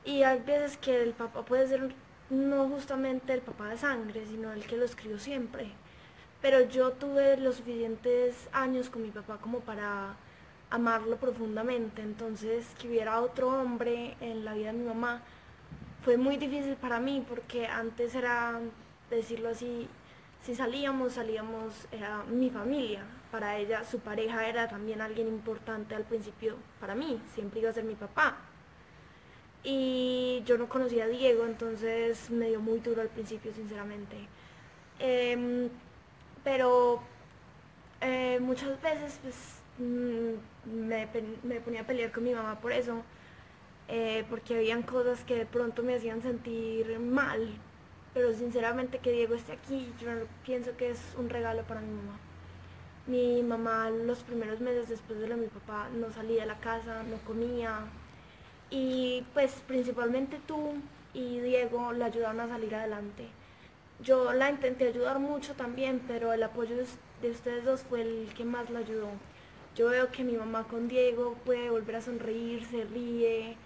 y 0.05 0.23
hay 0.23 0.39
veces 0.39 0.77
que 0.77 1.03
el 1.03 1.15
papá 1.15 1.45
puede 1.45 1.67
ser 1.67 1.93
no 2.31 2.69
justamente 2.69 3.33
el 3.33 3.43
papá 3.43 3.69
de 3.69 3.79
sangre, 3.79 4.25
sino 4.27 4.53
el 4.53 4.65
que 4.65 4.77
lo 4.77 4.85
escribió 4.85 5.19
siempre. 5.19 5.71
Pero 6.41 6.61
yo 6.63 6.93
tuve 6.93 7.37
los 7.37 7.57
suficientes 7.57 8.49
años 8.53 8.89
con 8.89 9.03
mi 9.03 9.11
papá 9.11 9.39
como 9.39 9.61
para 9.61 10.17
amarlo 10.71 11.17
profundamente, 11.17 12.01
entonces 12.03 12.67
que 12.81 12.89
hubiera 12.89 13.21
otro 13.21 13.49
hombre 13.49 14.17
en 14.21 14.45
la 14.45 14.55
vida 14.55 14.73
de 14.73 14.79
mi 14.79 14.85
mamá 14.85 15.23
fue 16.03 16.17
muy 16.17 16.37
difícil 16.37 16.77
para 16.77 17.01
mí 17.01 17.25
porque 17.29 17.67
antes 17.67 18.15
era, 18.15 18.61
decirlo 19.11 19.51
así, 19.51 19.89
si 20.43 20.55
salíamos, 20.55 21.15
salíamos, 21.15 21.87
era 21.93 22.23
mi 22.25 22.49
familia. 22.49 23.03
Para 23.31 23.59
ella, 23.59 23.85
su 23.85 23.99
pareja 24.01 24.49
era 24.49 24.69
también 24.69 25.01
alguien 25.01 25.29
importante 25.29 25.95
al 25.95 26.05
principio 26.05 26.57
para 26.81 26.95
mí, 26.95 27.21
siempre 27.35 27.61
iba 27.61 27.71
a 27.71 27.73
ser 27.73 27.85
mi 27.85 27.95
papá 27.95 28.39
y 29.63 30.43
yo 30.47 30.57
no 30.59 30.69
conocía 30.69 31.05
a 31.05 31.09
Diego, 31.09 31.45
entonces 31.45 32.31
me 32.31 32.49
dio 32.49 32.61
muy 32.61 32.81
duro 32.81 33.03
al 33.03 33.09
principio, 33.09 33.53
sinceramente. 33.53 34.17
Em, 34.99 35.69
pero 36.45 37.03
eh, 38.01 38.39
muchas 38.41 38.81
veces 38.83 39.19
pues, 39.23 39.37
mm, 39.79 40.87
me, 40.87 41.07
ponía 41.61 41.83
a 41.83 41.87
pelear 41.87 42.13
con 42.13 42.25
mi 42.25 42.35
mamá 42.35 42.61
por 42.61 42.73
eso, 42.73 43.03
eh, 43.89 44.25
porque 44.31 44.57
habían 44.57 44.83
cosas 44.83 45.25
que 45.25 45.37
de 45.37 45.47
pronto 45.47 45.83
me 45.83 45.95
hacían 45.95 46.23
sentir 46.23 46.99
mal, 47.01 47.49
pero 48.15 48.33
sinceramente 48.35 48.99
que 48.99 49.13
Diego 49.13 49.35
esté 49.35 49.53
aquí, 49.53 49.93
yo 50.01 50.09
pienso 50.45 50.77
que 50.77 50.91
es 50.91 51.01
un 51.19 51.29
regalo 51.31 51.63
para 51.65 51.81
mi 51.81 51.93
mamá. 51.93 52.19
Mi 53.07 53.43
mamá 53.43 53.91
los 53.91 54.21
primeros 54.21 54.61
meses 54.61 54.89
después 54.89 55.19
de 55.19 55.29
lo 55.29 55.37
de 55.37 55.43
mi 55.43 55.49
papá 55.49 55.89
no 55.95 56.13
salía 56.13 56.43
de 56.43 56.47
la 56.47 56.61
casa, 56.61 57.03
no 57.05 57.19
comía, 57.27 57.81
y 58.71 59.25
pues 59.35 59.53
principalmente 59.67 60.41
tú 60.47 60.75
y 61.13 61.41
Diego 61.41 61.93
la 61.93 62.07
ayudaron 62.07 62.41
a 62.41 62.49
salir 62.49 62.75
adelante. 62.75 63.29
Yo 64.03 64.33
la 64.33 64.51
intenté 64.51 64.89
ayudar 64.89 65.19
mucho 65.19 65.55
también, 65.55 66.01
pero 66.07 66.33
el 66.33 66.43
apoyo 66.43 66.77
de 66.77 67.31
ustedes 67.31 67.65
dos 67.65 67.83
fue 67.83 68.03
el 68.03 68.33
que 68.35 68.45
más 68.45 68.71
la 68.71 68.79
ayudó. 68.79 69.09
Yo 69.77 69.89
veo 69.89 70.11
que 70.11 70.25
mi 70.25 70.33
mamá 70.33 70.65
con 70.65 70.89
Diego 70.89 71.37
puede 71.45 71.71
volver 71.71 71.97
a 71.97 72.01
sonreír, 72.01 72.65
se 72.65 72.85
ríe, 72.85 73.57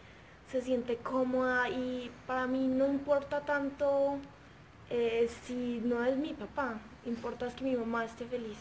se 0.51 0.61
siente 0.61 0.97
cómoda 0.97 1.69
y 1.69 2.11
para 2.27 2.47
mí 2.47 2.67
no 2.69 2.87
importa 2.87 3.41
tanto 3.41 4.19
eh, 4.91 5.29
si 5.45 5.81
no 5.85 6.05
es 6.05 6.17
mi 6.17 6.35
papá, 6.35 6.75
importa 7.07 7.47
es 7.47 7.55
que 7.55 7.65
mi 7.65 7.77
mamá 7.77 8.05
esté 8.05 8.27
feliz. 8.27 8.59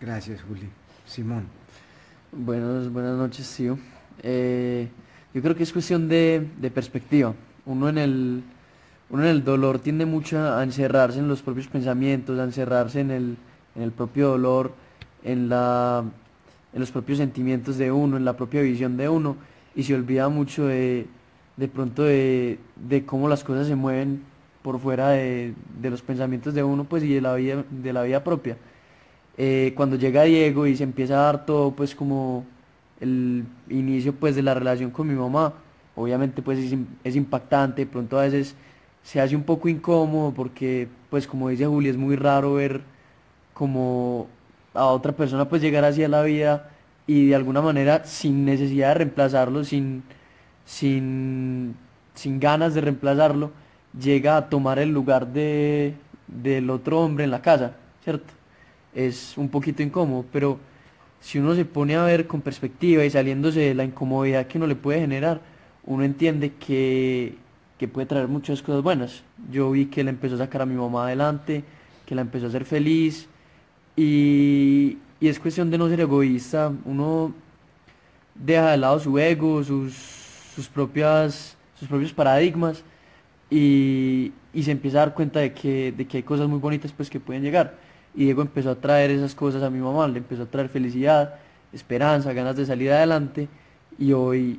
Gracias, 0.00 0.42
Juli. 0.42 0.68
Simón. 1.06 1.48
Buenas, 2.30 2.92
buenas 2.92 3.16
noches, 3.16 3.52
tío. 3.56 3.78
Eh, 4.22 4.88
yo 5.34 5.42
creo 5.42 5.54
que 5.54 5.62
es 5.62 5.72
cuestión 5.72 6.08
de, 6.08 6.46
perspectiva. 6.74 7.34
Uno 7.66 7.88
en, 7.88 7.98
el, 7.98 8.42
uno 9.10 9.22
en 9.22 9.28
el 9.28 9.44
dolor 9.44 9.78
tiende 9.78 10.06
mucho 10.06 10.38
a 10.38 10.62
encerrarse 10.62 11.18
en 11.18 11.28
los 11.28 11.42
propios 11.42 11.68
pensamientos, 11.68 12.38
a 12.38 12.44
encerrarse 12.44 13.00
en 13.00 13.10
el, 13.10 13.36
en 13.76 13.82
el 13.82 13.92
propio 13.92 14.28
dolor, 14.28 14.72
en, 15.22 15.48
la, 15.48 16.04
en 16.72 16.80
los 16.80 16.90
propios 16.90 17.18
sentimientos 17.18 17.76
de 17.76 17.92
uno, 17.92 18.16
en 18.16 18.24
la 18.24 18.36
propia 18.36 18.62
visión 18.62 18.96
de 18.96 19.08
uno, 19.08 19.36
y 19.74 19.82
se 19.82 19.94
olvida 19.94 20.28
mucho 20.28 20.66
de, 20.66 21.06
de 21.58 21.68
pronto 21.68 22.04
de, 22.04 22.58
cómo 23.04 23.28
las 23.28 23.44
cosas 23.44 23.66
se 23.66 23.74
mueven 23.74 24.22
por 24.62 24.78
fuera 24.80 25.10
de, 25.10 25.54
los 25.82 26.02
pensamientos 26.02 26.54
de 26.54 26.62
uno 26.62 26.84
pues 26.84 27.02
y 27.02 27.12
de 27.12 27.20
la 27.20 27.34
vida, 27.34 27.64
de 27.70 27.92
la 27.92 28.02
vida 28.02 28.24
propia. 28.24 28.56
Eh, 29.36 29.72
cuando 29.76 29.96
llega 29.96 30.22
Diego 30.22 30.66
y 30.66 30.76
se 30.76 30.84
empieza 30.84 31.14
a 31.14 31.22
dar 31.24 31.46
todo 31.46 31.72
pues 31.72 31.94
como 31.94 32.44
el 33.00 33.44
inicio 33.68 34.14
pues 34.14 34.36
de 34.36 34.42
la 34.42 34.54
relación 34.54 34.90
con 34.90 35.08
mi 35.08 35.14
mamá, 35.14 35.54
obviamente 35.94 36.42
pues 36.42 36.58
es, 37.04 37.16
impactante, 37.16 37.84
de 37.84 37.90
pronto 37.90 38.18
a 38.18 38.22
veces 38.22 38.54
se 39.02 39.20
hace 39.20 39.36
un 39.36 39.44
poco 39.44 39.68
incómodo 39.68 40.32
porque 40.32 40.88
pues 41.10 41.26
como 41.26 41.48
dice 41.48 41.66
Juli 41.66 41.88
es 41.88 41.96
muy 41.96 42.16
raro 42.16 42.54
ver 42.54 42.82
como 43.54 44.26
a 44.74 44.86
otra 44.86 45.12
persona 45.12 45.48
pues 45.48 45.62
llegar 45.62 45.84
así 45.84 46.04
a 46.04 46.08
la 46.08 46.22
vida 46.22 46.70
y 47.06 47.28
de 47.28 47.34
alguna 47.34 47.62
manera 47.62 48.04
sin 48.04 48.44
necesidad 48.44 48.88
de 48.88 48.94
reemplazarlo, 48.94 49.64
sin, 49.64 50.02
sin, 50.64 51.74
sin 52.14 52.38
ganas 52.38 52.74
de 52.74 52.82
reemplazarlo, 52.82 53.50
llega 53.98 54.36
a 54.36 54.48
tomar 54.48 54.78
el 54.78 54.90
lugar 54.90 55.26
de, 55.26 55.94
del 56.26 56.68
otro 56.70 57.00
hombre 57.00 57.24
en 57.24 57.30
la 57.30 57.40
casa, 57.40 57.72
¿cierto? 58.04 58.32
Es 58.94 59.36
un 59.38 59.48
poquito 59.48 59.82
incómodo, 59.82 60.24
pero 60.30 60.58
si 61.20 61.38
uno 61.38 61.54
se 61.54 61.64
pone 61.64 61.96
a 61.96 62.04
ver 62.04 62.26
con 62.26 62.40
perspectiva 62.40 63.04
y 63.04 63.10
saliéndose 63.10 63.60
de 63.60 63.74
la 63.74 63.84
incomodidad 63.84 64.46
que 64.46 64.58
uno 64.58 64.66
le 64.66 64.76
puede 64.76 65.00
generar, 65.00 65.40
uno 65.84 66.04
entiende 66.04 66.52
que, 66.54 67.34
que 67.78 67.88
puede 67.88 68.06
traer 68.06 68.28
muchas 68.28 68.62
cosas 68.62 68.82
buenas. 68.82 69.22
Yo 69.50 69.70
vi 69.70 69.86
que 69.86 70.04
le 70.04 70.10
empezó 70.10 70.36
a 70.36 70.38
sacar 70.38 70.62
a 70.62 70.66
mi 70.66 70.74
mamá 70.74 71.06
adelante, 71.06 71.64
que 72.06 72.14
la 72.14 72.22
empezó 72.22 72.46
a 72.46 72.48
hacer 72.48 72.64
feliz 72.64 73.28
y, 73.96 74.98
y 75.20 75.28
es 75.28 75.38
cuestión 75.38 75.70
de 75.70 75.78
no 75.78 75.88
ser 75.88 76.00
egoísta. 76.00 76.72
Uno 76.84 77.32
deja 78.34 78.70
de 78.70 78.76
lado 78.76 79.00
su 79.00 79.18
ego, 79.18 79.64
sus, 79.64 79.94
sus, 80.54 80.68
propias, 80.68 81.56
sus 81.74 81.88
propios 81.88 82.12
paradigmas 82.12 82.84
y, 83.50 84.32
y 84.54 84.62
se 84.62 84.70
empieza 84.70 84.98
a 84.98 85.06
dar 85.06 85.14
cuenta 85.14 85.40
de 85.40 85.52
que, 85.52 85.92
de 85.92 86.06
que 86.06 86.18
hay 86.18 86.22
cosas 86.22 86.48
muy 86.48 86.58
bonitas 86.58 86.92
pues 86.92 87.10
que 87.10 87.20
pueden 87.20 87.42
llegar. 87.42 87.76
Y 88.18 88.24
Diego 88.24 88.42
empezó 88.42 88.72
a 88.72 88.74
traer 88.74 89.12
esas 89.12 89.32
cosas 89.32 89.62
a 89.62 89.70
mi 89.70 89.78
mamá, 89.78 90.08
le 90.08 90.18
empezó 90.18 90.42
a 90.42 90.46
traer 90.46 90.68
felicidad, 90.68 91.36
esperanza, 91.72 92.32
ganas 92.32 92.56
de 92.56 92.66
salir 92.66 92.90
adelante 92.90 93.46
y 93.96 94.12
hoy 94.12 94.58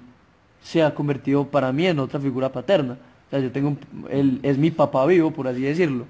se 0.61 0.81
ha 0.81 0.95
convertido 0.95 1.43
para 1.45 1.73
mí 1.73 1.85
en 1.85 1.99
otra 1.99 2.21
figura 2.21 2.49
paterna. 2.53 2.93
O 2.93 3.29
sea, 3.29 3.39
yo 3.39 3.51
tengo, 3.51 3.75
él 4.09 4.39
es 4.43 4.57
mi 4.57 4.71
papá 4.71 5.05
vivo, 5.05 5.31
por 5.31 5.45
así 5.45 5.59
decirlo. 5.59 6.05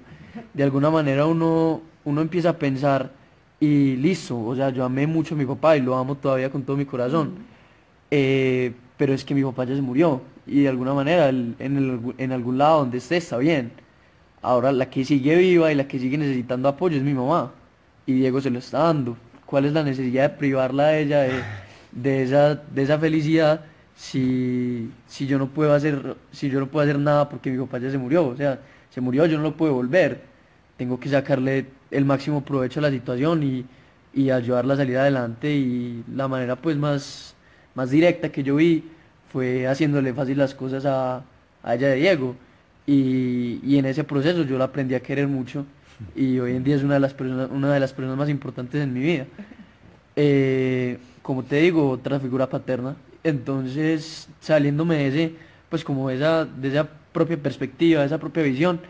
De 0.54 0.62
alguna 0.62 0.90
manera 0.90 1.26
uno, 1.26 1.82
uno 2.04 2.20
empieza 2.20 2.50
a 2.50 2.52
pensar 2.56 3.10
y 3.58 3.96
listo, 3.96 4.40
o 4.40 4.54
sea, 4.54 4.70
yo 4.70 4.84
amé 4.84 5.08
mucho 5.08 5.34
a 5.34 5.38
mi 5.38 5.44
papá 5.44 5.76
y 5.76 5.80
lo 5.80 5.96
amo 5.96 6.14
todavía 6.14 6.52
con 6.52 6.62
todo 6.62 6.76
mi 6.76 6.84
corazón. 6.84 7.34
Eh, 8.12 8.74
pero 8.96 9.12
es 9.12 9.24
que 9.24 9.34
mi 9.34 9.42
papá 9.42 9.64
ya 9.64 9.74
se 9.74 9.82
murió 9.82 10.20
y 10.46 10.60
de 10.62 10.68
alguna 10.68 10.94
manera 10.94 11.28
en, 11.30 11.56
en 11.58 12.30
algún 12.30 12.58
lado 12.58 12.78
donde 12.78 12.98
esté 12.98 13.16
está 13.16 13.38
bien. 13.38 13.72
Ahora 14.42 14.72
la 14.72 14.88
que 14.88 15.04
sigue 15.04 15.36
viva 15.36 15.70
y 15.70 15.74
la 15.74 15.86
que 15.86 15.98
sigue 15.98 16.16
necesitando 16.16 16.68
apoyo 16.68 16.96
es 16.96 17.02
mi 17.02 17.14
mamá. 17.14 17.52
Y 18.06 18.14
Diego 18.14 18.40
se 18.40 18.50
lo 18.50 18.58
está 18.58 18.78
dando. 18.78 19.16
¿Cuál 19.44 19.66
es 19.66 19.72
la 19.72 19.82
necesidad 19.82 20.30
de 20.30 20.36
privarla 20.36 20.84
a 20.86 20.98
ella 20.98 21.26
de, 21.92 22.22
esa, 22.22 22.54
de 22.54 22.82
esa 22.82 22.98
felicidad 22.98 23.62
si, 23.94 24.90
si 25.06 25.26
yo 25.26 25.38
no 25.38 25.48
puedo 25.48 25.74
hacer, 25.74 26.16
si 26.32 26.48
yo 26.48 26.60
no 26.60 26.68
puedo 26.68 26.84
hacer 26.84 26.98
nada 26.98 27.28
porque 27.28 27.50
mi 27.50 27.58
papá 27.58 27.78
ya 27.78 27.90
se 27.90 27.98
murió? 27.98 28.28
O 28.28 28.36
sea, 28.36 28.60
se 28.90 29.00
murió, 29.00 29.26
yo 29.26 29.36
no 29.36 29.42
lo 29.42 29.56
puedo 29.56 29.74
volver. 29.74 30.22
Tengo 30.76 30.98
que 30.98 31.10
sacarle 31.10 31.66
el 31.90 32.04
máximo 32.04 32.42
provecho 32.42 32.80
a 32.80 32.84
la 32.84 32.90
situación 32.90 33.42
y, 33.42 33.66
y 34.14 34.30
ayudarla 34.30 34.74
a 34.74 34.76
salir 34.78 34.96
adelante. 34.96 35.52
Y 35.52 36.02
la 36.14 36.28
manera 36.28 36.56
pues 36.56 36.76
más, 36.76 37.34
más 37.74 37.90
directa 37.90 38.30
que 38.30 38.42
yo 38.42 38.56
vi 38.56 38.84
fue 39.32 39.66
haciéndole 39.66 40.14
fácil 40.14 40.38
las 40.38 40.54
cosas 40.54 40.86
a, 40.86 41.22
a 41.62 41.74
ella 41.74 41.88
de 41.88 41.96
Diego. 41.96 42.36
Y, 42.92 43.78
en 43.78 43.86
ese 43.86 44.02
proceso 44.02 44.42
yo 44.42 44.58
la 44.58 44.64
aprendí 44.64 44.96
a 44.96 45.00
querer 45.00 45.28
mucho 45.28 45.64
y 46.16 46.40
hoy 46.40 46.56
en 46.56 46.64
día 46.64 46.74
es 46.74 46.82
una 46.82 46.94
de 46.94 47.00
las 47.00 47.14
personas, 47.14 47.48
una 47.52 47.72
de 47.72 47.78
las 47.78 47.92
personas 47.92 48.18
más 48.18 48.28
importantes 48.28 48.82
en 48.82 48.92
mi 48.92 48.98
vida. 48.98 49.26
Eh, 50.16 50.98
como 51.22 51.44
te 51.44 51.56
digo, 51.56 51.88
otra 51.88 52.18
figura 52.18 52.48
paterna. 52.48 52.96
Entonces, 53.22 54.28
saliéndome 54.40 54.96
de 54.96 55.06
ese, 55.06 55.34
pues 55.68 55.84
como 55.84 56.10
esa, 56.10 56.44
de 56.44 56.68
esa 56.68 56.88
propia 57.12 57.36
perspectiva, 57.36 58.00
de 58.00 58.06
esa 58.06 58.18
propia 58.18 58.42
visión, 58.42 58.80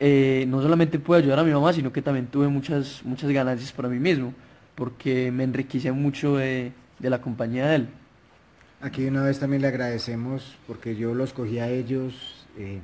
eh, 0.00 0.44
no 0.48 0.60
solamente 0.60 0.98
pude 0.98 1.18
ayudar 1.18 1.38
a 1.38 1.44
mi 1.44 1.52
mamá, 1.52 1.72
sino 1.72 1.92
que 1.92 2.02
también 2.02 2.26
tuve 2.26 2.48
muchas, 2.48 3.00
muchas 3.04 3.30
ganancias 3.30 3.70
para 3.70 3.88
mí 3.88 4.00
mismo, 4.00 4.34
porque 4.74 5.30
me 5.30 5.44
enriquecí 5.44 5.88
mucho 5.92 6.36
de, 6.36 6.72
la 6.98 7.20
compañía 7.20 7.68
de 7.68 7.76
él. 7.76 7.88
Aquí 8.80 9.06
una 9.06 9.22
vez 9.22 9.38
también 9.38 9.62
le 9.62 9.68
agradecemos, 9.68 10.56
porque 10.66 10.96
yo 10.96 11.14
los 11.14 11.32
cogí 11.32 11.60
a 11.60 11.68
ellos. 11.68 12.44
Eh, 12.58 12.80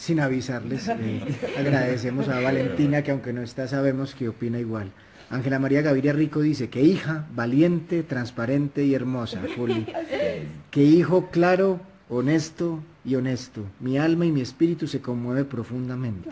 sin 0.00 0.18
avisarles. 0.18 0.88
Eh, 0.88 1.22
agradecemos 1.58 2.28
a 2.28 2.40
Valentina, 2.40 3.02
que 3.02 3.10
aunque 3.10 3.34
no 3.34 3.42
está, 3.42 3.68
sabemos 3.68 4.14
que 4.14 4.28
opina 4.28 4.58
igual. 4.58 4.90
Ángela 5.28 5.58
María 5.58 5.82
Gaviria 5.82 6.14
Rico 6.14 6.40
dice, 6.40 6.70
que 6.70 6.82
hija 6.82 7.26
valiente, 7.34 8.02
transparente 8.02 8.84
y 8.84 8.94
hermosa, 8.94 9.42
Juli. 9.54 9.86
Que 10.70 10.82
hijo 10.82 11.28
claro, 11.30 11.80
honesto 12.08 12.80
y 13.04 13.14
honesto. 13.14 13.64
Mi 13.78 13.98
alma 13.98 14.24
y 14.24 14.32
mi 14.32 14.40
espíritu 14.40 14.88
se 14.88 15.00
conmueve 15.00 15.44
profundamente. 15.44 16.30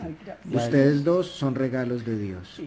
Ustedes 0.51 1.03
dos 1.03 1.27
son 1.27 1.53
regalos 1.53 2.05
de 2.05 2.17
Dios. 2.17 2.61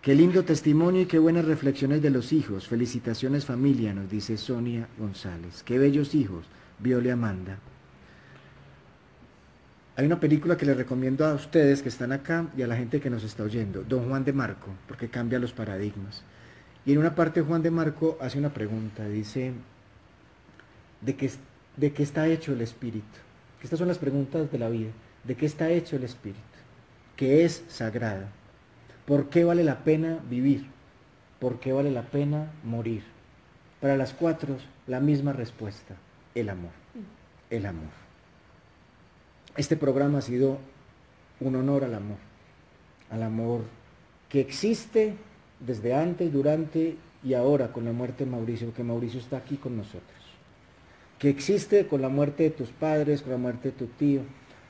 Qué 0.00 0.14
lindo 0.14 0.44
testimonio 0.44 1.02
y 1.02 1.06
qué 1.06 1.18
buenas 1.18 1.44
reflexiones 1.44 2.00
de 2.00 2.10
los 2.10 2.32
hijos. 2.32 2.68
Felicitaciones 2.68 3.44
familia, 3.44 3.92
nos 3.92 4.08
dice 4.08 4.36
Sonia 4.36 4.86
González. 4.96 5.62
Qué 5.64 5.76
bellos 5.76 6.14
hijos, 6.14 6.46
Viole 6.78 7.10
Amanda. 7.10 7.58
Hay 10.00 10.06
una 10.06 10.18
película 10.18 10.56
que 10.56 10.64
les 10.64 10.78
recomiendo 10.78 11.26
a 11.26 11.34
ustedes 11.34 11.82
que 11.82 11.90
están 11.90 12.10
acá 12.10 12.46
y 12.56 12.62
a 12.62 12.66
la 12.66 12.74
gente 12.74 13.02
que 13.02 13.10
nos 13.10 13.22
está 13.22 13.42
oyendo, 13.42 13.82
Don 13.82 14.08
Juan 14.08 14.24
de 14.24 14.32
Marco, 14.32 14.68
porque 14.88 15.10
cambia 15.10 15.38
los 15.38 15.52
paradigmas. 15.52 16.22
Y 16.86 16.92
en 16.92 16.98
una 17.00 17.14
parte 17.14 17.42
Juan 17.42 17.62
de 17.62 17.70
Marco 17.70 18.16
hace 18.18 18.38
una 18.38 18.48
pregunta, 18.48 19.06
dice, 19.06 19.52
¿de 21.02 21.16
qué, 21.16 21.30
de 21.76 21.92
qué 21.92 22.02
está 22.02 22.26
hecho 22.28 22.54
el 22.54 22.62
espíritu? 22.62 23.04
Estas 23.62 23.78
son 23.78 23.88
las 23.88 23.98
preguntas 23.98 24.50
de 24.50 24.58
la 24.58 24.70
vida. 24.70 24.88
¿De 25.24 25.34
qué 25.34 25.44
está 25.44 25.68
hecho 25.68 25.96
el 25.96 26.04
espíritu? 26.04 26.40
¿Qué 27.14 27.44
es 27.44 27.62
sagrada? 27.68 28.30
¿Por 29.04 29.28
qué 29.28 29.44
vale 29.44 29.64
la 29.64 29.84
pena 29.84 30.18
vivir? 30.30 30.64
¿Por 31.40 31.60
qué 31.60 31.74
vale 31.74 31.90
la 31.90 32.04
pena 32.04 32.50
morir? 32.64 33.02
Para 33.82 33.98
las 33.98 34.14
cuatro, 34.14 34.56
la 34.86 35.00
misma 35.00 35.34
respuesta, 35.34 35.94
el 36.34 36.48
amor, 36.48 36.72
el 37.50 37.66
amor. 37.66 38.09
Este 39.56 39.76
programa 39.76 40.18
ha 40.18 40.22
sido 40.22 40.58
un 41.40 41.56
honor 41.56 41.82
al 41.82 41.94
amor, 41.94 42.18
al 43.10 43.22
amor 43.24 43.62
que 44.28 44.40
existe 44.40 45.14
desde 45.58 45.92
antes, 45.92 46.32
durante 46.32 46.96
y 47.24 47.34
ahora 47.34 47.72
con 47.72 47.84
la 47.84 47.92
muerte 47.92 48.24
de 48.24 48.30
Mauricio, 48.30 48.72
que 48.72 48.84
Mauricio 48.84 49.18
está 49.18 49.38
aquí 49.38 49.56
con 49.56 49.76
nosotros, 49.76 50.18
que 51.18 51.28
existe 51.28 51.88
con 51.88 52.00
la 52.00 52.08
muerte 52.08 52.44
de 52.44 52.50
tus 52.50 52.68
padres, 52.68 53.22
con 53.22 53.32
la 53.32 53.38
muerte 53.38 53.70
de 53.70 53.76
tu 53.76 53.86
tío, 53.86 54.20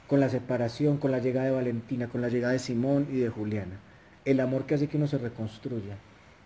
con 0.08 0.18
la 0.18 0.30
separación, 0.30 0.96
con 0.96 1.10
la 1.10 1.18
llegada 1.18 1.46
de 1.46 1.52
Valentina, 1.52 2.08
con 2.08 2.22
la 2.22 2.30
llegada 2.30 2.54
de 2.54 2.58
Simón 2.58 3.06
y 3.12 3.18
de 3.18 3.28
Juliana. 3.28 3.78
El 4.24 4.40
amor 4.40 4.64
que 4.64 4.74
hace 4.76 4.88
que 4.88 4.96
uno 4.96 5.06
se 5.06 5.18
reconstruya, 5.18 5.98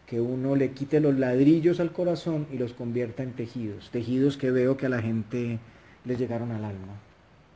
que 0.06 0.20
uno 0.20 0.56
le 0.56 0.72
quite 0.72 0.98
los 0.98 1.16
ladrillos 1.16 1.78
al 1.78 1.92
corazón 1.92 2.48
y 2.52 2.58
los 2.58 2.72
convierta 2.72 3.22
en 3.22 3.32
tejidos, 3.32 3.90
tejidos 3.90 4.36
que 4.36 4.50
veo 4.50 4.76
que 4.76 4.86
a 4.86 4.90
la 4.90 5.00
gente 5.00 5.60
les 6.04 6.18
llegaron 6.18 6.50
al 6.50 6.64
alma 6.64 6.98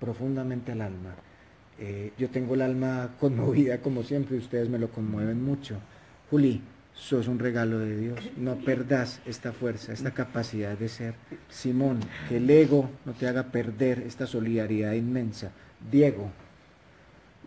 profundamente 0.00 0.72
al 0.72 0.80
alma. 0.80 1.14
Eh, 1.78 2.12
yo 2.18 2.28
tengo 2.28 2.54
el 2.54 2.62
alma 2.62 3.10
conmovida 3.20 3.78
como 3.78 4.02
siempre 4.02 4.36
y 4.36 4.40
ustedes 4.40 4.68
me 4.68 4.78
lo 4.78 4.90
conmueven 4.90 5.42
mucho. 5.42 5.76
Juli, 6.30 6.60
sos 6.94 7.28
un 7.28 7.38
regalo 7.38 7.78
de 7.78 7.96
Dios. 7.96 8.20
No 8.36 8.56
perdas 8.56 9.20
esta 9.24 9.52
fuerza, 9.52 9.92
esta 9.92 10.12
capacidad 10.12 10.76
de 10.76 10.88
ser. 10.88 11.14
Simón, 11.48 12.00
que 12.28 12.38
el 12.38 12.50
ego 12.50 12.90
no 13.04 13.12
te 13.12 13.28
haga 13.28 13.44
perder 13.44 14.00
esta 14.00 14.26
solidaridad 14.26 14.92
inmensa. 14.92 15.52
Diego, 15.90 16.30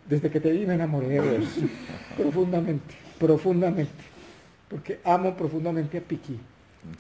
desde 0.08 0.30
que 0.30 0.40
te 0.40 0.52
vi 0.52 0.66
me 0.66 0.76
enamoré 0.76 1.10
de 1.10 1.38
vos. 1.38 1.48
profundamente, 2.18 2.96
profundamente. 3.20 4.12
Porque 4.70 5.00
amo 5.04 5.36
profundamente 5.36 5.98
a 5.98 6.02
Piqui. 6.02 6.40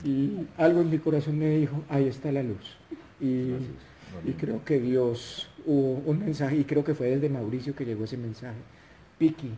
Y 0.03 0.45
algo 0.57 0.81
en 0.81 0.89
mi 0.89 0.99
corazón 0.99 1.39
me 1.39 1.57
dijo, 1.57 1.83
ahí 1.89 2.07
está 2.07 2.31
la 2.31 2.43
luz. 2.43 2.77
Y 3.19 3.53
y 4.25 4.31
creo 4.33 4.63
que 4.63 4.79
Dios 4.79 5.49
hubo 5.65 6.01
un 6.05 6.19
mensaje, 6.19 6.57
y 6.57 6.63
creo 6.63 6.83
que 6.83 6.93
fue 6.93 7.07
desde 7.07 7.29
Mauricio 7.29 7.75
que 7.75 7.85
llegó 7.85 8.05
ese 8.05 8.17
mensaje. 8.17 8.59
Piki, 9.17 9.51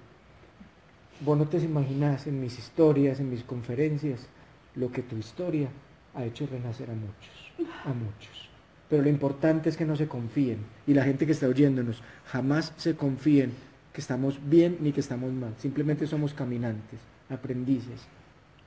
vos 1.22 1.38
no 1.38 1.48
te 1.48 1.58
imaginas 1.58 2.28
en 2.28 2.40
mis 2.40 2.58
historias, 2.58 3.20
en 3.20 3.30
mis 3.30 3.44
conferencias, 3.44 4.28
lo 4.76 4.92
que 4.92 5.02
tu 5.02 5.18
historia 5.18 5.70
ha 6.16 6.26
hecho 6.26 6.48
renacer 6.48 6.90
a 6.90 6.94
muchos, 6.94 7.72
a 7.86 7.94
muchos. 7.94 8.50
Pero 8.90 9.04
lo 9.04 9.10
importante 9.10 9.70
es 9.70 9.78
que 9.78 9.86
no 9.86 9.96
se 9.96 10.08
confíen, 10.08 10.60
y 10.86 10.94
la 10.94 11.04
gente 11.04 11.26
que 11.26 11.32
está 11.32 11.48
oyéndonos, 11.48 12.02
jamás 12.26 12.74
se 12.78 12.96
confíen 12.96 13.54
que 13.92 14.02
estamos 14.02 14.40
bien 14.50 14.78
ni 14.82 14.92
que 14.92 15.00
estamos 15.00 15.32
mal. 15.32 15.54
Simplemente 15.58 16.08
somos 16.08 16.34
caminantes, 16.34 17.00
aprendices. 17.30 18.02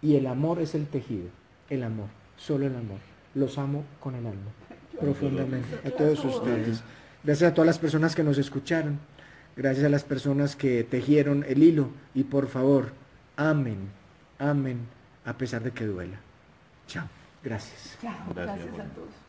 Y 0.03 0.17
el 0.17 0.27
amor 0.27 0.61
es 0.61 0.75
el 0.75 0.87
tejido, 0.87 1.29
el 1.69 1.83
amor, 1.83 2.09
solo 2.37 2.67
el 2.67 2.77
amor. 2.77 2.99
Los 3.35 3.59
amo 3.59 3.85
con 4.01 4.15
el 4.15 4.27
alma 4.27 4.66
profundamente 5.01 5.79
a 5.87 5.91
todos 5.91 6.25
ustedes. 6.25 6.83
Gracias 7.23 7.51
a 7.51 7.55
todas 7.55 7.67
las 7.67 7.79
personas 7.79 8.15
que 8.15 8.23
nos 8.23 8.39
escucharon. 8.39 8.99
Gracias 9.57 9.87
a 9.87 9.89
las 9.89 10.05
personas 10.05 10.55
que 10.55 10.85
tejieron 10.85 11.45
el 11.49 11.63
hilo. 11.63 11.91
Y 12.15 12.25
por 12.25 12.49
favor, 12.49 12.93
amen, 13.37 13.89
amen 14.39 14.81
a 15.25 15.37
pesar 15.37 15.63
de 15.63 15.73
que 15.73 15.85
duela. 15.85 16.19
Chao. 16.87 17.09
Gracias. 17.43 17.99
Chao. 18.01 18.13
Gracias, 18.35 18.69
a 18.69 18.85
todos. 18.95 19.26